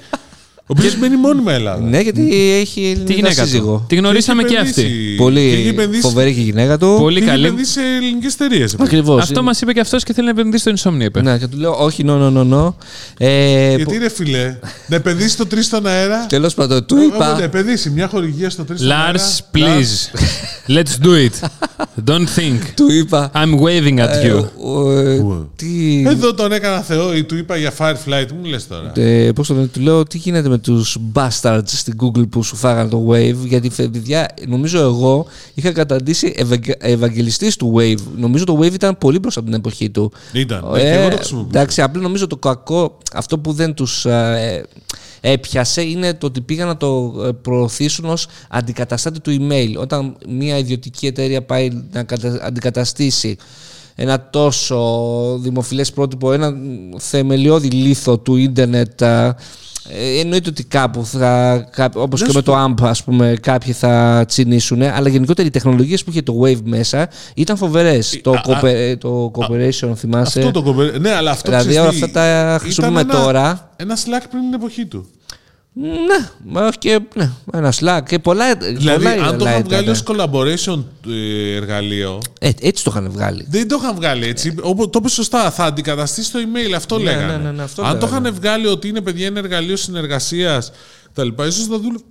Ο 0.72 0.74
οποίος 0.78 0.96
μένει 0.96 1.16
μόνιμα 1.18 1.54
Ελλάδα. 1.54 1.82
Ναι, 1.84 2.00
γιατί 2.00 2.22
έχει 2.60 2.82
Τη 2.82 2.90
ελληνική 2.90 3.14
γυναίκα 3.14 3.44
σύζυγο. 3.44 3.72
του; 3.78 3.86
Τη 3.88 3.96
γνωρίσαμε 3.96 4.44
και 4.44 4.56
έχει 4.56 4.62
αυτή. 4.62 4.82
επενδύσει. 4.82 4.98
Και 5.06 5.08
έχει 5.08 5.16
Πολύ 5.18 5.68
επενδύσει- 5.70 6.04
φοβερή 6.04 6.34
και 6.34 6.40
η 6.40 6.44
γυναίκα 6.44 6.78
του. 6.78 6.96
Πολύ 7.00 7.16
και 7.18 7.22
έχει 7.22 7.30
καλή. 7.32 7.46
επενδύσει 7.46 7.72
σε 7.72 7.80
ελληνικές 8.02 8.34
εταιρείες. 8.34 8.76
Ακριβώς. 8.80 9.22
Αυτό 9.24 9.44
μας 9.44 9.62
είπε 9.62 9.74
και 9.74 9.80
αυτός 9.80 10.04
και 10.04 10.14
θέλει 10.14 10.26
να 10.26 10.32
επενδύσει 10.40 10.76
στο 10.76 10.92
Insomnia, 10.92 11.02
είπε. 11.04 11.22
Ναι, 11.22 11.38
και 11.38 11.48
του 11.48 11.58
λέω, 11.58 11.84
όχι, 11.84 12.04
no, 12.08 12.12
no, 12.12 12.38
no, 12.38 12.54
no. 12.54 12.74
Ε, 13.18 13.76
Γιατί 13.76 13.98
ρε 13.98 14.10
φιλέ, 14.10 14.56
να 14.88 14.96
επενδύσεις 14.96 15.36
το 15.36 15.46
3 15.46 15.64
στον 15.64 15.88
αέρα; 15.88 16.26
Τέλος 16.26 16.54
πάντων, 16.54 16.86
του 16.86 16.96
Ε, 16.98 17.04
είπα. 17.04 17.34
Να 17.38 17.44
επενδύσει 17.44 17.90
μια 17.90 18.08
χορηγία 18.08 18.50
στο 18.50 18.64
3 18.64 18.76
στον 18.78 18.92
αέρα. 18.92 19.12
Lars, 19.20 19.58
please. 19.58 20.16
Let's 20.76 21.06
do 21.06 21.10
it. 21.30 21.48
Don't 22.12 22.28
think. 22.40 22.60
Του 22.76 22.92
είπα. 22.92 23.32
I'm 23.36 23.60
waving 23.60 24.00
at 24.00 24.10
ε, 24.24 24.32
you. 24.34 24.44
ο, 24.64 24.92
ε, 24.92 25.22
Τι. 25.56 26.04
Εδώ 26.08 26.34
τον 26.34 26.52
έκανα 26.52 26.82
Θεό 26.82 27.16
ή 27.16 27.24
του 27.24 27.36
είπα 27.38 27.58
για 27.58 27.74
Firefly. 27.78 28.26
Τι 28.28 28.34
μου 28.34 28.46
λες 28.46 28.68
τώρα. 28.68 28.92
Ε, 28.96 29.32
πώς 29.32 29.48
το 29.48 29.54
λένε, 29.54 29.68
του 29.68 29.80
λέω 29.80 30.04
τι 30.04 30.18
γίνεται 30.18 30.50
με 30.50 30.58
τους 30.62 30.98
bastards 31.14 31.62
στην 31.66 31.94
Google 32.02 32.30
που 32.30 32.44
σου 32.44 32.56
φάγανε 32.56 32.90
το 32.90 33.08
Wave 33.10 33.36
γιατί 33.48 33.70
φε- 33.70 33.90
παιδιά 33.90 34.28
νομίζω 34.48 34.80
εγώ 34.80 35.26
είχα 35.54 35.72
καταντήσει 35.72 36.34
ευαγγε- 36.36 36.76
ευαγγελιστής 36.86 37.56
του 37.56 37.74
Wave 37.78 37.98
νομίζω 38.18 38.44
το 38.46 38.58
Wave 38.62 38.74
ήταν 38.74 38.98
πολύ 38.98 39.20
μπροστά 39.20 39.40
από 39.40 39.50
την 39.50 39.58
εποχή 39.60 39.90
του 39.90 40.12
Ήταν. 40.34 40.64
Ε, 40.68 40.72
Ναι, 40.76 40.82
και 40.82 40.88
εγώ 40.90 41.10
το 41.10 41.16
χρησιμοποιούσα. 41.16 41.60
εντάξει 41.60 41.82
απλά 41.82 42.02
νομίζω 42.02 42.28
το 42.28 42.38
κακό 42.38 42.98
αυτό 43.14 43.40
που 43.40 43.52
δεν 43.52 43.74
τους 43.74 44.06
ε, 44.06 44.64
έπιασε 45.22 45.82
είναι 45.82 46.14
το 46.14 46.26
ότι 46.26 46.42
πήγαν 46.42 46.68
να 46.68 46.78
το 46.78 47.14
ε, 47.26 47.32
προωθήσουν 47.32 48.06
ως 48.06 48.28
αντικαταστάτη 48.50 49.20
του 49.20 49.38
email 49.40 49.74
όταν 49.78 50.16
μια 50.28 50.58
ιδιωτική 50.58 51.06
εταιρεία 51.08 51.44
πάει 51.44 51.70
να 51.92 52.04
κατα- 52.04 52.40
αντικαταστήσει 52.42 53.38
ένα 53.96 54.30
τόσο 54.30 54.80
δημοφιλές 55.42 55.92
πρότυπο, 55.92 56.34
ένα 56.34 56.54
θεμελιώδη 56.98 57.68
λίθο 57.70 58.18
του 58.18 58.36
ίντερνετ 58.36 59.02
α, 59.04 59.36
ε, 59.90 60.20
εννοείται 60.20 60.50
ότι 60.50 60.64
κάπου 60.64 61.06
θα, 61.06 61.58
κά- 61.72 61.96
όπως 61.96 62.20
Να 62.20 62.26
και 62.26 62.32
σου 62.32 62.38
με 62.38 62.44
το 62.44 62.64
AMP 62.66 62.84
ας 62.88 63.04
πούμε 63.04 63.38
κάποιοι 63.42 63.74
θα 63.74 64.24
τσινήσουν 64.28 64.82
αλλά 64.82 65.10
γενικότερα 65.10 65.48
οι 65.48 65.52
τεχνολογίες 65.52 66.04
που 66.04 66.10
είχε 66.10 66.22
το 66.22 66.42
Wave 66.44 66.62
μέσα 66.64 67.10
ήταν 67.36 67.58
φοβερές 67.58 68.20
το, 68.24 68.32
α, 68.32 68.34
α, 68.36 68.42
cooper- 68.62 68.96
το 69.00 69.32
cooperation 69.36 69.92
θυμάσαι 69.96 70.40
Αυτό 70.40 70.52
το 70.52 70.62
κομπέ... 70.64 70.98
Ναι, 71.00 71.12
αλλά 71.12 71.32
αυτό 71.32 71.50
Δηλαδή, 71.50 71.70
ξέρεις 71.70 71.88
όλα 71.88 71.98
τι, 71.98 72.04
αυτά 72.04 72.12
τα 72.12 72.58
χρησιμοποιούμε 72.62 73.02
ήταν 73.02 73.16
ένα- 73.16 73.26
τώρα. 73.26 73.72
Ένα 73.76 73.96
Slack 73.98 74.24
πριν 74.30 74.42
την 74.42 74.54
εποχή 74.54 74.86
του. 74.86 75.06
Ναι, 75.74 76.30
μα 76.46 76.68
όχι 76.68 76.78
και 76.78 77.00
ναι, 77.16 77.30
ένα 77.54 77.74
Slack 77.80 78.02
και 78.08 78.20
πολλά. 78.20 78.56
Δηλαδή, 78.56 79.04
πολλά 79.04 79.28
αν 79.28 79.38
το 79.38 79.46
άλλα 79.46 79.50
είχαν 79.52 79.64
βγάλει 79.64 79.84
ήταν. 79.84 79.94
ως 79.94 80.04
collaboration 80.08 80.84
ε, 81.10 81.56
εργαλείο, 81.56 82.20
Ε, 82.40 82.50
έτσι 82.62 82.84
το 82.84 82.92
είχαν 82.94 83.12
βγάλει. 83.12 83.46
δεν 83.50 83.68
το 83.68 83.78
είχαν 83.82 83.96
βγάλει 83.96 84.26
έτσι. 84.28 84.56
Όπω 84.62 84.90
το 84.90 85.00
είπες 85.02 85.12
σωστά, 85.14 85.52
θα 85.52 85.64
αντικαταστήσει 85.66 86.32
το 86.32 86.40
email. 86.40 86.72
Αυτό 86.76 86.98
Ναι, 86.98 87.04
λέγανε. 87.04 87.26
ναι, 87.38 87.38
ναι, 87.44 87.52
ναι, 87.52 87.64
αυτό 87.64 87.82
αν 87.84 88.00
το 88.00 88.06
λέγανε. 88.06 88.28
είχαν 88.28 88.40
βγάλει 88.42 88.68
ότι 88.68 88.88
είναι 88.88 89.02
παιδιά 89.02 89.26
ένα 89.28 89.40
εργαλείο 89.40 89.76
συνεργασίας 89.76 90.72
κτλ., 91.14 91.28
ίσως 91.28 91.66
θα 91.66 91.78
δούλευε 91.80 92.04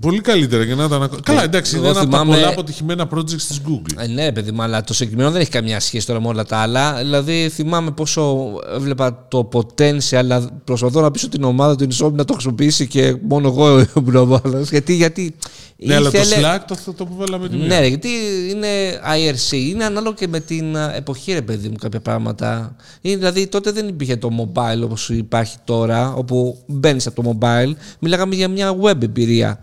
πολύ 0.00 0.20
καλύτερα 0.20 0.62
για 0.64 0.74
να 0.74 0.84
ήταν. 0.84 1.02
ακο- 1.02 1.16
Καλά, 1.22 1.42
εντάξει, 1.42 1.74
εγώ 1.76 1.82
είναι 1.84 1.92
ένα 1.92 2.00
από 2.00 2.10
τα 2.10 2.16
θυμάμαι- 2.18 2.38
πολλά 2.40 2.52
αποτυχημένα 2.52 3.08
projects 3.14 3.30
της 3.30 3.60
Google. 3.68 3.94
Ε, 4.02 4.06
ναι, 4.06 4.32
παιδί 4.32 4.50
μου, 4.52 4.62
αλλά 4.62 4.84
το 4.84 4.94
συγκεκριμένο 4.94 5.30
δεν 5.30 5.40
έχει 5.40 5.50
καμιά 5.50 5.80
σχέση 5.80 6.06
τώρα 6.06 6.20
με 6.20 6.26
όλα 6.28 6.44
τα 6.44 6.56
άλλα. 6.56 6.94
Δηλαδή, 6.96 7.48
θυμάμαι 7.52 7.90
πόσο 7.90 8.52
έβλεπα 8.74 9.26
το 9.28 9.48
potential, 9.52 10.14
αλλά 10.16 10.48
προσπαθώ 10.64 11.00
να 11.00 11.10
πείσω 11.10 11.28
την 11.28 11.44
ομάδα 11.44 11.76
του 11.76 11.86
Insomnia 11.94 12.12
να 12.12 12.24
το 12.24 12.32
χρησιμοποιήσει 12.32 12.86
και 12.86 13.16
μόνο 13.28 13.48
εγώ 13.48 13.78
ήμουν 13.96 14.16
ο 14.16 14.24
μόνος. 14.26 14.70
Γιατί, 14.70 14.94
γιατί 14.94 15.34
Ναι, 15.76 15.94
αλλά 15.94 16.10
το 16.10 16.18
ήθελε- 16.18 16.44
Slack 16.46 16.60
το, 16.66 16.76
το, 16.84 16.92
το 16.92 17.04
που 17.06 17.14
βάλαμε 17.16 17.48
τη 17.48 17.56
μία. 17.56 17.66
Ναι, 17.66 17.78
ρε, 17.80 17.86
γιατί 17.86 18.08
είναι 18.50 18.68
IRC. 19.14 19.52
Είναι 19.52 19.84
ανάλογο 19.84 20.14
και 20.14 20.28
με 20.28 20.40
την 20.40 20.76
α, 20.76 20.94
εποχή, 20.96 21.32
ρε 21.32 21.42
παιδί 21.42 21.68
μου, 21.68 21.76
κάποια 21.80 22.00
πράγματα. 22.00 22.76
Είναι, 23.00 23.16
δηλαδή, 23.16 23.46
τότε 23.46 23.70
δεν 23.70 23.88
υπήρχε 23.88 24.16
το 24.16 24.28
mobile 24.40 24.80
όπως 24.84 25.08
υπάρχει 25.10 25.56
τώρα, 25.64 26.12
όπου 26.14 26.58
μπαίνεις 26.66 27.06
από 27.06 27.22
το 27.22 27.38
mobile. 27.40 27.72
Μιλάγαμε 27.98 28.34
για 28.34 28.48
μια 28.48 28.76
web 28.82 29.02
εμπειρία. 29.02 29.60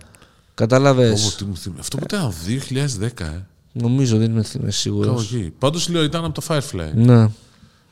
Κατάλαβες; 0.57 1.25
Ω, 1.33 1.35
τι 1.37 1.45
μου 1.45 1.55
θυμίζει. 1.57 1.79
Αυτό 1.81 1.97
που 1.97 2.03
ήταν 2.03 2.33
2010, 3.19 3.23
ε. 3.25 3.45
Νομίζω, 3.71 4.17
δεν 4.17 4.31
είμαι 4.31 4.43
είμαι 4.59 4.71
σίγουρος. 4.71 5.07
Κάπου 5.07 5.19
εκεί. 5.37 5.53
Πάντως 5.59 5.89
λέω 5.89 6.03
ήταν 6.03 6.25
από 6.25 6.41
το 6.41 6.41
Firefly. 6.47 6.91
Ναι. 6.95 7.29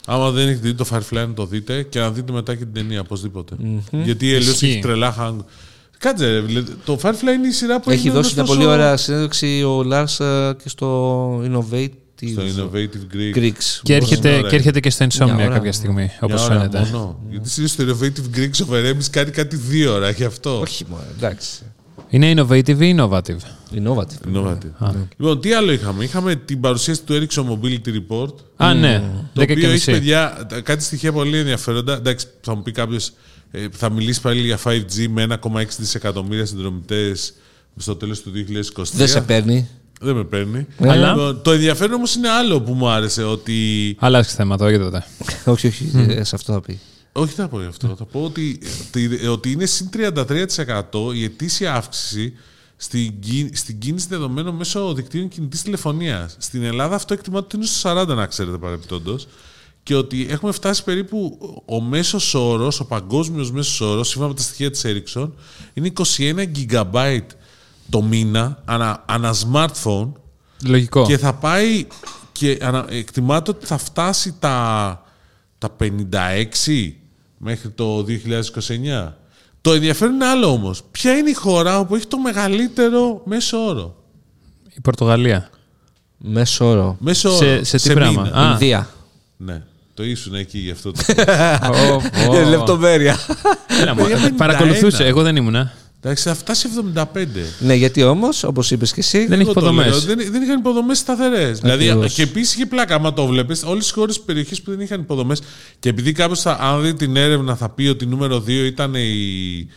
Άμα 0.08 0.30
δεν 0.32 0.48
έχετε 0.48 0.68
δει 0.68 0.74
το 0.74 0.86
Firefly, 0.92 1.26
να 1.28 1.34
το 1.34 1.46
δείτε 1.46 1.82
και 1.84 2.00
να 2.00 2.12
δείτε 2.12 2.32
μετά 2.32 2.56
και 2.56 2.64
την 2.64 2.74
ταινία 2.74 3.00
οπωσδήποτε. 3.00 3.56
Γιατί 3.92 4.26
η 4.28 4.34
Ελίος 4.34 4.54
Ισχύει. 4.54 4.66
έχει 4.70 4.80
τρελά 4.80 5.16
hang. 5.20 5.36
Κάτσε, 5.98 6.26
ρε, 6.32 6.40
δηλαδή, 6.40 6.72
το 6.86 7.00
Firefly 7.02 7.34
είναι 7.38 7.48
η 7.48 7.52
σειρά 7.52 7.80
που 7.80 7.92
Έχει 7.92 8.08
είναι 8.08 8.16
δώσει 8.16 8.34
μια 8.34 8.44
τόσο- 8.44 8.56
πολύ 8.58 8.68
ωραία 8.70 8.98
συνέντευξη 8.98 9.64
ο 9.64 9.84
Λάρς 9.84 10.20
ε, 10.20 10.56
και 10.64 10.70
στο 10.70 11.30
Innovative 11.40 11.90
Στο 12.32 12.42
Innovative 12.72 13.16
Greek. 13.16 13.38
Greeks. 13.38 13.80
Και 13.84 13.94
έρχεται, 13.96 14.38
ώρα 14.38 14.50
και 14.50 14.56
έρχεται 14.56 14.80
και 14.80 14.90
στο 14.90 15.06
Μια 15.06 15.26
Insomnia 15.28 15.36
ώρα. 15.36 15.48
κάποια 15.48 15.72
στιγμή, 15.72 16.02
Μια 16.02 16.18
όπω 16.22 16.34
ώρα 16.34 16.44
φαίνεται. 16.44 16.80
μόνο. 16.80 17.20
Γιατί 17.30 17.50
συνήθως 17.50 17.72
στο 17.72 17.84
Innovative 18.06 18.38
Greek 18.40 18.50
ο 18.64 18.66
Βερέμις 18.66 19.10
κάνει 19.10 19.32
κάτι 19.32 19.56
δύο 19.56 19.94
ώρα, 19.94 20.10
γι' 20.10 20.24
αυτό. 20.24 20.60
Όχι 20.60 20.86
μόνο, 20.90 21.04
εντάξει. 21.18 21.50
Είναι 22.10 22.34
innovative 22.38 22.80
ή 22.80 22.96
innovative; 22.98 23.38
Innovative. 23.76 24.34
Innovative. 24.34 24.94
Λοιπόν, 25.18 25.42
τι 25.42 25.54
άλλο 25.54 25.72
είχαμε; 25.72 26.04
Είχαμε 26.04 26.36
την 26.36 26.60
παρουσίαση 26.60 27.04
του 27.04 27.14
Ericsson 27.14 27.44
Mobility 27.44 27.88
Report. 27.88 28.34
Α, 28.56 28.74
ναι. 28.74 29.04
Το 29.34 29.42
10 29.42 29.46
και 29.46 29.52
οποίο 29.52 29.64
έχει 29.66 29.72
μισή. 29.72 29.92
παιδιά 29.92 30.48
κάτι 30.64 30.84
στοιχεία 30.84 31.12
πολύ 31.12 31.38
ενδιαφέροντα. 31.38 31.94
Εντάξει, 31.94 32.28
θα 32.42 32.56
μου 32.56 32.62
πει 32.62 32.72
κάποιος, 32.72 33.12
θα 33.72 33.90
μιλήσει 33.92 34.22
πάλι 34.22 34.42
για 34.42 34.60
5G 34.64 35.08
με 35.10 35.22
1,6 35.24 35.78
δισεκατομμύρια 35.80 36.46
συνδρομητές 36.46 37.34
στο 37.78 37.96
τέλος 37.96 38.22
του 38.22 38.32
2023. 38.32 38.84
Δεν 38.94 39.08
σε 39.08 39.22
παίρνει. 39.22 39.68
Δεν 40.02 40.16
με 40.16 40.24
παίρνει. 40.24 40.66
Αλλά- 40.80 41.10
Λοιπόν, 41.10 41.42
Το 41.42 41.52
ενδιαφέρον 41.52 41.94
όμως 41.96 42.16
είναι 42.16 42.30
άλλο 42.30 42.62
που 42.62 42.74
μου 42.74 42.90
άρεσε. 42.90 43.24
Ότι. 43.24 43.56
Άλλαξε 44.00 44.36
θέμα, 44.36 44.56
όχι 44.60 44.78
τότε. 44.78 45.04
όχι, 45.46 45.68
όχι, 45.68 45.92
ε, 46.10 46.24
σε 46.24 46.36
αυτό 46.36 46.54
θα 46.54 46.62
πει. 46.62 46.80
Όχι, 47.18 47.34
θα 47.34 47.48
πω 47.48 47.60
γι' 47.62 47.68
αυτό. 47.68 47.96
Θα 47.98 48.06
πω 48.06 48.24
ότι, 48.24 48.60
ότι- 48.88 49.28
ότι 49.28 49.52
είναι 49.52 49.66
συν 49.66 49.90
33% 49.90 51.14
η 51.14 51.24
ετήσια 51.24 51.74
αύξηση 51.76 52.34
στην, 52.76 53.20
κι- 53.20 53.50
στην 53.54 53.80
κίνηση 53.80 54.08
δεδομένων 54.10 54.56
μέσω 54.56 54.94
δικτύων 54.94 55.28
κινητής 55.28 55.62
τηλεφωνίας. 55.62 56.36
Στην 56.40 56.64
Ελλάδα 56.64 56.96
αυτό 56.96 57.14
εκτιμάται 57.14 57.46
ότι 57.46 57.56
είναι 57.56 57.66
στο 57.66 57.90
40, 57.90 58.08
να 58.16 58.26
ξέρετε 58.26 58.58
παρεμπιπτόντως. 58.58 59.28
Και 59.84 59.96
ότι 59.96 60.28
έχουμε 60.30 60.52
φτάσει 60.52 60.84
περίπου 60.84 61.38
ο 61.66 61.82
μέσος 61.82 62.34
όρος, 62.34 62.80
ο 62.80 62.86
παγκόσμιος 62.86 63.52
μέσος 63.52 63.82
όρος, 63.82 64.08
σύμφωνα 64.08 64.28
με 64.30 64.36
τα 64.36 64.42
στοιχεία 64.42 64.72
της 64.72 64.86
Ericsson, 64.86 65.32
είναι 65.74 65.88
21 65.88 66.46
GB 66.46 67.20
το 67.90 68.02
μήνα 68.02 68.62
ανά, 68.66 69.04
ανά 69.08 69.34
smartphone 69.34 70.12
Λογικό. 70.66 71.06
και 71.06 71.18
θα 71.18 71.34
πάει 71.34 71.88
και 72.32 72.58
ανα- 72.62 72.86
εκτιμάται 72.90 73.52
ότι 73.52 73.66
θα 73.66 73.78
φτάσει 73.78 74.36
τα, 74.40 75.04
τα 75.58 75.70
56 75.70 76.94
μέχρι 77.38 77.70
το 77.70 78.06
2029. 79.08 79.12
Το 79.62 79.74
ενδιαφέρον 79.74 80.14
είναι 80.14 80.26
άλλο 80.26 80.48
όμως. 80.52 80.82
Ποια 80.92 81.18
είναι 81.18 81.30
η 81.30 81.34
χώρα 81.34 81.80
όπου 81.80 81.96
έχει 81.96 82.08
το 82.08 82.18
μεγαλύτερο 82.20 83.22
μέσο 83.26 83.66
όρο; 83.66 83.96
Η 84.76 84.82
Πορτογαλία. 84.82 85.50
Μέσο 86.18 86.66
όρο. 86.70 86.96
Μέσο 87.00 87.30
όρο. 87.30 87.38
Σε- 87.38 87.64
σε 87.64 87.78
τι 87.90 87.94
πράγμα; 87.94 88.22
μήνα. 88.22 88.36
Α. 88.48 88.52
Ινδία. 88.52 88.90
Ναι. 89.38 89.62
Το 89.94 90.04
ήσουν 90.04 90.34
εκεί 90.36 90.58
γι' 90.60 90.72
αυτό. 90.72 90.92
το 90.92 91.00
Ω, 91.94 92.02
ω. 92.32 92.50
Λεπτομέρεια. 92.50 93.18
Έλα, 93.82 93.96
μου, 93.96 94.02
Παιδιά, 94.04 94.28
51. 94.30 94.32
Παρακολουθούσε, 94.38 95.06
εγώ 95.06 95.22
δεν 95.22 95.36
ήμουνα. 95.36 95.74
Εντάξει, 96.06 96.28
θα 96.28 96.36
φτάσει 96.36 96.68
75. 96.94 97.04
ναι, 97.60 97.74
γιατί 97.74 98.04
όμως, 98.04 98.44
όπως 98.44 98.72
είπες 98.72 98.94
και 98.94 99.00
εσύ. 99.00 99.26
Δεν 99.26 99.32
έχει 99.40 99.42
Εγώ 99.42 99.54
το 99.54 99.60
υποδομές. 99.60 99.88
λέω, 100.06 100.16
Δεν, 100.16 100.32
δεν 100.32 100.42
είχαν 100.42 100.60
υποδομές 100.60 100.98
σταθερές. 100.98 101.60
Δηλαδή, 101.60 101.90
Ακριβώς. 101.90 102.14
και 102.14 102.22
επίσης 102.22 102.54
είχε 102.54 102.66
πλάκα. 102.66 102.96
Άμα 102.96 103.14
το 103.14 103.26
βλέπεις, 103.26 103.64
όλες 103.64 103.90
οι 103.90 103.94
χώρες 103.94 104.20
περιοχή 104.20 104.62
που 104.62 104.72
δεν 104.72 104.80
είχαν 104.80 105.00
υποδομές. 105.02 105.42
Και 105.80 105.90
επειδή 105.90 106.12
κάποιο, 106.12 106.56
αν 106.60 106.82
δει 106.82 106.94
την 106.94 107.16
έρευνα, 107.16 107.56
θα 107.56 107.70
πει 107.70 107.88
ότι 107.88 108.06
νούμερο 108.06 108.40
2 108.40 108.66
ήταν 108.66 108.94
η. 108.96 109.68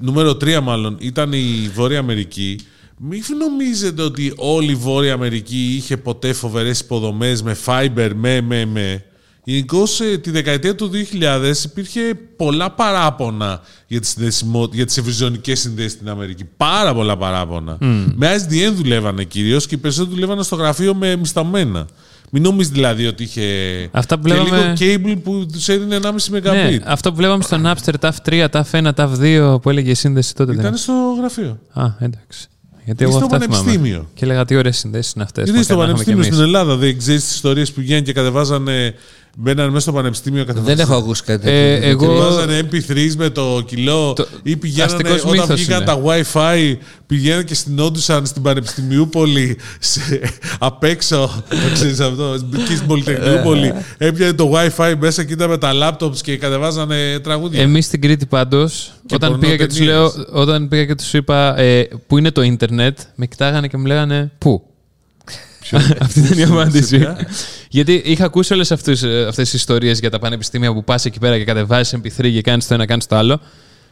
Νούμερο 0.00 0.36
3 0.36 0.60
μάλλον 0.62 0.96
ήταν 1.00 1.32
η 1.32 1.70
Βόρεια 1.74 1.98
Αμερική. 1.98 2.58
Μην 2.98 3.22
νομίζετε 3.38 4.02
ότι 4.02 4.32
όλη 4.36 4.70
η 4.70 4.74
Βόρεια 4.74 5.12
Αμερική 5.12 5.74
είχε 5.76 5.96
ποτέ 5.96 6.32
φοβερές 6.32 6.80
υποδομές 6.80 7.42
με 7.42 7.56
fiber, 7.64 8.10
με, 8.14 8.40
με, 8.40 8.64
με. 8.64 9.04
Γενικώς 9.44 10.00
ε, 10.00 10.18
τη 10.18 10.30
δεκαετία 10.30 10.74
του 10.74 10.90
2000 10.92 11.64
υπήρχε 11.64 12.00
πολλά 12.36 12.70
παράπονα 12.70 13.60
για 13.86 14.00
τις, 14.00 14.08
συνδεσιμο... 14.08 14.68
για 14.72 14.86
τις 14.86 14.96
ευρυζωνικές 14.96 15.60
συνδέσεις 15.60 15.92
στην 15.92 16.08
Αμερική. 16.08 16.44
Πάρα 16.56 16.94
πολλά 16.94 17.16
παράπονα. 17.16 17.76
Με 18.14 18.34
ISDN 18.36 18.72
δουλεύανε 18.74 19.24
κυρίως 19.24 19.66
και 19.66 19.74
οι 19.74 19.78
περισσότεροι 19.78 20.14
δουλεύανε 20.14 20.42
στο 20.42 20.56
γραφείο 20.56 20.94
με 20.94 21.16
μισθαμένα. 21.16 21.86
Μην 22.30 22.42
νομίζεις 22.42 22.72
δηλαδή 22.72 23.06
ότι 23.06 23.22
είχε 23.22 23.42
Αυτά 23.92 24.18
που 24.18 24.28
και 24.28 24.34
βλέπαμε- 24.34 24.74
λίγο 24.78 24.94
cable 25.14 25.18
που 25.22 25.46
τους 25.52 25.68
έδινε 25.68 25.98
1,5 26.02 26.42
Ναι, 26.42 26.68
Mbit. 26.70 26.80
αυτό 26.84 27.10
που 27.10 27.16
βλέπαμε 27.16 27.42
στο 27.42 27.60
Napster 27.64 27.94
TAF 28.00 28.12
3, 28.28 28.46
TAF 28.50 28.62
1, 28.70 28.88
TAF 28.96 29.08
2 29.54 29.60
που 29.62 29.70
έλεγε 29.70 29.90
η 29.90 29.94
σύνδεση 29.94 30.34
τότε. 30.34 30.52
Ήταν 30.52 30.64
δεν... 30.64 30.76
στο 30.76 30.92
γραφείο. 31.18 31.58
Α, 31.72 31.84
εντάξει. 31.98 32.48
Γιατί 32.84 33.02
Ή 33.02 33.06
εγώ 33.06 33.16
στο 33.16 33.24
αυτά 33.24 33.38
θυμάμαι. 33.38 33.62
πανεπιστήμιο. 33.62 34.08
Και 34.14 34.24
έλεγα 34.24 34.44
τι 34.44 34.56
ωραίες 34.56 34.76
συνδέσεις 34.76 35.12
είναι 35.12 35.24
αυτές. 35.24 35.44
Γιατί 35.44 35.62
στο 35.64 35.76
πανεπιστήμιο 35.76 36.22
στην 36.22 36.40
Ελλάδα 36.40 36.76
δεν 36.76 36.98
ξέρεις 36.98 37.24
τις 37.24 37.34
ιστορίες 37.34 37.72
που 37.72 37.80
βγαίνουν 37.80 38.04
και 38.04 38.12
κατεβάζανε. 38.12 38.94
Μπαίνανε 39.36 39.68
μέσα 39.68 39.80
στο 39.80 39.92
πανεπιστήμιο 39.92 40.44
Δεν 40.44 40.46
κατεβάζανε. 40.54 40.82
έχω 40.82 40.94
ακούσει 40.94 41.22
κάτι 41.22 41.50
Ε, 41.50 41.74
τέτοιο. 41.74 41.88
εγώ- 41.88 42.06
Κατεβάζανε 42.06 42.58
MP3 42.70 43.14
με 43.16 43.30
το 43.30 43.62
κιλό 43.66 44.12
Το- 44.12 44.26
ή 44.42 44.56
πηγαίνανε 44.56 44.92
αστικός 44.92 45.20
όταν 45.20 45.30
μύθος 45.30 45.60
βγήκαν 45.60 45.76
είναι. 45.76 45.84
τα 45.86 46.00
Wi-Fi, 46.04 46.76
πηγαίνανε 47.06 47.42
και 47.42 47.54
συνόντουσαν 47.54 48.26
στην 48.26 48.42
Πανεπιστημιούπολη 48.42 49.58
σε, 49.78 50.00
απ' 50.58 50.84
έξω. 50.84 51.42
το 51.48 51.56
ξέρεις 51.74 52.00
αυτό, 52.00 52.36
εκεί 52.54 52.74
στην 52.76 52.86
Πολυτεχνιούπολη. 52.86 53.72
Έπιανε 53.98 54.32
το 54.32 54.52
Wi-Fi 54.54 54.94
μέσα 54.98 55.24
και 55.24 55.32
ήταν 55.32 55.48
με 55.50 55.58
τα 55.58 55.72
laptops 55.74 56.16
και 56.22 56.36
κατεβάζανε 56.36 57.18
τραγούδια. 57.22 57.60
Εμείς 57.62 57.84
στην 57.84 58.00
Κρήτη 58.00 58.26
πάντως, 58.26 58.92
όταν, 59.12 59.38
πήγα 59.38 59.56
και 59.56 59.66
τους 59.66 59.80
λέω- 59.80 60.02
πορνοτενίες. 60.10 60.42
όταν 60.42 60.68
πήγα 60.68 60.84
και 60.84 60.94
τους 60.94 61.12
είπα 61.12 61.58
ε, 61.58 61.88
πού 62.06 62.18
είναι 62.18 62.30
το 62.30 62.42
ίντερνετ, 62.42 62.98
με 63.14 63.26
κοιτάγανε 63.26 63.68
και 63.68 63.76
μου 63.76 63.84
λέγανε 63.86 64.30
Πού; 64.38 64.62
Αυτή 66.00 66.20
ήταν 66.20 66.38
η 66.38 66.42
απάντηση. 66.42 66.98
ποια; 66.98 67.26
Γιατί 67.68 68.02
είχα 68.04 68.24
ακούσει 68.24 68.52
όλες 68.52 68.72
αυτές 68.72 69.00
τις 69.34 69.52
ιστορίες 69.52 69.98
για 69.98 70.10
τα 70.10 70.18
πανεπιστήμια 70.18 70.72
που 70.72 70.84
πας 70.84 71.04
εκεί 71.04 71.18
πέρα 71.18 71.38
και 71.38 71.44
κατεβάζεις 71.44 71.94
MP3 72.02 72.30
και 72.32 72.40
κάνεις 72.40 72.66
το 72.66 72.74
ένα, 72.74 72.86
κάνεις 72.86 73.06
το 73.06 73.16
άλλο. 73.16 73.40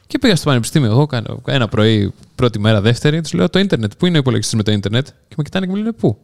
Και 0.06 0.18
πήγα 0.18 0.36
στο 0.36 0.48
πανεπιστήμιο. 0.48 0.90
Εγώ 0.90 1.06
κάνω 1.06 1.42
ένα 1.46 1.68
πρωί, 1.68 2.12
πρώτη 2.34 2.58
μέρα, 2.58 2.80
δεύτερη, 2.80 3.20
τους 3.20 3.32
λέω 3.32 3.48
το 3.48 3.58
ίντερνετ. 3.58 3.92
Πού 3.98 4.06
είναι 4.06 4.16
ο 4.16 4.20
υπολογιστής 4.20 4.54
με 4.56 4.62
το 4.62 4.72
ίντερνετ; 4.72 5.06
Και 5.28 5.34
με 5.36 5.42
κοιτάνε 5.42 5.66
και 5.66 5.70
μου 5.72 5.78
λένε 5.78 5.92
Πού; 5.92 6.18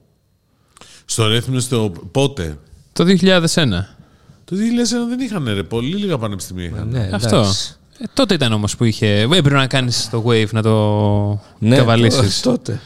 Στο 1.04 1.26
ρέθμινο 1.26 1.60
στο 1.60 1.92
πότε; 2.12 2.58
Το 2.92 3.04
2001. 3.04 3.84
Το 4.44 4.56
2001 4.56 5.08
δεν 5.08 5.20
είχαν 5.20 5.44
ρε, 5.54 5.62
πολύ 5.62 5.94
λίγα 5.96 6.18
πανεπιστήμια 6.18 6.64
είχαν. 6.64 6.88
Ναι, 6.90 7.10
Αυτό. 7.12 7.36
εντάξει. 7.36 7.74
Ε, 8.00 8.04
τότε 8.14 8.34
ήταν 8.34 8.52
όμως 8.52 8.76
που 8.76 8.84
είχε. 8.84 9.06
Ε, 9.06 9.20
Έπρεπε 9.22 9.50
να 9.50 9.66
κάνεις 9.66 10.08
το 10.10 10.24
wave 10.26 10.50
να 10.50 10.62
το 10.62 11.40
Ναι, 11.58 11.76
καβαλήσεις. 11.76 12.40
το- 12.40 12.50
τότε. 12.50 12.80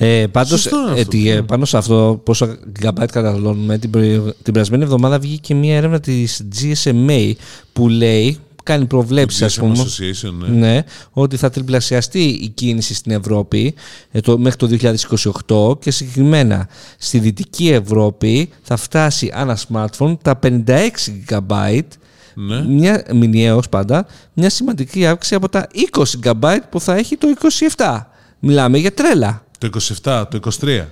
Ε, 0.00 0.26
Πάντως, 0.26 0.60
Σωστό 0.60 0.76
είναι 0.90 1.00
αυτό. 1.00 1.16
ε, 1.28 1.40
πάνω 1.42 1.64
σε 1.64 1.76
αυτό, 1.76 2.20
πόσο 2.24 2.56
gigabyte 2.80 3.06
καταναλώνουμε, 3.12 3.78
την, 3.78 3.90
πρι- 3.90 4.20
την 4.42 4.52
περασμένη 4.52 4.82
εβδομάδα 4.82 5.18
βγήκε 5.18 5.54
μια 5.54 5.76
έρευνα 5.76 6.00
της 6.00 6.42
GSMA 6.60 7.32
που 7.72 7.88
λέει, 7.88 8.38
κάνει 8.62 8.84
προβλέψεις, 8.84 9.42
ας 9.42 9.56
GSM 9.56 9.60
πούμε. 9.60 9.74
Association, 9.84 10.32
ναι. 10.48 10.66
Ναι, 10.66 10.82
ότι 11.10 11.36
θα 11.36 11.50
τριπλασιαστεί 11.50 12.22
η 12.22 12.48
κίνηση 12.48 12.94
στην 12.94 13.12
Ευρώπη 13.12 13.74
ε, 14.10 14.20
το, 14.20 14.38
μέχρι 14.38 14.56
το 14.58 14.94
2028 15.76 15.80
και 15.80 15.90
συγκεκριμένα 15.90 16.68
στη 16.98 17.18
Δυτική 17.18 17.68
Ευρώπη 17.68 18.48
θα 18.62 18.76
φτάσει 18.76 19.30
ένα 19.34 19.58
smartphone 19.72 20.16
τα 20.22 20.38
56 20.42 20.50
GB 21.28 21.80
Ναι. 22.34 22.64
μια, 22.68 23.04
μηνιαίως 23.14 23.68
πάντα, 23.68 24.06
μια 24.32 24.50
σημαντική 24.50 25.06
αύξηση 25.06 25.34
από 25.34 25.48
τα 25.48 25.66
20 25.92 26.04
GB 26.24 26.56
που 26.70 26.80
θα 26.80 26.94
έχει 26.96 27.16
το 27.16 27.28
27. 27.76 27.98
Μιλάμε 28.38 28.78
για 28.78 28.92
τρέλα. 28.92 29.42
Το 29.58 29.70
27, 30.02 30.24
το 30.30 30.38
23. 30.60 30.84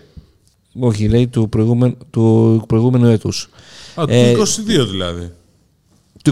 Όχι, 0.80 1.08
λέει 1.08 1.28
του 1.28 1.48
προηγούμενου, 1.48 1.96
του 2.10 2.64
προηγούμενου 2.68 3.06
έτους. 3.06 3.48
Α, 3.94 4.04
το 4.06 4.12
Ε, 4.12 4.32
22 4.32 4.86
δηλαδή. 4.90 5.32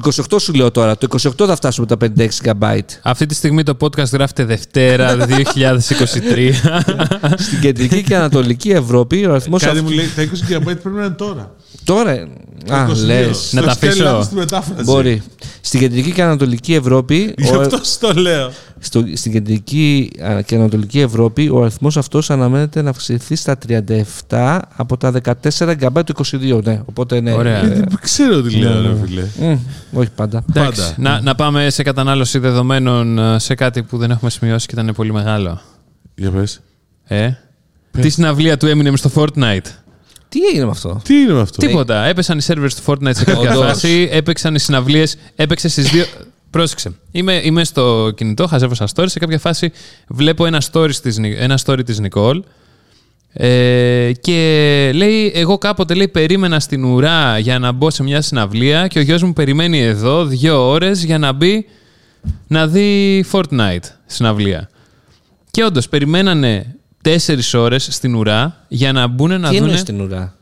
Το 0.01 0.11
28 0.30 0.36
σου 0.40 0.53
λέω 0.53 0.70
τώρα. 0.70 0.97
Το 0.97 1.07
28 1.22 1.47
θα 1.47 1.57
φτάσουμε 1.57 1.86
τα 1.86 1.97
56 2.18 2.28
GB. 2.45 2.78
Αυτή 3.03 3.26
τη 3.26 3.34
στιγμή 3.34 3.62
το 3.62 3.76
podcast 3.80 4.12
γράφεται 4.12 4.45
Δευτέρα 4.45 5.16
2023. 5.18 6.51
Στην 7.38 7.61
κεντρική 7.61 8.03
και 8.03 8.16
ανατολική 8.16 8.70
Ευρώπη 8.70 9.26
ο 9.26 9.30
αριθμός 9.30 9.62
Κάτι 9.62 9.78
αυτού- 9.78 9.90
μου 9.90 9.97
λέει, 9.97 10.07
τα 10.16 10.22
20 10.22 10.26
GB 10.26 10.62
πρέπει 10.64 10.88
να 10.88 11.05
είναι 11.05 11.14
τώρα. 11.14 11.53
Τώρα. 11.84 12.28
Το 12.66 12.74
Α, 12.74 12.86
22. 12.90 13.05
λες. 13.05 13.53
Να 13.53 13.61
Το 13.61 13.66
τα 13.66 13.72
στέλνει 13.72 13.95
αφήσω. 13.95 14.05
λάθος 14.11 14.24
στη 14.24 14.34
μετάφραση. 14.34 14.82
Μπορεί. 14.84 15.22
Στην 15.61 15.80
κεντρική 15.80 16.12
και 16.12 16.22
ανατολική 16.22 16.74
Ευρώπη. 16.74 17.34
Γι' 17.38 17.55
ο- 17.57 17.61
αυτό 17.61 17.78
στο 17.82 18.12
λέω. 18.12 18.51
στο, 18.78 19.05
στην 19.14 19.32
κεντρική 19.32 20.11
α, 20.22 20.40
και 20.42 20.55
ανατολική 20.55 21.01
Ευρώπη 21.01 21.49
ο 21.49 21.61
αριθμός 21.62 21.97
αυτός 21.97 22.30
αναμένεται 22.30 22.82
να 22.82 22.90
αυξηθεί 22.90 23.36
στα 23.36 23.59
37 24.28 24.59
από 24.76 24.97
τα 24.97 25.12
14 25.24 25.74
GB 25.80 26.05
του 26.07 26.14
22. 26.24 26.61
Ναι, 26.64 26.80
οπότε 26.84 27.20
ναι. 27.20 27.32
Ωραία. 27.32 27.59
Ε, 27.64 27.68
Δεν 27.68 27.99
ξέρω 28.01 28.42
τι 28.42 28.57
λέω, 28.57 28.82
ρε 28.82 28.95
φίλε. 29.07 29.59
Μ, 29.95 29.99
όχι 29.99 30.11
πάντα. 30.11 30.45
Εντάξει, 30.51 30.80
Πάντα. 30.80 30.95
να, 31.11 31.20
να 31.20 31.34
πάμε 31.34 31.70
σε 31.70 31.82
κατανάλωση 31.82 32.38
δεδομένων 32.38 33.18
ε, 33.18 33.38
σε 33.38 33.55
κάτι 33.55 33.82
που 33.82 33.99
δεν 33.99 34.11
έχουμε 34.11 34.30
σημειώσει 34.30 34.66
και 34.66 34.74
ήταν 34.80 34.95
πολύ 34.95 35.12
μεγάλο. 35.12 35.61
Για 36.14 36.30
πες. 36.30 36.61
Ε; 37.05 37.30
Τι 37.90 38.09
συναυλία 38.09 38.57
του 38.57 38.66
Eminem 38.66 38.92
στο 38.97 39.11
Fortnite; 39.14 39.66
Τι 40.28 40.40
έγινε 40.51 40.64
με 40.64 40.70
αυτό; 40.70 41.01
Τι 41.05 41.14
είναι 41.14 41.32
με 41.32 41.40
αυτό; 41.40 41.66
Τίποτα. 41.66 42.05
Έπεσαν 42.05 42.38
οι 42.38 42.42
servers 42.47 42.70
του 42.76 42.82
Fortnite 42.92 43.14
σε 43.16 43.24
κάποια 43.24 43.51
Όντως. 43.51 43.64
φάση, 43.66 44.09
έπαιξαν 44.12 44.55
οι 44.55 44.59
συναυλίες, 44.59 45.16
έπαιξε 45.36 45.68
στις 45.68 45.88
δύο. 45.90 46.05
Πρόσεξε. 46.51 46.92
Είμαι, 47.11 47.40
είμαι 47.45 47.64
στο 47.64 48.12
κινητό, 48.16 48.47
χαζεύω 48.47 48.74
σαν 48.74 48.88
story. 48.95 49.05
Σε 49.09 49.18
κάποια 49.18 49.38
φάση 49.38 49.72
βλέπω 50.09 50.47
ένα 50.47 50.62
story 50.72 50.90
της, 51.03 51.18
Νι- 51.18 51.36
ένα 51.38 51.59
story 51.64 51.80
της 51.84 51.99
Νικόλ. 51.99 52.42
Ε, 53.37 54.12
και 54.20 54.91
λέει, 54.95 55.32
εγώ 55.35 55.59
κάποτε 55.59 55.95
λέει, 55.95 56.09
περίμενα 56.09 56.61
στην 56.61 56.85
ουρά 56.85 57.39
για 57.39 57.59
να 57.59 57.72
μπω 57.72 57.91
σε 57.91 58.03
μια 58.03 58.20
συναυλία 58.20 58.87
και 58.87 58.99
ο 58.99 59.03
γιος 59.03 59.22
μου 59.22 59.32
περιμένει 59.32 59.80
εδώ 59.80 60.24
δύο 60.24 60.68
ώρες 60.68 61.05
για 61.05 61.18
να 61.18 61.32
μπει 61.32 61.66
να 62.47 62.66
δει 62.66 63.24
Fortnite 63.32 63.78
συναυλία. 64.07 64.68
Και 65.51 65.64
όντως 65.64 65.89
περιμένανε 65.89 66.74
τέσσερις 67.03 67.55
ώρες 67.55 67.89
στην 67.91 68.14
ουρά 68.14 68.64
για 68.68 68.93
να 68.93 69.07
μπουν 69.07 69.41
να 69.41 69.49
Τι 69.49 69.55
δουν. 69.55 69.62
εννοείς 69.64 69.80
στην 69.80 70.01
ουρά; 70.01 70.35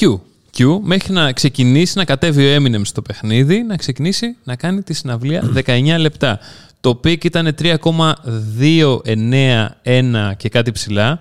Q. 0.00 0.18
Q 0.58 0.78
μέχρι 0.82 1.12
να 1.12 1.32
ξεκινήσει 1.32 1.98
να 1.98 2.04
κατέβει 2.04 2.46
ο 2.46 2.56
Eminem 2.56 2.80
στο 2.82 3.02
παιχνίδι, 3.02 3.62
να 3.62 3.76
ξεκινήσει 3.76 4.36
να 4.44 4.56
κάνει 4.56 4.82
τη 4.82 4.94
συναυλία 4.94 5.52
19 5.66 5.94
λεπτά. 5.98 6.38
Το 6.80 7.00
peak 7.04 7.24
ήταν 7.24 7.54
3,291 7.62 10.32
και 10.36 10.48
κάτι 10.48 10.72
ψηλά 10.72 11.20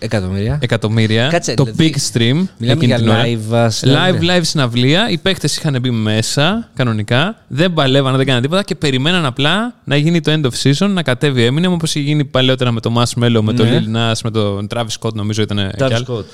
Εκατομμύρια. 0.00 0.58
εκατομμύρια. 0.62 1.28
Κάτσε, 1.28 1.54
το 1.54 1.64
δηλαδή, 1.64 1.94
peak 1.94 2.16
stream. 2.16 2.46
Μιλάμε 2.58 2.84
εκείνη 2.84 2.86
για 2.86 2.96
την 2.96 3.08
ώρα. 3.08 3.22
live, 3.24 3.54
ας, 3.54 3.76
συναυλία. 3.76 4.34
Live, 4.36 4.38
live 4.38 4.44
συναυλία. 4.44 5.08
Οι 5.10 5.18
παίκτες 5.18 5.56
είχαν 5.56 5.78
μπει 5.80 5.90
μέσα 5.90 6.68
κανονικά. 6.74 7.36
Δεν 7.48 7.72
παλεύανε, 7.72 8.16
δεν 8.16 8.26
κάνανε 8.26 8.42
τίποτα 8.44 8.62
και 8.62 8.74
περιμέναν 8.74 9.24
απλά 9.24 9.74
να 9.84 9.96
γίνει 9.96 10.20
το 10.20 10.32
end 10.32 10.44
of 10.46 10.50
season, 10.62 10.88
να 10.90 11.02
κατέβει 11.02 11.48
ο 11.48 11.54
Eminem 11.54 11.70
όπως 11.70 11.94
είχε 11.94 12.04
γίνει 12.04 12.24
παλαιότερα 12.24 12.72
με 12.72 12.80
το 12.80 12.92
Marshmello, 12.96 13.40
με 13.42 13.52
τον 13.52 13.66
Ναι. 13.68 13.80
Lil 13.80 13.96
Nas, 13.96 14.16
με 14.24 14.30
τον 14.30 14.66
Travis 14.74 14.86
Scott 15.00 15.12
νομίζω 15.12 15.42
ήταν. 15.42 15.58
Travis 15.58 15.86
κι 15.86 15.94
άλλοι. 15.94 16.06
Scott. 16.08 16.24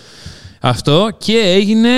Αυτό 0.61 1.09
και 1.19 1.37
έγινε 1.55 1.91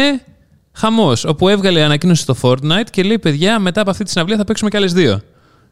χαμός. 0.73 1.25
Όπου 1.25 1.49
έβγαλε 1.49 1.83
ανακοίνωση 1.83 2.23
στο 2.23 2.37
Fortnite 2.43 2.91
και 2.91 3.03
λέει: 3.03 3.19
Παιδιά, 3.19 3.59
μετά 3.59 3.81
από 3.81 3.91
αυτή 3.91 4.05
τη 4.05 4.11
συναυλία 4.11 4.37
θα 4.37 4.45
παίξουμε 4.45 4.71
κι 4.71 4.77
άλλες 4.77 4.93
δύο. 4.93 5.21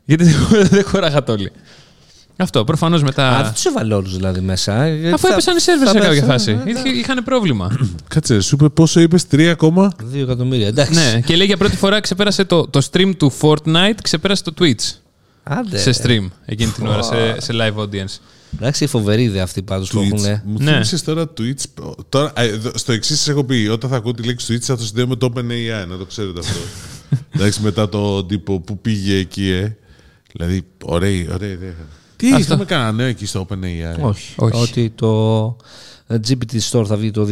Γιατί 0.05 0.25
δεν- 0.25 0.69
δεν 0.71 0.85
χωράγατε 0.85 1.33
όλοι. 1.33 1.51
Αυτό. 2.37 2.65
Προφανώς 2.65 3.03
μετά. 3.03 3.29
Α, 3.39 3.43
δεν 3.43 3.53
τους 3.53 3.65
έβαλε 3.65 3.95
όλους 3.95 4.17
δηλαδή 4.17 4.41
μέσα. 4.41 4.83
ε, 4.83 5.13
Αφού 5.13 5.27
θα- 5.27 5.33
έπεσαν 5.33 5.57
οι 5.57 5.61
σερβερ 5.61 5.87
θα 5.87 5.93
σε 5.93 5.99
κάποια 5.99 6.11
πέσουν, 6.11 6.29
φάση. 6.29 6.51
ε, 6.51 6.71
Είχε- 6.71 6.99
Είχαν 6.99 7.25
πρόβλημα. 7.25 7.77
Κάτσε, 8.15 8.41
σου 8.41 8.55
είπε 8.55 8.69
πόσο 8.69 9.01
είπες, 9.01 9.27
3 9.31 9.47
ακόμα; 9.51 9.93
Δύο 10.03 10.23
εκατομμύρια. 10.23 10.67
Εντάξει. 10.67 10.95
ναι, 10.95 11.21
και 11.21 11.37
λέει 11.37 11.47
για 11.47 11.57
πρώτη 11.57 11.77
φορά 11.77 12.01
ξεπέρασε 12.01 12.45
το, 12.45 12.67
το 12.67 12.89
stream 12.93 13.13
του 13.17 13.33
Fortnite, 13.41 13.95
ξεπέρασε 14.03 14.43
το 14.43 14.53
Twitch 14.61 14.93
Άντε. 15.43 15.79
σε 15.79 16.03
stream 16.03 16.29
εκείνη 16.45 16.71
την 16.71 16.87
ώρα, 16.87 17.03
σε, 17.03 17.41
σε 17.41 17.53
live 17.53 17.83
audience. 17.83 18.19
Εντάξει, 18.59 18.87
φοβερή 18.87 19.23
ιδέα 19.23 19.43
αυτή 19.43 19.63
πάντως 19.63 19.91
που 19.91 19.99
έχουν. 20.01 20.19
Twitch. 20.25 20.41
Μου 20.45 20.57
Ναι. 20.59 20.71
θύμισες 20.73 21.03
τώρα 21.03 21.25
Twitch. 21.39 21.85
Τώρα, 22.09 22.33
ε, 22.37 22.47
εδώ- 22.49 22.71
στο 22.75 22.93
εξής 22.93 23.21
σα 23.21 23.31
έχω 23.33 23.45
πει: 23.45 23.69
Όταν 23.73 23.91
θα 23.91 23.97
ακούω 23.97 24.15
τη 24.15 24.23
λέξη 24.23 24.55
Twitch 24.55 24.63
θα 24.63 24.77
το 24.77 24.85
συνδέω 24.85 25.07
με 25.07 25.17
το 25.17 25.33
OpenAI, 25.35 25.87
να 25.89 25.97
το 25.97 26.05
ξέρετε 26.05 26.41
αυτό. 26.41 26.59
Εντάξει, 27.35 27.61
μετά 27.63 27.89
το 27.89 28.25
τύπο 28.25 28.61
που 28.61 28.79
πήγε 28.79 29.17
εκεί, 29.17 29.49
ε. 29.51 29.77
Δηλαδή, 30.33 30.63
ωραία, 30.85 31.27
ωραία 31.35 31.51
ιδέα. 31.51 31.75
Τι 32.25 32.33
Αυτό. 32.33 32.45
είχαμε 32.45 32.65
κανένα 32.65 32.93
νέο 32.93 33.07
εκεί 33.07 33.27
στο 33.27 33.47
OpenAI. 33.49 34.01
Όχι. 34.01 34.35
Όχι. 34.37 34.63
Ότι 34.63 34.91
το 34.91 35.57
GPT 36.09 36.59
Store 36.71 36.85
θα 36.87 36.97
βγει 36.97 37.11
το 37.11 37.27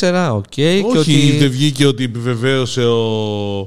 2024, 0.00 0.30
οκ. 0.32 0.44
και 0.48 0.82
Όχι, 0.86 0.98
ότι... 0.98 1.36
δεν 1.38 1.50
βγήκε 1.50 1.86
ότι 1.86 2.04
επιβεβαίωσε 2.04 2.84
ο, 2.84 3.58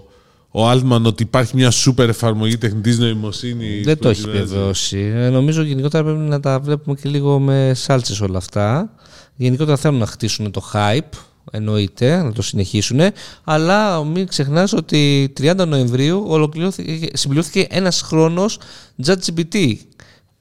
ο 0.52 0.72
Altman 0.72 1.02
ότι 1.06 1.24
υπάρχει 1.24 1.56
μια 1.56 1.72
σούπερ 1.72 2.10
εφαρμογή 2.10 2.58
τεχνητής 2.58 3.00
νοημοσύνης. 3.00 3.86
Δεν 3.86 3.96
που 3.98 4.04
το 4.04 4.10
έχει 4.10 4.22
ετοιμάζει. 4.22 4.42
επιβεβαιώσει. 4.42 5.12
Ε, 5.16 5.30
νομίζω 5.30 5.62
γενικότερα 5.62 6.04
πρέπει 6.04 6.20
να 6.20 6.40
τα 6.40 6.60
βλέπουμε 6.60 6.96
και 7.02 7.10
λίγο 7.10 7.40
με 7.40 7.72
σάλτσες 7.76 8.22
όλα 8.22 8.38
αυτά. 8.38 8.94
Γενικότερα 9.36 9.78
θέλουν 9.78 10.00
να 10.00 10.06
χτίσουν 10.06 10.52
το 10.52 10.62
hype, 10.74 11.18
εννοείται, 11.52 12.24
να 12.24 12.32
το 12.32 12.42
συνεχίσουν. 12.42 13.00
Αλλά 13.44 14.04
μην 14.04 14.28
ξεχνάς 14.28 14.74
ότι 14.74 15.34
30 15.42 15.66
Νοεμβρίου 15.68 16.24
ολοκληρώθηκε, 16.28 17.08
συμπληρώθηκε 17.14 17.68
ένας 17.70 18.02
χρόνος 18.02 18.60
JetGPT. 19.06 19.76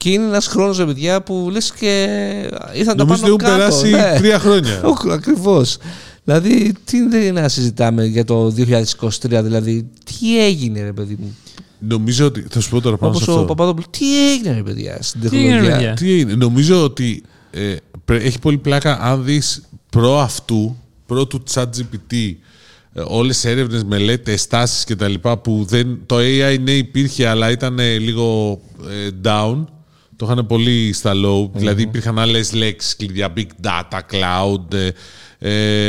Και 0.01 0.09
είναι 0.09 0.23
ένας 0.23 0.47
χρόνος, 0.47 0.77
ρε 0.77 0.85
παιδιά, 0.85 1.21
που 1.23 1.49
λες 1.51 1.71
και 1.79 2.07
ήρθαν 2.73 2.97
τα 2.97 3.03
Νομίζω 3.03 3.21
πάνω 3.21 3.33
ότι 3.33 3.45
έχουν 3.45 3.57
κάτω. 3.57 3.57
περάσει 3.57 3.89
ναι. 3.89 4.19
τρία 4.19 4.39
χρόνια. 4.39 4.81
Όχι, 4.91 5.11
ακριβώς. 5.11 5.77
Δηλαδή, 6.23 6.73
τι 6.85 6.97
είναι 6.97 7.31
να 7.31 7.47
συζητάμε 7.49 8.05
για 8.05 8.25
το 8.25 8.45
2023, 8.47 8.51
δηλαδή, 9.21 9.89
τι 10.03 10.45
έγινε, 10.45 10.81
ρε 10.83 10.93
παιδί 10.93 11.17
μου; 11.19 11.35
Νομίζω 11.79 12.25
ότι. 12.25 12.45
Θα 12.49 12.59
σου 12.59 12.69
πω 12.69 12.81
τώρα 12.81 12.97
πάνω 12.97 13.13
σε 13.13 13.23
Όπω 13.23 13.31
ο 13.31 13.35
αυτό. 13.35 13.47
Παπαδόπουλος, 13.47 13.87
τι 13.89 14.31
έγινε, 14.31 14.53
ρε 14.53 14.63
παιδιά, 14.63 14.97
στην 15.01 15.21
Τι 15.29 15.37
έγινε, 15.37 15.51
τεχνολογία; 15.51 15.77
παιδιά; 15.77 15.93
Τι 15.93 16.19
είναι, 16.19 16.33
νομίζω 16.33 16.83
ότι 16.83 17.23
ε, 17.51 17.75
πρέ- 18.05 18.25
έχει 18.25 18.39
πολύ 18.39 18.57
πλάκα 18.57 18.99
αν 19.01 19.23
δεις 19.23 19.61
προ 19.89 20.19
αυτού, 20.19 20.77
προ 21.05 21.27
του 21.27 21.43
ChatGPT, 21.53 22.33
ε, 22.93 23.01
όλες 23.07 23.43
οι 23.43 23.49
έρευνες, 23.49 23.83
μελέτες, 23.83 24.41
στάσεις 24.41 24.83
και 24.83 24.95
τα 24.95 25.07
λοιπά 25.07 25.37
που 25.37 25.65
δεν, 25.67 25.99
το 26.05 26.15
AI 26.17 26.57
ναι 26.61 26.71
υπήρχε 26.71 27.27
αλλά 27.27 27.51
ήταν 27.51 27.79
ε, 27.79 27.97
λίγο 27.97 28.59
ε, 28.89 29.09
down. 29.23 29.65
Το 30.19 30.25
είχαν 30.25 30.45
πολύ 30.47 30.93
στα 30.93 31.11
low, 31.25 31.49
δηλαδή 31.53 31.81
υπήρχαν 31.81 32.19
άλλες 32.19 32.53
λέξεις 32.53 32.95
κλειδιά, 32.95 33.33
big 33.37 33.45
data, 33.63 33.99
cloud, 34.11 34.73
ε, 34.73 34.89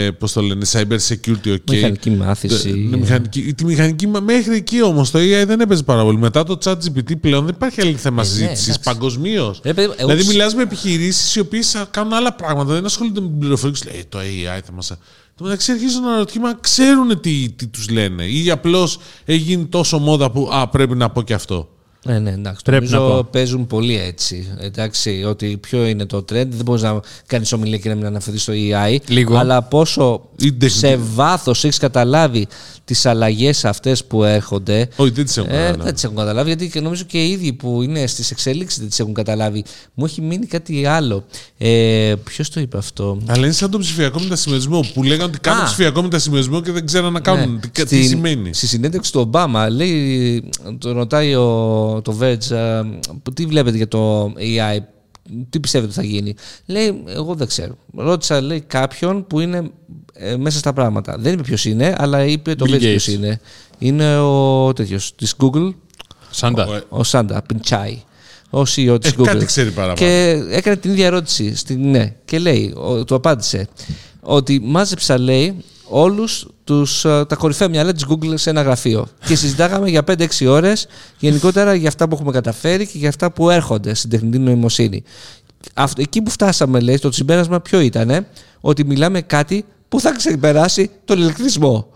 ε, 0.06 0.10
πώς 0.10 0.32
το 0.32 0.40
λένε, 0.42 0.66
cyber 0.72 0.96
security, 1.08 1.48
okay. 1.48 1.70
Μηχανική 1.70 2.10
μάθηση. 2.10 2.70
Ναι, 2.72 2.96
μηχανική, 2.96 3.54
τη 3.54 3.64
μηχανική, 3.64 4.06
μα- 4.06 4.20
μέχρι 4.20 4.54
εκεί 4.56 4.82
όμως 4.82 5.10
το 5.10 5.18
AI 5.18 5.44
δεν 5.46 5.60
έπαιζε 5.60 5.82
πάρα 5.82 6.02
πολύ. 6.02 6.18
Μετά 6.18 6.44
το 6.44 6.58
ChatGPT 6.64 7.20
πλέον 7.20 7.44
δεν 7.44 7.54
υπάρχει 7.54 7.80
άλλη 7.80 7.92
θέμα 7.92 8.22
ναι, 8.22 8.28
συζήτησης 8.28 8.62
εντάξει. 8.68 8.80
παγκοσμίως. 8.84 9.60
Ρε 9.64 9.72
παιδί, 9.74 9.84
εγώ 9.86 9.94
Δηλαδή, 9.98 10.20
ξ- 10.20 10.32
μιλάς 10.32 10.54
με 10.54 10.62
επιχειρήσεις 10.62 11.34
οι 11.34 11.40
οποίες 11.40 11.84
κάνουν 11.90 12.12
άλλα 12.12 12.32
πράγματα, 12.34 12.72
δεν 12.74 12.84
ασχολούνται 12.84 13.20
με 13.20 13.26
την 13.28 13.38
πληροφορία. 13.38 13.76
και 13.78 13.84
σου 13.84 13.92
λέει, 13.92 14.00
«Ε, 14.00 14.04
το 14.08 14.18
AI 14.18 14.60
θα 14.64 14.72
μας. 14.72 14.86
Το 15.34 15.44
μεταξύ 15.44 15.72
αρχίζουν 15.72 16.02
να 16.02 16.16
ρωτιούνται, 16.16 16.46
μα 16.48 16.54
ξέρουν 16.60 17.20
τι, 17.20 17.48
τι 17.56 17.66
τους 17.66 17.88
λένε. 17.88 18.24
Ή 18.24 18.50
απλώς 18.50 18.98
έχει 19.24 19.38
γίνει 19.38 19.64
τόσο 19.66 19.98
μόδα 19.98 20.30
που 20.30 20.48
α, 20.52 20.68
πρέπει 20.68 20.94
να 20.96 21.10
πω 21.10 21.22
και 21.22 21.34
αυτό. 21.34 21.68
Ναι, 22.04 22.18
ναι, 22.18 22.30
εντάξει. 22.30 22.60
Πρέπει 22.64 22.84
Νομίζω 22.88 23.08
να 23.08 23.14
πω. 23.22 23.28
παίζουν 23.30 23.66
πολύ 23.66 23.98
έτσι. 24.00 24.48
Εντάξει, 24.60 25.24
ότι 25.28 25.56
ποιο 25.56 25.86
είναι 25.86 26.04
το 26.06 26.16
trend. 26.18 26.24
Δεν 26.48 26.64
μπορείς 26.64 26.82
να 26.82 27.00
κάνεις 27.26 27.52
ομιλία 27.52 27.78
και 27.78 27.88
να 27.88 27.94
μην 27.94 28.06
αναφερθείς 28.06 28.42
στο 28.42 28.52
AI. 28.56 28.96
Λίγο. 29.08 29.36
Αλλά 29.36 29.62
πόσο 29.62 30.20
Ή 30.38 30.52
τεχνη- 30.52 30.78
σε 30.78 30.96
βάθος 30.96 31.64
έχεις 31.64 31.78
καταλάβει 31.78 32.46
τις 32.84 33.06
αλλαγές 33.06 33.64
αυτές 33.64 34.04
που 34.04 34.24
έρχονται. 34.24 34.88
Όχι, 34.96 35.10
δεν 35.10 35.24
τις 35.24 35.36
έχουν 35.36 35.50
Ε, 35.50 35.54
καταλάβει. 35.56 35.82
δεν 35.84 35.94
τις 35.94 36.04
έχουν 36.04 36.16
καταλάβει, 36.16 36.48
γιατί 36.48 36.70
και 36.70 36.80
νομίζω 36.80 37.04
και 37.04 37.24
οι 37.24 37.30
ίδιοι 37.30 37.52
που 37.52 37.82
είναι 37.82 38.06
στις 38.06 38.30
εξέλιξει 38.30 38.80
δεν 38.80 38.88
τις 38.88 39.00
έχουν 39.00 39.14
καταλάβει. 39.14 39.64
Μου 39.94 40.04
έχει 40.04 40.20
μείνει 40.20 40.46
κάτι 40.46 40.86
άλλο. 40.86 41.24
Ε, 41.58 42.14
Ποιος 42.24 42.50
το 42.50 42.60
είπε 42.60 42.78
αυτό; 42.78 43.18
Αλλά 43.26 43.44
είναι 43.44 43.54
σαν 43.54 43.70
τον 43.70 43.80
ψηφιακό 43.80 44.20
μετασχηματισμό 44.20 44.84
που 44.94 45.02
λέγανε 45.02 45.24
ότι 45.24 45.38
κάνουν 45.38 45.62
Α. 45.62 45.64
ψηφιακό 45.64 46.02
μετασχηματισμό 46.02 46.60
και 46.62 46.72
δεν 46.72 46.86
ξέραν 46.86 47.12
να 47.12 47.20
κάνουν. 47.20 47.52
Ναι. 47.52 47.60
Τι, 47.60 47.68
τι 47.70 47.80
Στην- 47.86 48.04
σημαίνει. 48.08 48.54
Στη 48.54 48.66
συνέντευξη 48.66 49.12
του 49.12 49.20
Ομπάμα, 49.20 49.68
λέει, 49.70 50.44
το 50.78 50.92
ρωτάει 50.92 51.34
ο, 51.34 51.89
το 52.02 52.16
Verge, 52.20 52.50
ε, 52.50 52.82
τι 53.34 53.46
βλέπετε 53.46 53.76
για 53.76 53.88
το 53.88 54.24
AI, 54.26 54.78
τι 55.50 55.60
πιστεύετε 55.60 55.92
ότι 55.92 56.00
θα 56.00 56.14
γίνει. 56.14 56.34
Λέει, 56.66 57.02
εγώ 57.06 57.34
δεν 57.34 57.46
ξέρω. 57.46 57.74
Ρώτησα, 57.96 58.40
λέει, 58.40 58.60
κάποιον 58.60 59.26
που 59.26 59.40
είναι 59.40 59.70
ε, 60.12 60.36
μέσα 60.36 60.58
στα 60.58 60.72
πράγματα. 60.72 61.16
Δεν 61.18 61.32
είπε 61.32 61.42
ποιος 61.42 61.64
είναι, 61.64 61.94
αλλά 61.98 62.24
είπε 62.24 62.54
το 62.54 62.66
Bill 62.68 62.74
Verge 62.74 62.82
Gates. 62.94 62.96
ποιο 62.96 63.12
είναι. 63.12 63.40
Είναι 63.78 64.18
ο 64.18 64.72
τέτοιος 64.72 65.14
της 65.14 65.34
Google, 65.42 65.74
Σάντα. 66.30 66.66
Ο- 66.66 66.98
ο 66.98 67.04
Σάντα 67.04 67.42
Πιντσάι. 67.42 68.02
Ο 68.50 68.60
CEO 68.60 68.96
της 69.00 69.10
Ε, 69.10 69.14
Google. 69.18 69.24
κάτι 69.24 69.44
ξέρει 69.44 69.70
παραπάνω. 69.70 69.96
Και 70.06 70.42
έκανε 70.50 70.76
την 70.76 70.90
ίδια 70.90 71.06
ερώτηση. 71.06 71.56
Στην, 71.56 71.90
ναι, 71.90 72.14
και 72.24 72.38
λέει, 72.38 72.74
ο, 72.76 73.04
του 73.04 73.14
απάντησε, 73.14 73.68
ότι 74.20 74.60
μάζεψα, 74.64 75.18
λέει, 75.18 75.56
όλους 75.90 76.46
τους, 76.64 77.04
ε, 77.04 77.24
τα 77.28 77.36
κορυφαία 77.36 77.68
μυαλά 77.68 77.92
της 77.92 78.04
Google 78.08 78.32
σε 78.34 78.50
ένα 78.50 78.62
γραφείο. 78.62 79.06
και 79.26 79.34
συζητάγαμε 79.36 79.88
για 79.88 80.02
5-6 80.04 80.46
ώρες 80.46 80.86
γενικότερα 81.18 81.74
για 81.74 81.88
αυτά 81.88 82.08
που 82.08 82.14
έχουμε 82.14 82.32
καταφέρει 82.32 82.86
και 82.86 82.98
για 82.98 83.08
αυτά 83.08 83.30
που 83.32 83.50
έρχονται 83.50 83.94
στην 83.94 84.10
τεχνητή 84.10 84.38
νοημοσύνη. 84.38 85.02
Αυτό, 85.74 86.02
εκεί 86.02 86.22
που 86.22 86.30
φτάσαμε, 86.30 86.80
λέει, 86.80 86.98
το 86.98 87.12
συμπέρασμα 87.12 87.60
ποιο 87.60 87.80
ήταν, 87.80 88.26
ότι 88.60 88.84
μιλάμε 88.84 89.20
κάτι 89.20 89.64
που 89.88 90.00
θα 90.00 90.12
ξεπεράσει 90.12 90.90
τον 91.04 91.18
ηλεκτρισμό. 91.18 91.88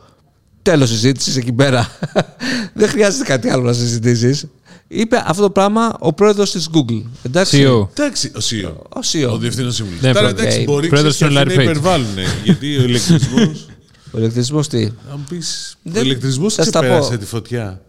Τέλος 0.63 0.89
συζήτησης 0.89 1.37
εκεί 1.37 1.53
πέρα. 1.53 1.89
Δεν 2.75 2.89
χρειάζεται 2.89 3.25
κάτι 3.25 3.49
άλλο 3.49 3.63
να 3.63 3.73
συζητήσεις. 3.73 4.47
Είπε 4.89 5.23
αυτό 5.27 5.43
το 5.43 5.51
πράγμα 5.51 5.97
ο 6.01 6.13
πρόεδρος 6.13 6.51
της 6.51 6.69
Google. 6.75 7.03
Εντάξει. 7.23 7.65
CEO. 7.67 7.89
Εντάξει, 7.99 8.33
ο 8.35 8.39
CEO. 8.51 8.73
Ο 8.97 9.01
CEO. 9.13 9.31
Ο 9.33 9.37
διευθύνων 9.39 9.73
σύμβουλος. 9.73 10.01
Ναι, 10.01 10.13
Τώρα 10.13 10.21
πρόεδρε. 10.21 10.43
εντάξει, 10.43 10.61
Okay. 10.63 10.67
μπορεί 10.67 10.89
Πρόεδρος 10.89 11.15
ξέρεις, 11.15 11.33
είναι 11.35 11.43
ο 11.43 11.45
και 11.45 11.51
αυτοί 11.53 11.63
Larry 11.63 11.67
να 11.67 11.73
Page. 11.73 11.77
υπερβάλλουν. 11.77 12.07
γιατί 12.45 12.77
ο 12.77 12.83
ηλεκτρισμό. 12.83 13.39
Ο 14.15 14.19
ηλεκτρισμός 14.19 14.69
τι; 14.69 14.85
Αν 14.85 15.25
πεις. 15.29 15.77
Ο 15.77 15.91
Δεν- 15.93 16.05
ηλεκτρισμός 16.05 16.55
θα 16.55 16.63
στα 16.65 16.81
ξεπέρασε 16.81 17.11
πω. 17.11 17.19
τη 17.19 17.25
φωτιά. 17.25 17.81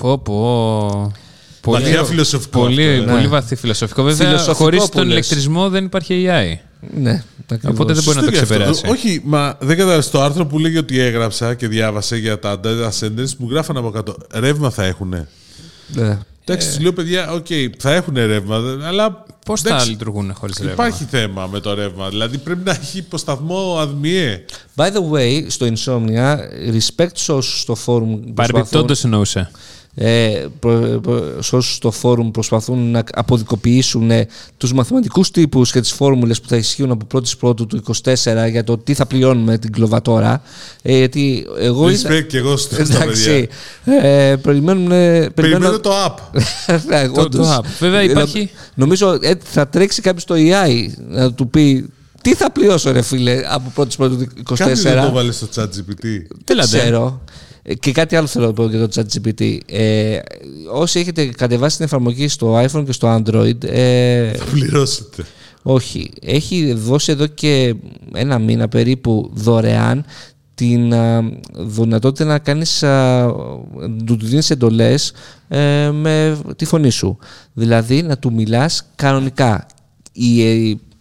Πω, 0.00 0.18
πω. 0.18 1.12
Βαθιά 1.66 2.04
φιλοσοφικό 2.04 2.58
Πολύ, 2.60 2.88
αυτό, 2.88 3.02
ε. 3.02 3.06
πολύ 3.12 3.22
Ναι. 3.22 3.28
βαθύ 3.28 3.54
φιλοσοφικό. 3.56 4.02
Βέβαια, 4.02 4.26
Φιλοσοφικό 4.26 4.54
χωρίς 4.54 4.82
που 4.82 4.88
τον 4.88 5.02
λες. 5.04 5.12
ηλεκτρισμό 5.12 5.68
δεν 5.68 5.84
υπάρχει 5.84 6.26
AI. 6.28 6.58
Ναι, 6.94 7.24
ακριβώς. 7.50 7.74
Οπότε 7.74 7.92
δεν 7.92 8.02
μπορεί 8.04 8.16
να 8.16 8.22
το 8.24 8.30
Σωστό 8.30 8.30
και 8.30 8.54
αυτό. 8.54 8.54
ξεπεράσει. 8.74 8.86
Όχι, 8.86 9.20
μα 9.24 9.56
δεν 9.60 9.76
κατάλαβες 9.76 10.10
το 10.10 10.22
άρθρο 10.22 10.46
που 10.46 10.58
λέγει 10.58 10.76
ότι 10.78 10.98
έγραψα 10.98 11.54
και 11.54 11.68
διάβασε 11.68 12.16
για 12.16 12.38
τα 12.38 12.60
data 12.64 12.88
centers 13.00 13.36
που 13.38 13.48
γράφανε 13.50 13.78
από 13.78 13.90
κάτω. 13.90 14.16
Ρεύμα 14.34 14.70
θα 14.70 14.84
έχουνε. 14.84 15.28
Ναι. 15.94 16.18
Εντάξει, 16.44 16.76
του 16.76 16.82
λέω 16.82 16.92
παιδιά, 16.92 17.30
οκ, 17.32 17.46
θα 17.78 17.92
έχουν 17.92 18.14
ρεύμα, 18.14 18.56
αλλά. 18.86 19.24
Πώς 19.44 19.60
θα 19.60 19.68
εντάξει, 19.68 19.90
λειτουργούν 19.90 20.34
χωρίς 20.34 20.56
ρεύμα; 20.58 20.72
Υπάρχει 20.72 21.04
θέμα 21.04 21.46
με 21.46 21.60
το 21.60 21.74
ρεύμα. 21.74 22.08
Δηλαδή 22.08 22.38
πρέπει 22.38 22.64
να 22.64 22.70
έχει 22.70 22.98
υποσταθμό 22.98 23.76
ΑΔΜΗΕ. 23.78 24.44
By 24.76 24.86
the 24.92 25.10
way, 25.12 25.44
στο 25.48 25.66
Insomnia, 25.66 26.36
respect 26.72 27.12
σε 27.14 27.32
όσους 27.32 27.60
στο 27.60 27.74
φόρουμ 27.74 28.10
προσπαθούν, 28.10 28.34
Παρεμπιπτόντω 28.34 28.94
εννοούσε. 29.04 29.50
Ε, 29.96 30.44
προ- 30.60 31.00
προ- 31.02 31.42
σε 31.42 31.56
όσους 31.56 31.74
στο 31.74 31.90
φόρουμ 31.90 32.30
προσπαθούν 32.30 32.90
να 32.90 33.04
αποδικοποιήσουν 33.12 34.10
ε, 34.10 34.26
τους 34.56 34.72
μαθηματικούς 34.72 35.30
τύπους 35.30 35.72
και 35.72 35.80
τις 35.80 35.92
φόρμουλες 35.92 36.40
που 36.40 36.48
θα 36.48 36.56
ισχύουν 36.56 36.90
από 36.90 37.18
1η 37.18 37.38
Πρώτου 37.38 37.66
του 37.66 37.82
24 38.02 38.50
για 38.50 38.64
το 38.64 38.78
τι 38.78 38.94
θα 38.94 39.06
πληρώνουμε 39.06 39.58
την 39.58 39.72
κλοβατόρα. 39.72 40.42
Ε, 40.82 40.96
γιατί 40.96 41.46
εγώ 41.58 41.90
είδα- 41.90 42.10
Respect 42.10 42.24
και 42.26 42.38
εγώ 42.38 42.56
στα 42.56 42.84
στα 42.84 43.04
παιδιά. 43.04 43.32
Εντάξει. 43.32 43.48
Ε, 44.02 44.36
περιμένουν. 44.42 44.90
ε, 44.92 45.28
Περιμένω 45.34 45.80
το 45.80 45.90
app. 46.06 46.14
Ναι, 46.88 47.08
Το- 47.08 47.20
όντως. 47.20 47.46
το 47.46 47.54
app. 47.54 47.64
Βέβαια 47.78 48.00
Ε, 48.00 48.04
υπάρχει- 48.04 48.50
Νομίζω 48.74 49.18
ε, 49.20 49.34
θα 49.42 49.68
τρέξει 49.68 50.00
κάποιος 50.02 50.22
στο 50.22 50.34
AI 50.38 50.86
να 51.08 51.32
του 51.32 51.48
πει 51.48 51.88
τι 52.22 52.34
θα 52.34 52.50
πληρώσω, 52.52 52.92
ρε 52.92 53.02
φίλε, 53.02 53.40
από 53.48 53.72
1η 53.82 53.96
Πρώτου 53.96 54.16
του 54.16 54.26
24. 54.50 54.54
Κάτι 54.56 54.80
δεν 54.80 55.02
το 55.02 55.12
βάλες 55.12 55.36
στο 55.36 55.46
chat 55.54 55.64
GPT. 55.64 56.02
Δεν 56.02 56.26
Έλατε. 56.50 56.78
ξέρω. 56.78 57.20
Ε, 57.66 57.74
Και 57.74 57.92
κάτι 57.92 58.16
άλλο 58.16 58.26
θέλω 58.26 58.46
να 58.46 58.52
πω 58.52 58.66
για 58.68 58.88
το 58.88 59.02
ChatGPT. 59.02 59.58
Ε, 59.66 60.18
όσοι 60.72 60.98
έχετε 60.98 61.26
κατεβάσει 61.26 61.76
την 61.76 61.84
εφαρμογή 61.84 62.28
στο 62.28 62.64
iPhone 62.64 62.84
και 62.86 62.92
στο 62.92 63.16
Android, 63.22 63.64
ε, 63.64 64.32
Πληρώσετε. 64.52 65.24
όχι. 65.62 66.10
Έχει 66.22 66.72
δώσει 66.72 67.12
εδώ 67.12 67.26
και 67.26 67.74
ένα 68.14 68.38
μήνα 68.38 68.68
περίπου 68.68 69.30
δωρεάν 69.34 70.04
την 70.54 70.94
α, 70.94 71.22
δυνατότητα 71.56 72.24
να 72.24 72.38
κάνεις, 72.38 72.82
α, 72.82 73.26
του 74.06 74.16
του 74.16 74.26
δίνεις 74.26 74.50
εντολές 74.50 75.12
ε, 75.48 75.90
με 75.90 76.38
τη 76.56 76.64
φωνή 76.64 76.90
σου. 76.90 77.18
Δηλαδή 77.52 78.02
να 78.02 78.18
του 78.18 78.32
μιλάς 78.32 78.86
κανονικά. 78.94 79.66
Η, 80.12 80.42
ε, 80.46 80.52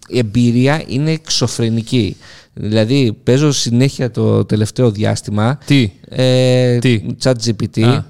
η 0.07 0.18
εμπειρία 0.18 0.84
είναι 0.88 1.11
εξωφρενική. 1.11 2.18
Δηλαδή 2.54 3.18
παίζω 3.24 3.51
συνέχεια 3.51 4.12
το 4.12 4.45
τελευταίο 4.45 4.91
διάστημα 4.91 5.58
Τι; 5.66 5.91
ε, 6.10 6.78
Τι; 6.78 7.01
chat 7.24 7.34
GPT 7.45 7.82
Α. 7.82 8.04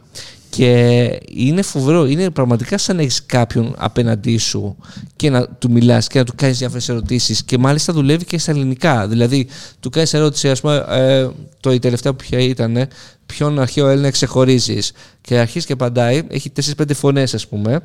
και 0.50 1.20
είναι 1.30 1.62
φοβερό. 1.62 2.06
Είναι 2.06 2.30
πραγματικά 2.30 2.78
σαν 2.78 2.96
να 2.96 3.02
έχεις 3.02 3.26
κάποιον 3.26 3.76
απέναντί 3.78 4.38
σου 4.38 4.76
και 5.16 5.30
να 5.30 5.48
του 5.48 5.72
μιλάς 5.72 6.08
και 6.08 6.20
να 6.20 6.26
του 6.26 6.34
κάνεις 6.36 6.58
διάφορες 6.58 6.90
ερωτήσεις. 6.90 7.44
Και 7.44 7.58
μάλιστα 7.58 7.94
δουλεύει 7.94 8.26
και 8.26 8.38
στα 8.38 8.52
ελληνικά. 8.52 9.08
Δηλαδή, 9.08 9.48
του 9.80 9.90
κάνεις 9.90 10.14
ερώτηση, 10.14 10.50
ας 10.50 10.62
πούμε, 10.62 10.86
ε, 10.90 11.28
το 11.60 11.72
η 11.72 11.80
τελευταία 11.80 12.14
που 12.14 12.24
ποια 12.30 12.40
ήταν, 12.40 12.78
ε, 12.78 12.88
ποιον 13.26 13.60
αρχαίο 13.60 13.88
Έλληνα 13.88 14.10
ξεχωρίζεις. 14.10 14.92
Και 15.22 15.38
αρχίζει 15.38 15.66
και 15.66 15.74
απαντάει. 15.74 16.22
Έχει 16.28 16.50
4-5 16.50 16.94
φωνές, 16.94 17.34
ας 17.34 17.48
πούμε. 17.48 17.80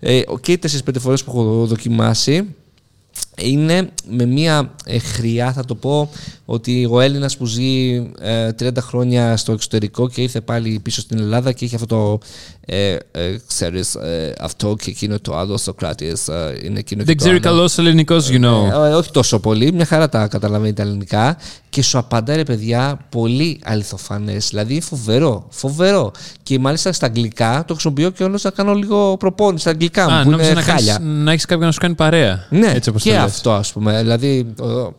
Ε, 0.00 0.20
και 0.40 0.52
οι 0.52 0.58
4-5 0.58 0.98
φωνές 0.98 1.24
που 1.24 1.30
έχω 1.30 1.66
δοκιμάσει 1.66 2.54
είναι 3.42 3.88
με 4.10 4.24
μια 4.24 4.74
ε, 4.84 4.98
χρειά, 4.98 5.52
θα 5.52 5.64
το 5.64 5.74
πω, 5.74 6.10
ότι 6.44 6.88
ο 6.90 7.00
Έλληνας 7.00 7.36
που 7.36 7.46
ζει 7.46 7.94
ε, 8.20 8.48
30 8.60 8.70
χρόνια 8.80 9.36
στο 9.36 9.52
εξωτερικό 9.52 10.08
και 10.08 10.22
ήρθε 10.22 10.40
πάλι 10.40 10.80
πίσω 10.82 11.00
στην 11.00 11.18
Ελλάδα 11.18 11.52
και 11.52 11.64
έχει 11.64 11.74
αυτό 11.74 11.86
το 11.86 12.18
ε, 12.66 12.96
ε, 13.12 13.36
ξέρεις, 13.46 13.94
ε, 13.94 14.34
αυτό 14.40 14.76
και 14.82 14.90
εκείνο 14.90 15.18
το 15.20 15.36
άλλο, 15.36 15.56
Σοκράτης, 15.56 16.28
ε, 16.28 16.58
είναι 16.64 16.78
εκείνο 16.78 17.04
Δεν 17.04 17.16
και 17.16 17.22
το 17.24 17.28
ξέρει 17.30 17.46
άλλο. 17.46 17.56
καλό 17.56 17.70
ελληνικός, 17.88 18.28
you 18.30 18.44
know. 18.44 18.86
Ε, 18.88 18.94
όχι 18.94 19.10
τόσο 19.10 19.38
πολύ, 19.40 19.72
μια 19.72 19.84
χαρά 19.84 20.08
τα 20.08 20.26
καταλαβαίνει 20.26 20.72
τα 20.72 20.82
ελληνικά 20.82 21.36
και 21.70 21.82
σου 21.82 21.98
απαντάει 21.98 22.36
ρε 22.36 22.42
παιδιά 22.42 22.98
πολύ 23.08 23.60
αληθοφανές, 23.64 24.48
δηλαδή 24.48 24.72
είναι 24.72 24.82
φοβερό, 24.82 25.46
φοβερό 25.50 26.10
και 26.42 26.58
μάλιστα 26.58 26.92
στα 26.92 27.06
αγγλικά 27.06 27.64
το 27.66 27.72
χρησιμοποιώ 27.72 28.10
και 28.10 28.24
όλος 28.24 28.42
να 28.42 28.50
κάνω 28.50 28.74
λίγο 28.74 29.16
προπόνηση 29.16 29.60
στα 29.62 29.70
αγγλικά 29.70 30.10
μου 30.10 30.16
Α, 30.16 30.22
που 30.22 30.30
νόμιζα 30.30 30.50
είναι 30.50 30.60
να, 30.60 30.66
χάλια. 30.66 30.92
κάνεις, 30.96 31.24
να 31.24 31.32
έχεις 31.32 31.44
κάποιον 31.44 31.66
να 31.66 31.72
σου 31.72 31.80
κάνει 31.80 31.94
παρέα. 31.94 32.46
Ναι, 32.50 32.72
Έτσι 32.74 32.88
όπως 32.88 33.02
και 33.02 33.10
το 33.10 33.22
λες. 33.22 33.29
Αυτό 33.30 33.52
ας 33.52 33.72
πούμε. 33.72 33.98
Δηλαδή, 34.00 34.46
ο- 34.60 34.94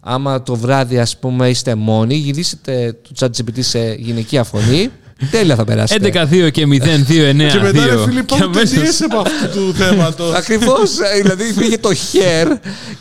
άμα 0.00 0.42
το 0.42 0.54
βράδυ 0.54 0.98
ας 0.98 1.16
πούμε 1.18 1.48
είστε 1.48 1.74
μόνοι, 1.74 2.14
γυρίσετε 2.14 2.96
το 3.02 3.10
chat 3.18 3.26
GPT 3.26 3.58
σε 3.60 3.94
γυναικεία 3.98 4.44
φωνή 4.44 4.90
Τέλεια 5.30 5.54
θα 5.56 5.64
περάσετε. 5.64 6.26
11-2 6.30 6.50
και 6.50 6.66
0-2-9-2. 6.66 6.66
Και 7.52 7.58
μετά, 7.62 7.86
ρε 7.86 8.02
φίλε, 8.04 8.20
Και 8.20 8.26
πάμε 8.28 8.44
αμέσως- 8.44 8.70
ταινίες 8.70 9.02
από 9.02 9.18
αυτού 9.18 9.48
του 9.66 9.74
θέματος. 9.78 10.34
Ακριβώς. 10.34 10.90
δηλαδή 11.22 11.52
πήγε 11.52 11.78
το 11.78 11.94
χέρ 11.94 12.48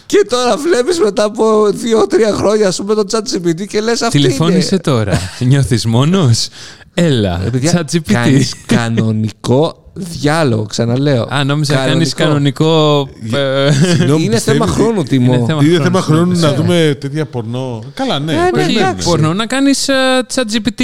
και 0.06 0.26
τώρα 0.30 0.58
βλέπεις 0.58 1.00
μετά 1.00 1.24
από 1.24 1.70
δύο-τρία 1.72 2.34
χρόνια, 2.34 2.68
ας 2.68 2.76
πούμε, 2.76 2.94
το 2.94 3.04
chat 3.12 3.18
GPT 3.36 3.68
και 3.68 3.82
λες 3.82 4.02
αυτή. 4.02 4.18
Τηλεφώνησε 4.18 4.78
τώρα. 4.78 5.20
Νιώθεις 5.40 5.86
μόνος; 5.86 6.48
Έλα. 6.94 7.42
ChatGPT. 7.74 8.02
Κάνεις 8.12 8.54
κανονικό 8.66 9.83
διάλογο, 9.94 10.64
ξαναλέω. 10.66 11.28
Α, 11.30 11.44
νόμιζα 11.44 11.76
να 11.76 11.86
κάνεις 11.86 12.14
κανονικό. 12.14 13.08
ε, 13.34 13.72
Συγγνώμη, 13.72 14.24
Είναι 14.24 14.34
πιστεύει- 14.34 14.58
θέμα 14.60 14.72
χρόνου, 14.72 15.04
Τιμό. 15.04 15.34
Είναι 15.34 15.46
θέμα 15.46 15.62
Είναι 15.64 15.70
χρόνου. 15.74 15.84
θέμα 15.84 16.02
χρόνου 16.02 16.40
να 16.40 16.50
Ναι. 16.50 16.56
δούμε 16.56 16.98
τέτοια 17.00 17.26
πορνό. 17.26 17.84
Καλά, 17.94 18.20
ναι. 18.20 18.34
ναι, 18.34 18.50
περιμένουμε. 18.52 18.80
εντάξει. 18.90 19.08
Πορνό 19.08 19.34
να 19.34 19.46
κάνεις 19.46 19.90
ChatGPT. 20.36 20.82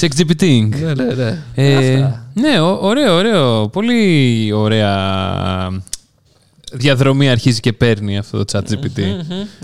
Sexgpt. 0.00 0.68
Ναι, 0.80 0.92
ναι, 0.94 1.14
ναι. 1.14 1.38
Ε, 1.54 1.76
Αυτά. 1.94 2.26
ναι, 2.34 2.60
ω- 2.60 2.78
ωραίο, 2.82 3.14
ωραίο. 3.14 3.68
Πολύ 3.68 4.52
ωραία 4.54 4.88
διαδρομή 6.72 7.28
αρχίζει 7.28 7.60
και 7.60 7.72
παίρνει 7.72 8.18
αυτό 8.18 8.44
το 8.44 8.58
chat 8.58 8.72
GPT. 8.72 9.02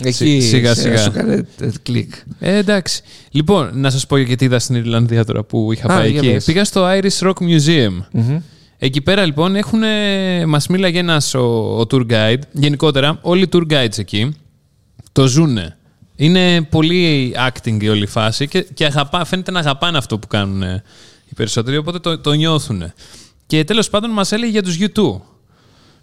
Εκεί 0.02 0.40
σιγά, 0.40 0.74
σε- 0.74 0.80
σιγά. 0.80 0.98
σου 1.02 1.10
κάνει 1.10 1.32
ε, 1.60 1.68
κλικ. 1.82 2.14
Ε, 2.38 2.56
εντάξει. 2.56 3.02
Λοιπόν, 3.30 3.70
να 3.74 3.90
σας 3.90 4.06
πω 4.06 4.18
και 4.18 4.36
τι 4.36 4.44
είδα 4.44 4.58
στην 4.58 4.74
Ιρλανδία 4.74 5.24
τώρα 5.24 5.42
που 5.44 5.72
είχα 5.72 5.92
Α, 5.92 5.96
πάει 5.96 6.10
για 6.10 6.18
εκεί. 6.20 6.30
πες. 6.32 6.44
Πήγα 6.44 6.64
στο 6.64 6.86
Irish 6.88 7.26
Rock 7.28 7.32
Museum. 7.32 7.98
Μμμ. 8.12 8.38
Εκεί 8.78 9.00
πέρα 9.00 9.24
λοιπόν 9.24 9.56
έχουν, 9.56 9.80
μας 10.46 10.66
μίλαγε 10.66 10.98
ένας 10.98 11.34
ο, 11.34 11.40
ο 11.80 11.86
tour 11.90 12.06
guide. 12.10 12.38
Γενικότερα 12.52 13.18
όλοι 13.22 13.42
οι 13.42 13.48
tour 13.52 13.66
guides 13.72 13.98
εκεί 13.98 14.36
το 15.12 15.26
ζούνε. 15.26 15.76
Είναι 16.16 16.62
πολύ 16.62 17.34
acting 17.48 17.82
η 17.82 17.88
όλη 17.88 18.06
φάση 18.06 18.48
και, 18.48 18.66
και 18.74 18.84
αγαπά, 18.84 19.24
φαίνεται 19.24 19.50
να 19.50 19.58
αγαπάνε 19.58 19.98
αυτό 19.98 20.18
που 20.18 20.26
κάνουν 20.26 20.62
ε, 20.62 20.82
οι 21.30 21.34
περισσότεροι, 21.34 21.76
οπότε 21.76 21.98
το, 21.98 22.18
το 22.18 22.32
νιώθουν. 22.32 22.92
Και 23.46 23.64
τέλος 23.64 23.90
πάντων 23.90 24.10
μας 24.10 24.32
έλεγε 24.32 24.50
για 24.50 24.62
τους 24.62 24.78
U2, 24.80 25.20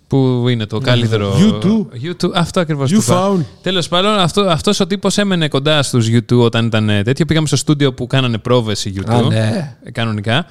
που 0.07 0.45
είναι 0.49 0.65
το 0.65 0.79
καλύτερο... 0.79 1.33
U2? 1.37 1.65
U2, 2.09 2.29
αυτό 2.33 2.59
ακριβώς 2.59 2.89
You 2.91 2.93
του 2.93 3.01
είπα. 3.01 3.31
found. 3.31 3.43
Τέλος 3.61 3.87
πάντων, 3.87 4.11
αυτό, 4.11 4.41
αυτός 4.41 4.79
ο 4.79 4.87
τύπος 4.87 5.17
έμενε 5.17 5.47
κοντά 5.47 5.83
στους 5.83 6.07
U2 6.09 6.37
όταν 6.37 6.65
ήταν 6.65 6.89
ε, 6.89 7.03
τέτοιο. 7.03 7.25
Πήγαμε 7.25 7.47
στο 7.47 7.55
στούντιο 7.55 7.93
που 7.93 8.07
κάνανε 8.07 8.37
πρόβες 8.37 8.85
οι 8.85 8.93
U2, 8.97 9.13
Α, 9.13 9.21
ναι. 9.21 9.77
ε, 9.83 9.91
κανονικά. 9.91 10.45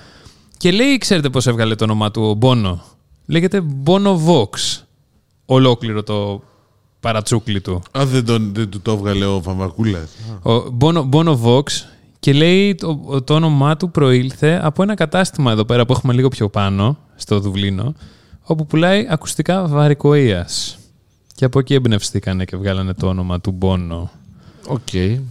Και 0.57 0.71
λέει, 0.71 0.99
ξέρετε 0.99 1.29
πώς 1.31 1.47
έβγαλε 1.47 1.75
το 1.75 1.85
όνομά 1.85 2.11
του 2.11 2.23
ο 2.23 2.39
Bono; 2.43 2.79
Λέγεται 3.27 3.63
Bono 3.85 4.17
Vox. 4.27 4.81
Ολόκληρο 5.47 6.03
το 6.03 6.43
παρατσούκλι 7.01 7.61
του. 7.61 7.83
Α, 7.99 8.07
δεν, 8.07 8.25
τον, 8.25 8.51
δεν 8.55 8.69
του 8.69 8.81
το 8.81 8.93
έβγαλε 8.93 9.25
ο 9.25 9.41
Φαμακούλα. 9.43 9.99
Ο 10.43 10.77
Bono, 10.81 11.09
Bono 11.13 11.37
Vox 11.45 11.63
και 12.21 12.33
λέει 12.33 12.75
το, 12.75 13.23
το 13.25 13.35
όνομά 13.35 13.77
του 13.77 13.91
προήλθε 13.91 14.61
από 14.63 14.83
ένα 14.83 14.95
κατάστημα 14.95 15.53
εδώ 15.53 15.65
πέρα 15.65 15.87
που 15.87 15.93
έχουμε 15.93 16.13
λίγο 16.13 16.29
πιο 16.29 16.49
πάνω, 16.49 16.99
στο 17.15 17.41
Δουβλίνο, 17.41 17.95
όπου 18.43 18.67
πουλάει 18.67 19.07
ακουστικά 19.11 19.67
βαρηκοΐας. 19.69 20.77
Και 21.35 21.45
από 21.45 21.59
εκεί 21.59 21.75
εμπνευστήκανε 21.75 22.45
και 22.45 22.57
βγάλανε 22.57 22.93
το 22.95 23.07
όνομα 23.07 23.41
του 23.41 23.59
Bono. 23.61 24.09
OK. 24.67 24.89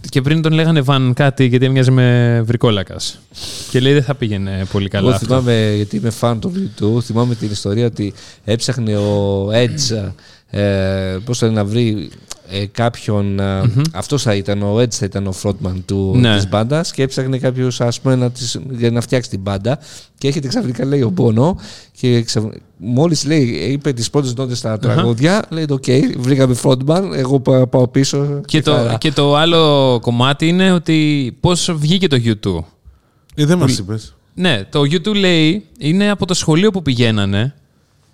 Και 0.08 0.20
πριν 0.22 0.42
τον 0.42 0.52
λέγανε 0.52 0.80
Βαν 0.80 1.12
κάτι 1.14 1.44
γιατί 1.46 1.64
έμοιαζε 1.64 1.90
με 1.90 2.40
βρικόλακας. 2.44 3.18
και 3.70 3.80
λέει 3.80 3.92
δεν 3.92 4.02
θα 4.02 4.14
πήγαινε 4.14 4.64
πολύ 4.72 4.88
καλά 4.88 5.06
Εγώ 5.06 5.14
αυτό. 5.14 5.26
θυμάμαι, 5.26 5.72
γιατί 5.76 5.96
είμαι 5.96 6.12
fan 6.20 6.36
του 6.40 6.52
YouTube, 6.56 7.02
θυμάμαι 7.02 7.34
την 7.34 7.50
ιστορία 7.50 7.86
ότι 7.86 8.12
έψαχνε 8.44 8.96
ο 8.96 9.46
Edge 9.52 10.10
ε, 10.50 11.16
πώς 11.24 11.38
θα 11.38 11.46
είναι 11.46 11.54
να 11.54 11.64
βρει 11.64 12.10
ε, 12.50 12.66
κάποιον. 12.66 13.40
ε, 13.40 13.62
αυτός 13.92 14.22
θα 14.22 14.34
ήταν, 14.34 14.62
ο 14.62 14.76
Edge 14.78 14.90
θα 14.92 15.04
ήταν 15.04 15.26
ο 15.26 15.34
frontman 15.42 15.74
του, 15.86 16.14
Ναι. 16.16 16.34
της 16.36 16.48
μπάντας 16.48 16.92
και 16.92 17.02
έψαχνε 17.02 17.38
κάποιος 17.38 17.80
ας 17.80 18.00
πούμε 18.00 18.14
να 18.14 18.30
της, 18.30 18.58
για 18.70 18.90
να 18.90 19.00
φτιάξει 19.00 19.30
την 19.30 19.40
μπάντα 19.40 19.78
και 20.18 20.26
έρχεται 20.28 20.48
ξαφνικά 20.48 20.84
λέει 20.84 21.02
ο 21.02 21.08
Bono 21.10 21.56
και 22.02 22.22
ξαφ... 22.22 22.44
μόλις 22.76 23.24
λέει, 23.24 23.42
είπε 23.42 23.92
τις 23.92 24.10
πρώτες 24.10 24.34
νότες 24.34 24.58
στα 24.58 24.78
τραγούδια 24.78 25.44
λέει 25.50 25.66
οκ, 25.68 25.84
βρήκαμε 26.16 26.56
frontman, 26.62 27.10
εγώ 27.14 27.40
πά- 27.40 27.66
πάω 27.66 27.88
πίσω 27.88 28.40
Και 28.46 28.62
το, 28.62 28.72
χαρά». 28.72 28.96
και 28.98 29.12
το 29.12 29.36
άλλο 29.36 29.98
κομμάτι 30.02 30.48
είναι 30.48 30.72
ότι 30.72 31.36
πώς 31.40 31.72
βγήκε 31.74 32.06
το 32.06 32.16
YouTube. 32.24 32.64
Ε, 33.34 33.44
δεν 33.44 33.58
μας 33.58 33.78
είπες. 33.78 34.14
Ναι, 34.34 34.64
το 34.64 34.80
U2 34.80 35.14
λέει 35.14 35.64
είναι 35.78 36.10
από 36.10 36.26
το 36.26 36.34
σχολείο 36.34 36.70
που 36.70 36.82
πηγαίνανε 36.82 37.54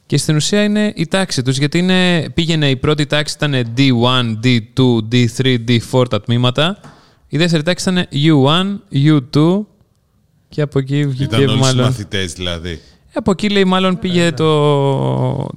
και 0.07 0.17
στην 0.17 0.37
ουσία 0.37 0.63
είναι 0.63 0.93
η 0.97 1.07
τάξη 1.07 1.43
τους 1.43 1.59
γιατί 1.59 1.79
είναι, 1.79 2.31
πήγαινε 2.35 2.71
η 2.71 2.77
πρώτη 2.77 3.07
τάξη 3.07 3.35
ήταν 3.37 3.73
D1, 3.77 4.45
D2, 4.45 4.99
D3, 5.13 5.59
D4 5.69 6.09
τα 6.11 6.21
τμήματα. 6.21 6.81
Η 7.29 7.39
δεύτερη 7.39 7.63
τάξη 7.63 7.91
ήταν 7.91 8.07
U1, 8.13 8.97
U2 9.07 9.61
και 10.49 10.61
από 10.63 10.79
εκεί 10.79 11.07
βγήκε 11.07 11.37
Ήταν 11.37 11.49
όλοι 11.49 11.59
μάλλον... 11.59 11.85
μαθητές 11.85 12.33
δηλαδή. 12.33 12.81
Από 13.19 13.31
εκεί 13.31 13.49
λέει 13.49 13.65
μάλλον 13.65 13.99
πήγε 13.99 14.33
το, 14.33 14.47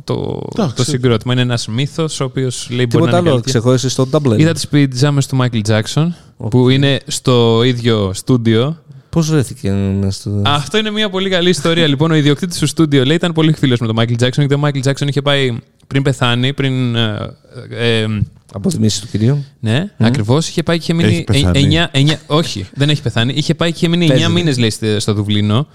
το, 0.03 0.41
Εντάξει. 0.53 0.75
το 0.75 0.83
συγκρότημα. 0.83 1.33
Είναι 1.33 1.41
ένας 1.41 1.67
μύθος 1.67 2.19
ο 2.19 2.23
οποίος 2.23 2.67
λέει 2.69 2.77
μπορεί 2.77 2.87
Τίποτα 2.89 3.11
να 3.11 3.17
είναι 3.17 3.27
άλλο, 3.27 3.29
αλήθεια. 3.35 3.51
ξεχώρισε 3.51 3.89
στο 3.89 4.07
Dublin. 4.11 4.39
Είδα 4.39 4.51
τις 4.53 4.67
πιτζάμες 4.67 5.27
του 5.27 5.37
Michael 5.41 5.61
Jackson 5.67 6.07
που 6.49 6.69
είναι 6.69 6.99
στο 7.07 7.63
ίδιο 7.63 8.11
στούντιο 8.13 8.77
Πώς 9.09 9.29
βρέθηκε 9.29 9.67
ένα 9.67 10.11
στο... 10.11 10.41
αυτό 10.45 10.77
είναι 10.77 10.91
μια 10.91 11.09
πολύ 11.09 11.29
καλή 11.29 11.49
ιστορία. 11.49 11.87
Λοιπόν, 11.87 12.11
ο 12.11 12.15
ιδιοκτήτης 12.15 12.59
του 12.59 12.67
στούντιο 12.67 13.05
λέει 13.05 13.15
ήταν 13.15 13.33
πολύ 13.33 13.53
φίλος 13.53 13.79
με 13.79 13.87
τον 13.87 13.95
Michael 13.99 14.23
Jackson 14.23 14.37
γιατί 14.37 14.53
ο 14.53 14.59
Michael 14.63 14.83
Jackson 14.89 15.07
είχε 15.07 15.21
πάει 15.21 15.57
πριν 15.87 16.03
πεθάνει, 16.03 16.53
πριν. 16.53 16.95
Ε, 16.95 17.29
ε, 17.69 18.05
Αποτιμήσεις 18.53 18.99
του 18.99 19.07
κυρίου. 19.11 19.45
ναι, 19.59 19.91
ακριβώς. 19.97 20.47
Είχε 20.47 20.63
πάει 20.63 20.77
και 20.77 20.83
είχε 20.83 20.93
μείνει. 20.93 21.13
Έχει 21.15 21.23
πεθάνει. 21.23 21.77
9, 21.93 22.13
όχι, 22.27 22.65
δεν 22.73 22.89
έχει 22.89 23.01
πεθάνει. 23.01 23.33
Είχε 23.35 23.53
πάει 23.55 23.69
και 23.69 23.75
είχε 23.77 23.87
μείνει 23.87 24.07
Παίζει. 24.07 24.25
9 24.27 24.31
μήνες, 24.31 24.57
λέει, 24.57 24.69
στη- 24.69 24.99
στο 24.99 25.13
Δουβλίνο. 25.13 25.67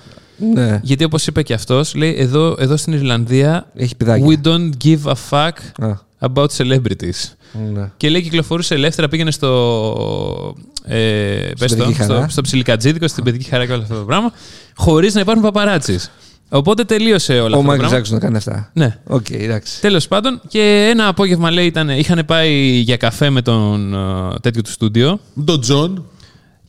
Ναι. 0.55 0.80
Γιατί 0.82 1.05
όπως 1.05 1.26
είπε 1.26 1.43
και 1.43 1.55
αυτός, 1.55 1.95
λέει 1.95 2.14
εδώ, 2.18 2.57
εδώ 2.59 2.76
στην 2.76 2.93
Ιρλανδία. 2.93 3.66
Έχει 3.74 3.97
παιδάκια. 3.97 4.26
We 4.26 4.47
don't 4.47 4.70
give 4.84 5.12
a 5.12 5.14
fuck 5.30 5.87
Α, 5.87 5.93
about 6.20 6.47
celebrities. 6.57 7.32
ναι. 7.74 7.91
Και 7.97 8.09
λέει 8.09 8.22
κυκλοφορούσε 8.22 8.74
ελεύθερα, 8.74 9.09
πήγαινε 9.09 9.30
στο. 9.30 10.55
Ε, 10.84 11.51
πες 11.59 11.70
το, 11.70 11.76
παιδική 11.76 12.03
στο, 12.03 12.12
χαρά. 12.14 12.28
στο 12.28 12.43
ψιλικατζίδικο, 12.43 13.09
στην 13.09 13.24
παιδική 13.24 13.49
χαρά 13.49 13.66
και 13.66 13.72
όλο 13.72 13.82
αυτό 13.82 13.95
το 13.95 14.05
πράγμα, 14.05 14.32
χωρίς 14.74 15.14
να 15.14 15.20
υπάρχουν 15.20 15.43
παπαράτσις. 15.45 16.11
Οπότε 16.49 16.84
τελείωσε 16.84 17.32
όλο 17.32 17.43
Ο 17.43 17.47
αυτό 17.47 17.57
το 17.57 17.62
Μάικλ 17.62 17.78
πράγμα. 17.78 17.89
Τζάξον 17.97 18.14
να 18.14 18.20
κάνει 18.24 18.37
αυτά. 18.37 18.70
Ναι. 18.72 18.99
Οκ, 19.07 19.30
εντάξει. 19.30 19.80
Τέλος 19.80 20.09
πάντων, 20.09 20.41
και 20.49 20.89
ένα 20.91 21.09
απόγευμα 21.09 21.51
λέει 21.51 21.66
ήταν, 21.66 21.89
είχαν 21.89 22.22
πάει 22.26 22.53
για 22.66 22.97
καφέ 22.97 23.30
με 23.30 23.43
τον 23.43 23.95
ε, 23.95 24.39
τέτοιο 24.41 24.62
του 24.62 24.70
στούντιο 24.70 25.20
Με 25.34 25.45
τον 25.45 25.61
Τζον. 25.61 26.05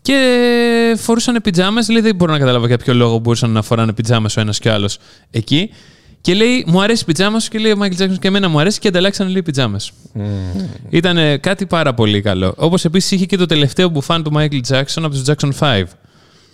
Και 0.08 0.95
φορούσαν 0.97 1.39
πιτζάμες. 1.43 1.89
Λέει 1.89 2.01
δεν 2.01 2.16
μπορώ 2.16 2.32
να 2.32 2.39
καταλάβω 2.39 2.68
για 2.68 2.78
ποιο 2.78 2.93
λόγο 2.93 3.20
μπορούσαν 3.20 3.49
να 3.49 3.62
φοράνε 3.62 3.93
πιτζάμες 3.93 4.38
ο 4.38 4.41
ένας 4.41 4.60
και 4.60 4.70
ο 4.70 4.74
άλλος 4.74 4.97
εκεί. 5.32 5.70
Και 6.22 6.34
λέει, 6.34 6.64
μου 6.68 6.82
αρέσει 6.82 7.01
η 7.01 7.05
πιτζάμα 7.05 7.39
σου 7.39 7.49
και 7.49 7.58
λέει 7.58 7.72
ο 7.72 7.76
Michael 7.76 7.95
Jackson 7.95 8.20
και 8.20 8.28
εμένα 8.28 8.47
μου 8.49 8.60
αρέσει 8.60 8.80
και 8.80 8.88
ανταλλάξαν 8.88 9.28
λέει 9.30 9.43
πιτζάμες. 9.43 9.91
Ήταν 10.89 11.39
κάτι 11.39 11.66
πάρα 11.66 11.93
πολύ 11.93 12.22
καλό. 12.22 12.53
Όπως 12.58 12.86
επίσης 12.86 13.12
είχε 13.12 13.26
και 13.26 13.38
το 13.38 13.45
τελευταίο 13.45 13.89
μπουφάν 13.89 14.24
του 14.24 14.32
Michael 14.36 14.62
Jackson 14.68 15.01
από 15.03 15.10
τους 15.10 15.24
Jackson 15.26 15.49
5. 15.60 15.84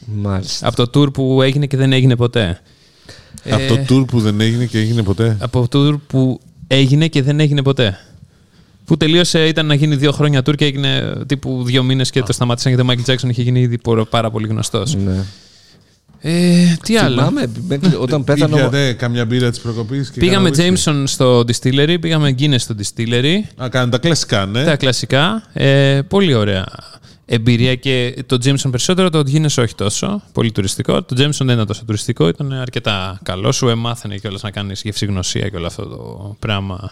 Μάλιστα. 0.06 0.68
Από 0.68 0.86
το 0.86 0.99
tour 0.99 1.14
που 1.14 1.41
έγινε 1.41 1.66
και 1.66 1.78
δεν 1.78 1.93
έγινε 1.93 2.16
ποτέ. 2.16 2.62
Από 3.49 3.76
το 3.76 3.86
tour 3.89 4.08
που 4.08 4.20
δεν 4.20 4.41
έγινε 4.41 4.66
και 4.66 4.80
έγινε 4.80 5.04
ποτέ. 5.04 5.38
Από 5.39 5.68
το 5.68 5.88
tour 5.88 5.99
που 6.08 6.39
έγινε 6.68 7.08
και 7.08 7.22
δεν 7.22 7.39
έγινε 7.39 7.62
ποτέ. 7.62 7.99
Που 8.86 8.98
τελείωσε, 8.98 9.48
ήταν 9.48 9.66
να 9.66 9.74
γίνει 9.74 9.96
δύο 9.96 10.12
χρόνια 10.12 10.40
tour 10.40 10.56
και 10.56 10.66
έγινε 10.66 11.16
τύπου 11.26 11.64
δύο 11.64 11.84
μήνες 11.84 12.10
και 12.10 12.22
το 12.24 12.34
σταμάτησαν 12.34 12.74
γιατί 12.74 12.90
ο 12.90 12.94
Michael 12.94 13.12
Jackson 13.12 13.30
είχε 13.30 13.42
γίνει 13.42 13.60
ήδη 13.62 13.78
πο- 13.78 14.06
πάρα 14.10 14.32
πολύ 14.32 14.48
γνωστός. 14.48 14.96
Ναι. 14.96 15.24
Ε, 16.26 16.76
τι 16.84 16.98
άλλο; 16.98 17.16
Θυμάμαι 17.18 17.52
μέχρι- 17.68 17.96
όταν 18.00 18.24
πέθανε. 18.24 18.54
ο- 18.54 18.56
Πήγατε 18.56 18.94
καμιά 18.94 19.26
μπύρα 19.26 19.50
της 19.50 19.60
προκοπής. 19.60 20.12
Πήγαμε 20.12 20.50
Jameson 20.58 21.04
στο 21.06 21.40
Distillery, 21.40 21.98
πήγαμε 22.02 22.36
Guinness 22.40 22.56
στο 22.60 22.76
Distillery. 22.78 23.36
Α, 23.64 23.70
κάνουν 23.70 23.90
τα 23.90 23.98
κλασικά, 23.98 24.46
ναι. 24.46 24.64
Τα 24.64 24.76
κλασικά. 24.76 25.44
Ε, 25.54 26.02
πολύ 26.08 26.34
ωραία 26.34 26.66
εμπειρία 27.26 27.76
και 27.76 28.24
το 28.26 28.38
Jameson 28.44 28.70
περισσότερο, 28.70 29.10
το 29.10 29.20
Guinness 29.20 29.56
όχι 29.58 29.76
τόσο. 29.76 30.22
Πολύ 30.32 30.52
τουριστικό. 30.52 31.04
Το 31.04 31.16
Jameson 31.20 31.38
δεν 31.46 31.50
ήταν 31.50 31.66
τόσο 31.66 31.84
τουριστικό, 31.86 32.28
ήταν 32.28 32.54
αρκετά 32.54 33.20
καλό. 33.24 33.52
Σου 33.52 33.68
εμάθαινε 33.68 34.18
κιόλας 34.18 34.42
να 34.42 34.52
κάνεις 34.52 34.82
γευσηγνωσία 34.82 35.50
και 35.50 35.56
όλο 35.56 35.66
αυτό 35.68 35.86
το 35.86 36.36
πράγμα. 36.40 36.92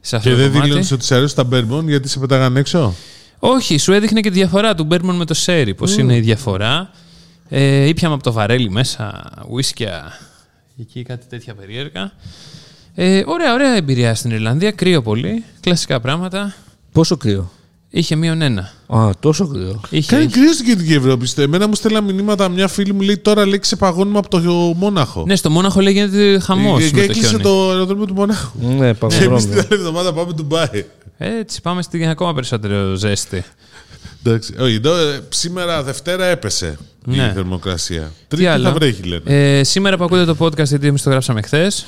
Σε 0.00 0.16
αυτό 0.16 0.28
Και 0.28 0.34
το 0.34 0.40
δεν 0.40 0.50
κομμάτι. 0.50 0.68
δηλώνεις 0.68 0.92
ότι 0.92 1.04
σε 1.04 1.14
αρέσει 1.14 1.34
τα 1.34 1.44
μπέρμπον 1.44 1.88
γιατί 1.88 2.08
σε 2.08 2.18
πετάγαν 2.18 2.56
έξω; 2.56 2.94
Όχι, 3.38 3.78
σου 3.78 3.92
έδειχνε 3.92 4.20
και 4.20 4.28
τη 4.28 4.34
διαφορά 4.34 4.74
του 4.74 4.84
Μπέρμον 4.84 5.16
με 5.16 5.24
το 5.24 5.34
Σέρι. 5.34 5.74
Πώς 5.74 5.96
είναι 5.96 6.16
η 6.16 6.20
διαφορά. 6.20 6.90
Ε, 7.48 7.84
ήπιαμε 7.84 8.14
από 8.14 8.22
το 8.22 8.32
βαρέλι 8.32 8.70
μέσα 8.70 9.30
ουίσκια. 9.50 10.12
Εκεί 10.80 11.02
κάτι 11.02 11.26
τέτοια 11.26 11.54
περίεργα. 11.54 12.12
Ε, 12.94 13.22
ωραία, 13.26 13.54
ωραία 13.54 13.76
εμπειρία 13.76 14.14
στην 14.14 14.30
Ιρλανδία. 14.30 14.70
Κρύο 14.70 15.02
πολύ. 15.02 15.44
Κλασικά 15.60 16.00
πράγματα. 16.00 16.54
Πόσο 16.92 17.16
κρύο; 17.16 17.50
Είχε 17.92 18.16
μείον 18.16 18.42
ένα. 18.42 18.72
Α, 18.86 19.10
τόσο 19.20 19.46
κρύο. 19.48 19.80
Είχε, 19.90 20.10
Κάνει 20.10 20.24
είχε. 20.24 20.32
κρύο 20.32 20.52
στην 20.52 20.66
Κεντρική 20.66 20.92
Ευρώπη. 20.92 21.26
στε. 21.26 21.42
Εμένα 21.42 21.68
μου 21.68 21.74
στέλνα 21.74 22.00
μηνύματα 22.00 22.48
μια 22.48 22.68
φίλη 22.68 22.92
μου 22.92 23.00
λέει 23.00 23.16
τώρα 23.18 23.46
λέει 23.46 23.58
ξεπαγώνουμε 23.58 24.18
από 24.18 24.28
το 24.28 24.40
Μόναχο. 24.76 25.24
Ναι, 25.26 25.36
στο 25.36 25.50
Μόναχο 25.50 25.80
λέει 25.80 25.92
γίνεται 25.92 26.38
χαμός 26.38 26.78
και 26.84 26.90
με 26.92 26.96
το 26.96 27.02
έκλεισε 27.02 27.28
χιόνι. 27.28 27.42
το 27.42 27.70
αεροδρόμιο 27.70 28.04
του 28.06 28.14
Μονάχου. 28.14 28.50
Ναι, 28.60 28.68
Και 28.68 28.74
εμείς 28.76 28.92
την 28.92 28.98
παγορώνει. 28.98 29.52
άλλη 29.54 29.66
εβδομάδα 29.70 30.12
πάμε 30.12 30.32
Ντουμπάι. 30.32 30.84
Έτσι, 31.18 31.60
πάμε 31.60 31.82
στην 31.82 32.08
ακόμα 32.08 32.34
περισσότερο 32.34 32.94
ζέστη. 32.94 33.44
Εντάξει. 34.24 34.54
Όχι, 34.60 34.74
εδώ, 34.74 34.96
ε, 34.96 35.20
σήμερα 35.28 35.82
Δευτέρα 35.82 36.24
έπεσε 36.24 36.78
Ναι. 37.04 37.16
η 37.16 37.30
θερμοκρασία. 37.34 38.00
Τι 38.02 38.24
Τρίτη 38.28 38.46
άλλο; 38.46 38.64
θα 38.64 38.72
βρέχει, 38.72 39.02
λένε. 39.02 39.58
Ε, 39.58 39.64
σήμερα 39.64 39.96
που 39.96 40.04
ακούτε 40.04 40.24
το 40.24 40.36
podcast, 40.38 40.64
γιατί 40.64 40.86
εμείς 40.86 41.02
το 41.02 41.10
γράψαμε 41.10 41.42
χθες. 41.42 41.86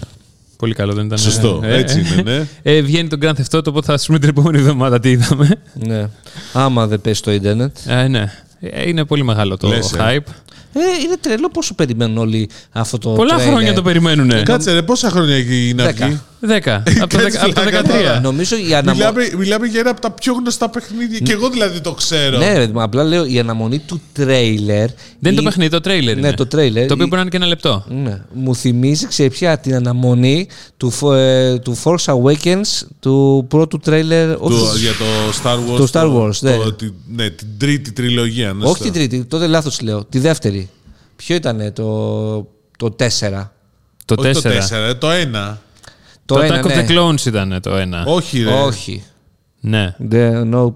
Πολύ 0.63 0.75
καλό, 0.75 0.93
δεν 0.93 1.05
ήταν. 1.05 1.19
Σωστό, 1.19 1.61
ε, 1.65 1.77
έτσι 1.77 1.99
είναι, 2.01 2.23
ναι. 2.23 2.47
Ε, 2.63 2.81
βγαίνει 2.83 3.09
το 3.09 3.19
Grand 3.23 3.33
Theft 3.33 3.59
Auto, 3.59 3.67
οπότε 3.67 3.87
θα 3.87 3.99
σα 3.99 4.07
πούμε 4.07 4.19
την 4.19 4.29
επόμενη 4.29 4.59
εβδομάδα 4.59 5.01
τι 5.01 5.11
είδαμε. 5.11 5.49
Ναι. 5.75 6.09
Άμα 6.53 6.87
δεν 6.87 7.01
πέσει 7.01 7.23
το 7.23 7.33
ίντερνετ. 7.33 7.77
Ε, 7.87 8.09
ναι. 8.09 8.33
Ε, 8.61 8.89
Είναι 8.89 9.05
πολύ 9.05 9.25
μεγάλο 9.25 9.57
το 9.57 9.69
Λες, 9.69 9.93
ε. 9.93 9.97
hype. 9.99 10.33
Ε, 10.73 10.81
είναι 11.05 11.17
τρελό 11.21 11.49
πόσο 11.49 11.75
περιμένουν 11.75 12.19
όλοι 12.19 12.49
αυτό 12.71 12.99
το. 12.99 13.11
Πολλά 13.11 13.35
τρέιλερ. 13.35 13.55
χρόνια 13.55 13.75
το 13.75 13.83
περιμένουν. 13.83 14.43
Κάτσε 14.43 14.73
ρε, 14.73 14.83
πόσα 14.83 15.11
χρόνια 15.11 15.35
έχει 15.35 15.73
να 15.77 15.85
Δέκα. 15.85 16.07
βγει; 16.07 16.21
Δέκα. 16.45 16.75
από 16.77 16.85
το, 16.91 17.17
Κάτσε 17.17 17.19
δεκα- 17.23 17.45
από 17.45 17.55
το 17.55 17.61
πλάκα 17.61 17.83
13. 17.83 17.89
τώρα. 17.89 18.21
Νομίζω 18.21 18.57
η 18.57 18.75
αναμονή. 18.75 18.97
Μιλάμε, 18.97 19.31
μιλάμε 19.39 19.67
για 19.67 19.81
ένα 19.81 19.91
από 19.91 20.01
τα 20.01 20.11
πιο 20.11 20.33
γνωστά 20.33 20.69
παιχνίδια. 20.71 21.19
Και 21.19 21.33
εγώ 21.33 21.49
δηλαδή 21.51 21.81
το 21.81 21.93
ξέρω. 21.93 22.39
Ναι, 22.39 22.53
ρε, 22.59 22.69
μα 22.69 22.83
απλά 22.83 23.05
λέω 23.05 23.25
η 23.25 23.39
αναμονή 23.39 23.79
του 23.79 24.01
τρέιλερ. 24.13 24.87
Δεν 25.19 25.33
είναι 25.33 25.35
το 25.35 25.41
η- 25.41 25.45
παιχνίδι, 25.45 25.71
το 25.71 25.81
τρέιλερ. 25.81 26.15
Ναι, 26.15 26.21
είναι. 26.27 26.37
το 26.37 26.47
τρέιλερ. 26.47 26.87
Το 26.87 26.93
οποίο 26.95 27.05
Η- 27.05 27.09
μπορεί 27.09 27.15
να 27.17 27.21
είναι 27.21 27.31
και 27.31 27.37
ένα 27.37 27.47
λεπτό. 27.47 27.85
Ναι. 27.89 28.21
Μου 28.33 28.55
θυμίζει, 28.57 29.07
ξέρει 29.07 29.31
πια, 29.31 29.59
την 29.59 29.75
αναμονή 29.75 30.47
του, 30.77 30.91
φο- 30.91 31.13
ε, 31.15 31.59
του 31.59 31.79
Force 31.85 32.05
Awakens 32.05 32.87
του 33.01 33.45
πρώτου 33.49 33.79
τρέιλερ. 33.79 34.35
Του- 34.37 34.41
όχι, 34.43 34.79
για 34.79 34.91
το 34.93 35.05
Star 35.43 35.57
Wars. 35.57 35.77
Το 35.77 35.89
Star 35.93 36.17
Wars, 36.17 36.39
ναι. 36.41 36.57
το- 36.57 36.73
τη- 36.73 36.91
ναι, 37.15 37.31
την 37.31 37.47
τρίτη 37.59 37.93
τριλογία. 37.93 38.53
ναι, 38.53 38.65
όχι 38.65 38.75
στο- 38.75 38.85
την 38.85 38.93
τρίτη, 38.93 39.25
τότε 39.25 39.47
λάθος 39.47 39.81
λέω. 39.81 40.05
Τη 40.05 40.19
δεύτερη. 40.19 40.69
Ποιο 41.17 41.35
ήταν 41.35 41.73
το, 41.75 42.47
το 42.79 42.91
4. 42.91 43.53
Το 44.05 44.15
Όχι 44.19 44.29
4. 44.29 44.43
το 44.43 44.49
4, 44.49 44.99
το 44.99 45.11
1. 45.11 45.59
Το, 46.33 46.39
Το 46.39 46.45
Attack 46.47 46.49
ένα, 46.49 46.63
of 46.63 46.67
ναι. 46.67 46.87
the 46.89 46.91
Clones 46.91 47.27
ήταν 47.27 47.59
το 47.63 47.77
ένα. 47.77 48.05
Όχι, 48.07 48.43
ρε. 48.43 48.51
Όχι. 48.53 49.03
Ναι. 49.61 49.95
The, 50.11 50.55
nope. 50.55 50.75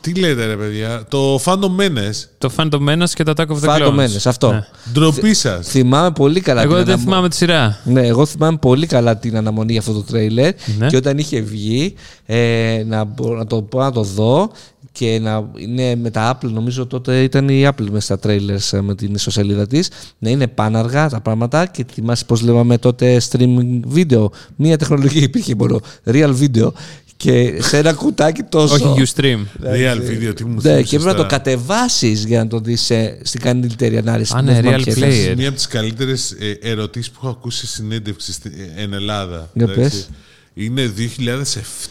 Τι 0.00 0.14
λέτε, 0.14 0.44
ρε 0.46 0.56
παιδιά; 0.56 1.04
Το 1.08 1.40
Phantom 1.44 1.80
Menace. 1.80 2.24
Το 2.38 2.50
Phantom 2.56 2.88
Menace 2.88 3.08
και 3.14 3.22
το 3.22 3.32
Attack 3.36 3.46
of 3.46 3.60
the 3.60 3.68
Phantom 3.68 3.86
Clones. 3.88 3.98
Menace, 4.00 4.24
αυτό. 4.24 4.52
Ναι. 4.52 4.66
Ντροπή 4.92 5.34
σας. 5.34 5.66
Θυμάμαι 5.68 6.10
πολύ 6.10 6.40
καλά 6.40 6.62
Εγώ 6.62 6.74
την 6.74 6.84
δεν 6.84 6.88
αναμο- 6.94 7.08
θυμάμαι 7.08 7.28
τη 7.28 7.36
σειρά. 7.36 7.78
Ναι, 7.84 8.06
εγώ 8.06 8.26
θυμάμαι 8.26 8.56
πολύ 8.58 8.86
καλά 8.86 9.16
την 9.16 9.36
αναμονή 9.36 9.70
για 9.72 9.80
αυτό 9.80 9.92
το 9.92 10.02
τρέιλερ 10.02 10.52
Ναι. 10.78 10.86
και 10.86 10.96
όταν 10.96 11.18
είχε 11.18 11.40
βγει 11.40 11.94
ε, 12.26 12.82
να, 12.86 13.04
μπο- 13.04 13.34
να 13.34 13.46
το 13.46 13.62
πω 13.62 13.78
να 13.80 13.92
το 13.92 14.02
δω 14.02 14.50
και 14.98 15.18
να 15.22 15.50
είναι 15.56 15.94
με 15.96 16.10
τα 16.10 16.38
Apple, 16.38 16.50
νομίζω 16.50 16.86
τότε 16.86 17.22
ήταν 17.22 17.48
η 17.48 17.68
Apple 17.68 17.86
μέσα 17.90 18.16
στα 18.16 18.18
trailers 18.30 18.78
ε, 18.78 18.80
με 18.80 18.94
την 18.94 19.14
ιστοσελίδα 19.14 19.66
της, 19.66 19.90
να 20.18 20.30
είναι 20.30 20.46
πάναργα 20.46 21.08
τα 21.08 21.20
πράγματα 21.20 21.66
και 21.66 21.86
θυμάσαι 21.92 22.24
πώς 22.24 22.40
λέγαμε 22.42 22.78
τότε 22.78 23.20
streaming 23.30 23.80
video. 23.94 24.26
Μία 24.56 24.76
τεχνολογία 24.78 25.22
υπήρχε 25.22 25.54
μόνο, 25.54 25.80
real 26.06 26.34
video 26.40 26.72
και 27.16 27.58
σε 27.62 27.78
ένα 27.78 27.92
κουτάκι 27.92 28.42
τόσο. 28.42 28.92
Όχι 28.92 29.02
Ustream. 29.14 29.38
Real 29.64 29.96
video, 29.96 30.32
τι 30.36 30.44
μου 30.44 30.54
Ναι, 30.54 30.60
θύμισες 30.60 30.82
και 30.88 30.96
πρέπει 30.98 31.04
να 31.04 31.10
το 31.10 31.16
τώρα. 31.16 31.28
κατεβάσεις 31.28 32.24
για 32.24 32.38
να 32.38 32.46
το 32.48 32.58
δεις 32.60 32.90
ε, 32.90 33.18
στην 33.22 33.40
καλύτερη 33.40 33.96
ανάλυση. 33.98 34.32
Α, 34.36 34.42
Δεν 34.42 34.54
ναι, 34.54 34.60
θυμάμαι 34.60 34.76
real 34.76 34.82
ποια 34.82 34.92
ήταν. 34.96 35.10
player. 35.10 35.36
Μία 35.36 35.48
από 35.48 35.56
τις 35.56 35.66
καλύτερες 35.66 36.34
ερωτήσεις 36.62 37.10
που 37.10 37.18
έχω 37.22 37.28
ακούσει 37.30 37.66
σε 37.66 37.72
συνέντευξη 37.72 38.32
στη- 38.32 38.52
ε, 38.76 38.82
εν 38.82 38.92
Ελλάδα. 38.92 39.50
Για 39.54 39.64
Εντάξει. 39.64 39.80
πες. 39.90 40.08
Είναι 40.54 40.86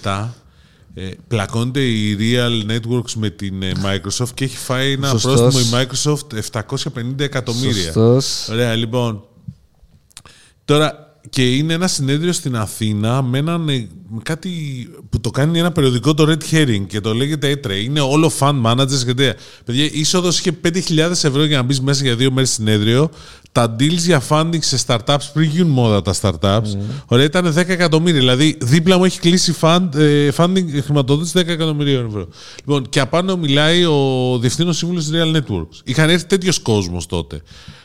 2007. 0.03 0.33
Ε, 0.97 1.09
πλακώνται 1.27 1.81
οι 1.81 2.17
Real 2.19 2.71
Networks 2.71 3.11
με 3.15 3.29
την 3.29 3.63
ε, 3.63 3.71
Microsoft 3.83 4.29
και 4.33 4.43
έχει 4.43 4.57
φάει 4.57 4.91
ένα 4.91 5.07
Σωστός. 5.09 5.39
πρόστιμο 5.39 5.79
η 5.79 5.85
Microsoft 5.85 6.39
750 6.95 7.19
εκατομμύρια. 7.19 7.83
Σωστός. 7.83 8.47
Ωραία, 8.49 8.75
λοιπόν. 8.75 9.23
Τώρα, 10.65 11.05
και 11.29 11.55
είναι 11.55 11.73
ένα 11.73 11.87
συνέδριο 11.87 12.31
στην 12.33 12.55
Αθήνα 12.55 13.21
με, 13.21 13.37
έναν, 13.37 13.69
ε, 13.69 13.87
με 14.09 14.19
κάτι 14.23 14.49
που 15.09 15.21
το 15.21 15.29
κάνει 15.29 15.59
ένα 15.59 15.71
περιοδικό 15.71 16.13
το 16.13 16.25
Red 16.29 16.53
Herring 16.53 16.83
και 16.87 16.99
το 16.99 17.13
λέγεται 17.13 17.49
έτρε. 17.49 17.75
Είναι 17.75 17.99
όλο 17.99 18.31
fan 18.39 18.61
managers 18.65 19.03
και 19.05 19.13
τέτοια. 19.13 19.35
Παιδιά, 19.65 19.83
η 19.83 19.89
είσοδος 19.93 20.39
είχε 20.39 20.51
5.000 20.63 20.97
ευρώ 21.11 21.43
για 21.43 21.57
να 21.57 21.63
μπεις 21.63 21.81
μέσα 21.81 22.03
για 22.03 22.15
δύο 22.15 22.31
μέρες 22.31 22.49
συνέδριο. 22.51 23.09
Τα 23.55 23.75
deals 23.79 23.97
για 23.97 24.21
funding 24.29 24.59
σε 24.59 24.79
startups 24.87 25.25
πριν 25.33 25.49
γίνουν 25.49 25.71
μόδα 25.71 26.01
τα 26.01 26.13
startups. 26.21 26.77
Ωραία, 27.05 27.25
ήταν 27.25 27.53
10 27.53 27.57
εκατομμύρια. 27.67 28.19
Δηλαδή, 28.19 28.57
δίπλα 28.61 28.97
μου 28.97 29.03
έχει 29.05 29.19
κλείσει 29.19 29.55
fund, 29.61 29.89
ε, 29.95 30.29
funding 30.37 30.73
ε, 30.73 30.81
χρηματοδότηση 30.81 31.33
10 31.37 31.47
εκατομμυρίων 31.47 32.05
ευρώ. 32.05 32.27
Λοιπόν, 32.59 32.89
και 32.89 32.99
απάνω 32.99 33.37
μιλάει 33.37 33.85
ο 33.85 34.37
διευθύνων 34.39 34.73
σύμβουλος 34.73 35.09
Real 35.13 35.35
Networks. 35.35 35.79
Είχαν 35.83 36.09
έρθει 36.09 36.25
τέτοιος 36.25 36.59
κόσμος 36.59 37.05
τότε. 37.05 37.41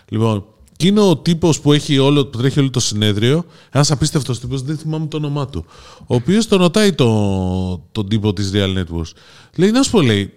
Λοιπόν, 0.08 0.44
και 0.76 0.86
είναι 0.86 1.00
ο 1.00 1.16
τύπος 1.16 1.60
που, 1.60 1.72
έχει 1.72 1.98
όλο, 1.98 2.26
που 2.26 2.38
τρέχει 2.38 2.60
όλο 2.60 2.70
το 2.70 2.80
συνέδριο, 2.80 3.44
ένας 3.70 3.90
απίστευτος 3.90 4.40
τύπος, 4.40 4.62
δεν 4.62 4.78
θυμάμαι 4.78 5.06
το 5.06 5.16
όνομά 5.16 5.46
του. 5.46 5.64
Ο 6.00 6.14
οποίος 6.14 6.48
τον 6.48 6.58
ρωτάει 6.58 6.92
το, 6.92 7.82
τον 7.92 8.08
τύπο 8.08 8.32
της 8.32 8.50
Real 8.54 8.78
Networks. 8.78 9.12
Λέει, 9.56 9.70
να 9.70 9.82
σου 9.82 9.90
πω, 9.90 10.00
λέει, 10.00 10.32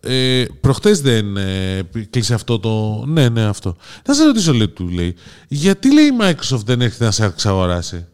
ε, 0.00 0.44
προχτές 0.60 1.00
δεν 1.00 1.36
ε, 1.36 1.88
κλείσε 2.10 2.34
αυτό 2.34 2.58
το. 2.58 3.04
Ναι, 3.06 3.28
ναι, 3.28 3.44
αυτό. 3.44 3.76
Να 4.06 4.14
σε 4.14 4.24
ρωτήσω, 4.24 4.52
λέει, 4.52 4.68
του 4.68 4.88
λέει, 4.88 5.14
γιατί 5.48 5.92
λέει 5.92 6.04
η 6.04 6.16
Microsoft 6.20 6.64
δεν 6.64 6.80
έρχεται 6.80 7.04
να 7.04 7.10
σε 7.10 7.24
εξαγοράσει. 7.24 8.06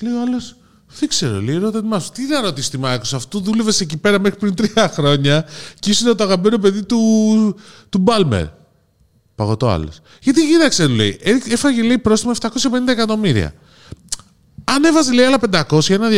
Λέει 0.00 0.12
ο 0.12 0.20
άλλος, 0.20 0.56
δεν 0.98 1.08
ξέρω, 1.08 1.40
λέει, 1.42 1.56
ρώτα 1.56 1.82
μα. 1.82 2.00
Τι 2.12 2.26
να 2.26 2.40
ρωτήσει 2.40 2.70
τη 2.70 2.78
Microsoft, 2.82 3.22
του 3.28 3.40
δούλευες 3.40 3.80
εκεί 3.80 3.96
πέρα 3.96 4.20
μέχρι 4.20 4.38
πριν 4.38 4.54
τρία 4.54 4.88
χρόνια 4.88 5.46
και 5.78 5.90
ήσουν 5.90 6.16
το 6.16 6.24
αγαπημένο 6.24 6.58
παιδί 6.58 6.82
του, 6.82 6.98
του 7.88 7.98
Μπάλμερ. 7.98 8.46
Παγωτό 9.34 9.68
άλλος. 9.68 10.00
Γιατί 10.22 10.46
κοίταξε, 10.46 10.86
του 10.86 10.94
λέει, 10.94 11.18
ε- 11.22 11.52
έφαγε 11.52 11.82
λέει 11.82 11.98
πρόστιμο 11.98 12.32
750 12.40 12.48
εκατομμύρια. 12.88 13.54
Αν 14.70 14.84
έβαζε 14.84 15.12
λέει 15.12 15.24
άλλα 15.24 15.38
500, 15.70 15.90
ένα 15.90 16.08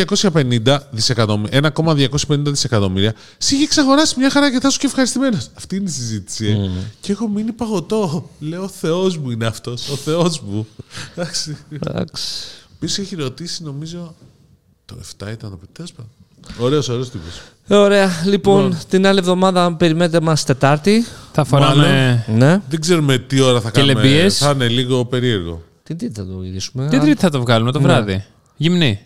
250 0.72 0.78
δισεκατομμύρια, 0.90 1.72
1,250 1.74 2.08
δισεκατομμύρια, 2.28 3.14
σε 3.38 3.54
είχε 3.54 3.64
εξαγοράσει 3.64 4.14
μια 4.18 4.30
χαρά 4.30 4.50
και 4.52 4.60
θα 4.60 4.70
σου 4.70 4.78
και 4.78 4.86
ευχαριστημένος. 4.86 5.48
Αυτή 5.56 5.76
είναι 5.76 5.88
η 5.88 5.92
συζήτηση. 5.92 6.46
ε. 6.46 6.70
Και 7.00 7.12
έχω 7.12 7.28
μείνει 7.28 7.52
παγωτό. 7.52 8.30
Λέω, 8.38 8.62
ο 8.62 8.68
Θεός 8.68 9.16
μου 9.18 9.30
είναι 9.30 9.46
αυτός. 9.46 9.88
Ο 9.88 9.96
Θεός 9.96 10.40
μου. 10.40 10.66
Εντάξει. 11.14 11.56
Εντάξει. 11.70 12.22
Ποιο 12.78 13.02
έχει 13.02 13.14
ρωτήσει, 13.14 13.62
νομίζω. 13.62 14.14
Το 14.84 14.96
7 15.24 15.30
ήταν 15.32 15.50
το 15.50 15.58
Τέλος 15.72 15.92
πάντων. 15.92 16.10
Ωραίος, 16.58 16.88
ωραίος 16.88 17.10
τύπος. 17.10 17.40
Ωραία. 17.68 18.10
Λοιπόν, 18.24 18.78
την 18.88 19.06
άλλη 19.06 19.18
εβδομάδα 19.18 19.74
περιμένετε 19.74 20.20
μας 20.20 20.44
Τετάρτη. 20.44 21.04
Θα 21.32 21.44
φοράμε. 21.44 22.24
Ναι. 22.28 22.60
Δεν 22.68 22.80
ξέρουμε 22.80 23.18
τι 23.18 23.40
ώρα 23.40 23.60
θα 23.60 23.70
Και 23.70 23.80
κάνουμε. 23.80 24.02
λεμπίες. 24.02 24.38
Θα 24.38 24.50
είναι 24.50 24.68
λίγο 24.68 25.04
περίεργο. 25.04 25.62
Τι 25.82 25.94
τι 25.94 26.10
θα 26.10 26.26
το 26.26 26.42
γυρίσουμε. 26.42 26.88
Τι 26.88 26.96
Α, 26.96 27.00
τρίτη 27.00 27.20
θα 27.20 27.30
το 27.30 27.40
βγάλουμε 27.40 27.72
το 27.72 27.80
βράδυ. 27.80 28.24
Γυμνή. 28.60 29.00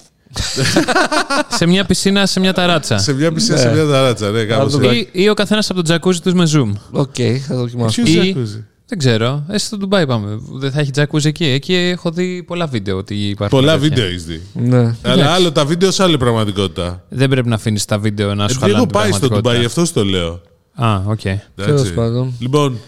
σε 1.58 1.66
μια 1.66 1.84
πισίνα, 1.84 2.26
σε 2.26 2.40
μια 2.40 2.52
ταράτσα. 2.52 2.98
Σε 2.98 3.12
μια 3.12 3.32
πισίνα, 3.32 3.56
σε 3.56 3.72
μια 3.72 3.86
ταράτσα, 3.86 4.30
ναι, 4.30 4.44
κάπως 4.44 4.72
το 4.72 4.80
έτσι. 4.88 4.98
Ή, 5.12 5.22
ή 5.22 5.28
ο 5.28 5.34
καθένας 5.34 5.64
από 5.66 5.74
τον 5.74 5.84
τζακούζι 5.84 6.20
τους 6.20 6.32
με 6.32 6.48
Zoom. 6.54 6.72
OK, 6.90 7.14
θα 7.46 7.56
δοκιμάσουμε. 7.56 8.06
Ποιος 8.06 8.24
Ή- 8.26 8.30
ακούζει; 8.30 8.64
Δεν 8.86 8.98
ξέρω. 8.98 9.44
Εσύ 9.48 9.66
στο 9.66 9.76
Ντουμπάι 9.76 10.06
πάμε. 10.06 10.38
Δεν 10.52 10.70
θα 10.70 10.80
έχει 10.80 10.90
τζακούζι 10.90 11.28
εκεί. 11.28 11.44
Εκεί 11.44 11.74
έχω 11.74 12.10
δει 12.10 12.42
πολλά 12.42 12.66
βίντεο 12.66 12.96
ότι 12.96 13.14
υπάρχουν. 13.14 13.58
Πολλά 13.58 13.72
τέτοια. 13.72 13.88
βίντεο 13.88 14.06
έχεις 14.06 14.24
δει. 14.24 14.42
Ναι. 14.52 14.94
Αλλά 15.02 15.30
άλλο 15.30 15.52
τα 15.52 15.64
βίντεο 15.64 15.90
σε 15.90 16.02
άλλη 16.02 16.16
πραγματικότητα. 16.18 17.04
Δεν 17.08 17.28
πρέπει 17.28 17.48
να 17.48 17.54
αφήνεις 17.54 17.84
τα 17.84 17.98
βίντεο 17.98 18.34
να 18.34 18.48
σου 18.48 18.56
Επειδή 18.56 18.60
χαλάνε 18.60 18.76
έχω 18.76 18.86
την 18.86 18.94
πάει 18.94 19.12
στο 19.12 19.28
πραγματικότητα. 19.28 19.50
Ντουμπάι, 19.50 19.64
αυτό 19.64 19.92
το 19.92 20.04
λέω. 20.04 20.40
Α, 20.74 21.02
οκ. 21.06 21.20
Τέλος 21.20 21.46
Εντάξει. 21.56 21.92
πάντων. 21.94 22.34
Λοιπόν, 22.38 22.78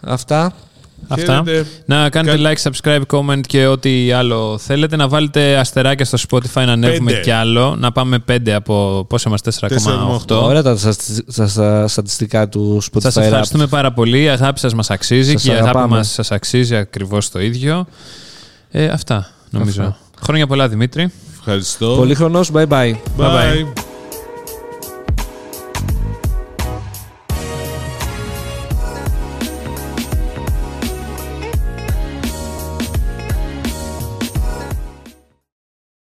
Αυτά. 0.00 0.52
Αυτά. 1.08 1.42
Χαίρετε. 1.46 1.68
Να 1.84 2.08
κάνετε 2.10 2.38
Κα- 2.42 2.52
like, 2.52 2.70
subscribe, 2.70 3.00
comment 3.10 3.40
και 3.46 3.66
ό,τι 3.66 4.12
άλλο 4.12 4.58
θέλετε. 4.58 4.96
Να 4.96 5.08
βάλετε 5.08 5.56
αστεράκια 5.56 6.04
στο 6.04 6.18
Spotify 6.30 6.64
να 6.66 6.72
ανέβουμε 6.72 7.10
Πέντε. 7.10 7.22
κι 7.22 7.30
άλλο. 7.30 7.76
Να 7.78 7.92
πάμε 7.92 8.18
5 8.18 8.50
από 8.52 9.06
πόσο 9.08 9.28
είμαστε, 9.28 9.50
4,8. 9.50 10.42
Ωραία 10.42 10.62
τα 10.62 10.76
στατι- 10.76 11.24
στα- 11.26 11.46
στα 11.48 11.88
στατιστικά 11.88 12.48
του 12.48 12.82
Spotify. 12.82 13.00
Σας 13.02 13.14
Rap. 13.16 13.22
ευχαριστούμε 13.22 13.66
πάρα 13.66 13.92
πολύ. 13.92 14.22
Η 14.22 14.28
αγάπη 14.28 14.58
σας 14.58 14.74
μας 14.74 14.90
αξίζει 14.90 15.32
Σας 15.32 15.42
και 15.42 15.48
η 15.48 15.52
αγάπη 15.52 15.68
αγαπάμε. 15.68 15.96
μας 15.96 16.08
σας 16.12 16.30
αξίζει 16.30 16.76
ακριβώς 16.76 17.30
το 17.30 17.40
ίδιο. 17.40 17.86
Ε, 18.70 18.84
αυτά, 18.86 19.30
νομίζω. 19.50 19.82
Αυτά. 19.82 19.96
Χρόνια 20.22 20.46
πολλά, 20.46 20.68
Δημήτρη. 20.68 21.12
ευχαριστώ. 21.38 21.94
Πολύχρονος, 21.96 22.50
bye 22.54 22.66
bye. 22.66 22.66
Bye 22.68 22.94
bye. 23.18 23.74
Bye. 23.74 23.87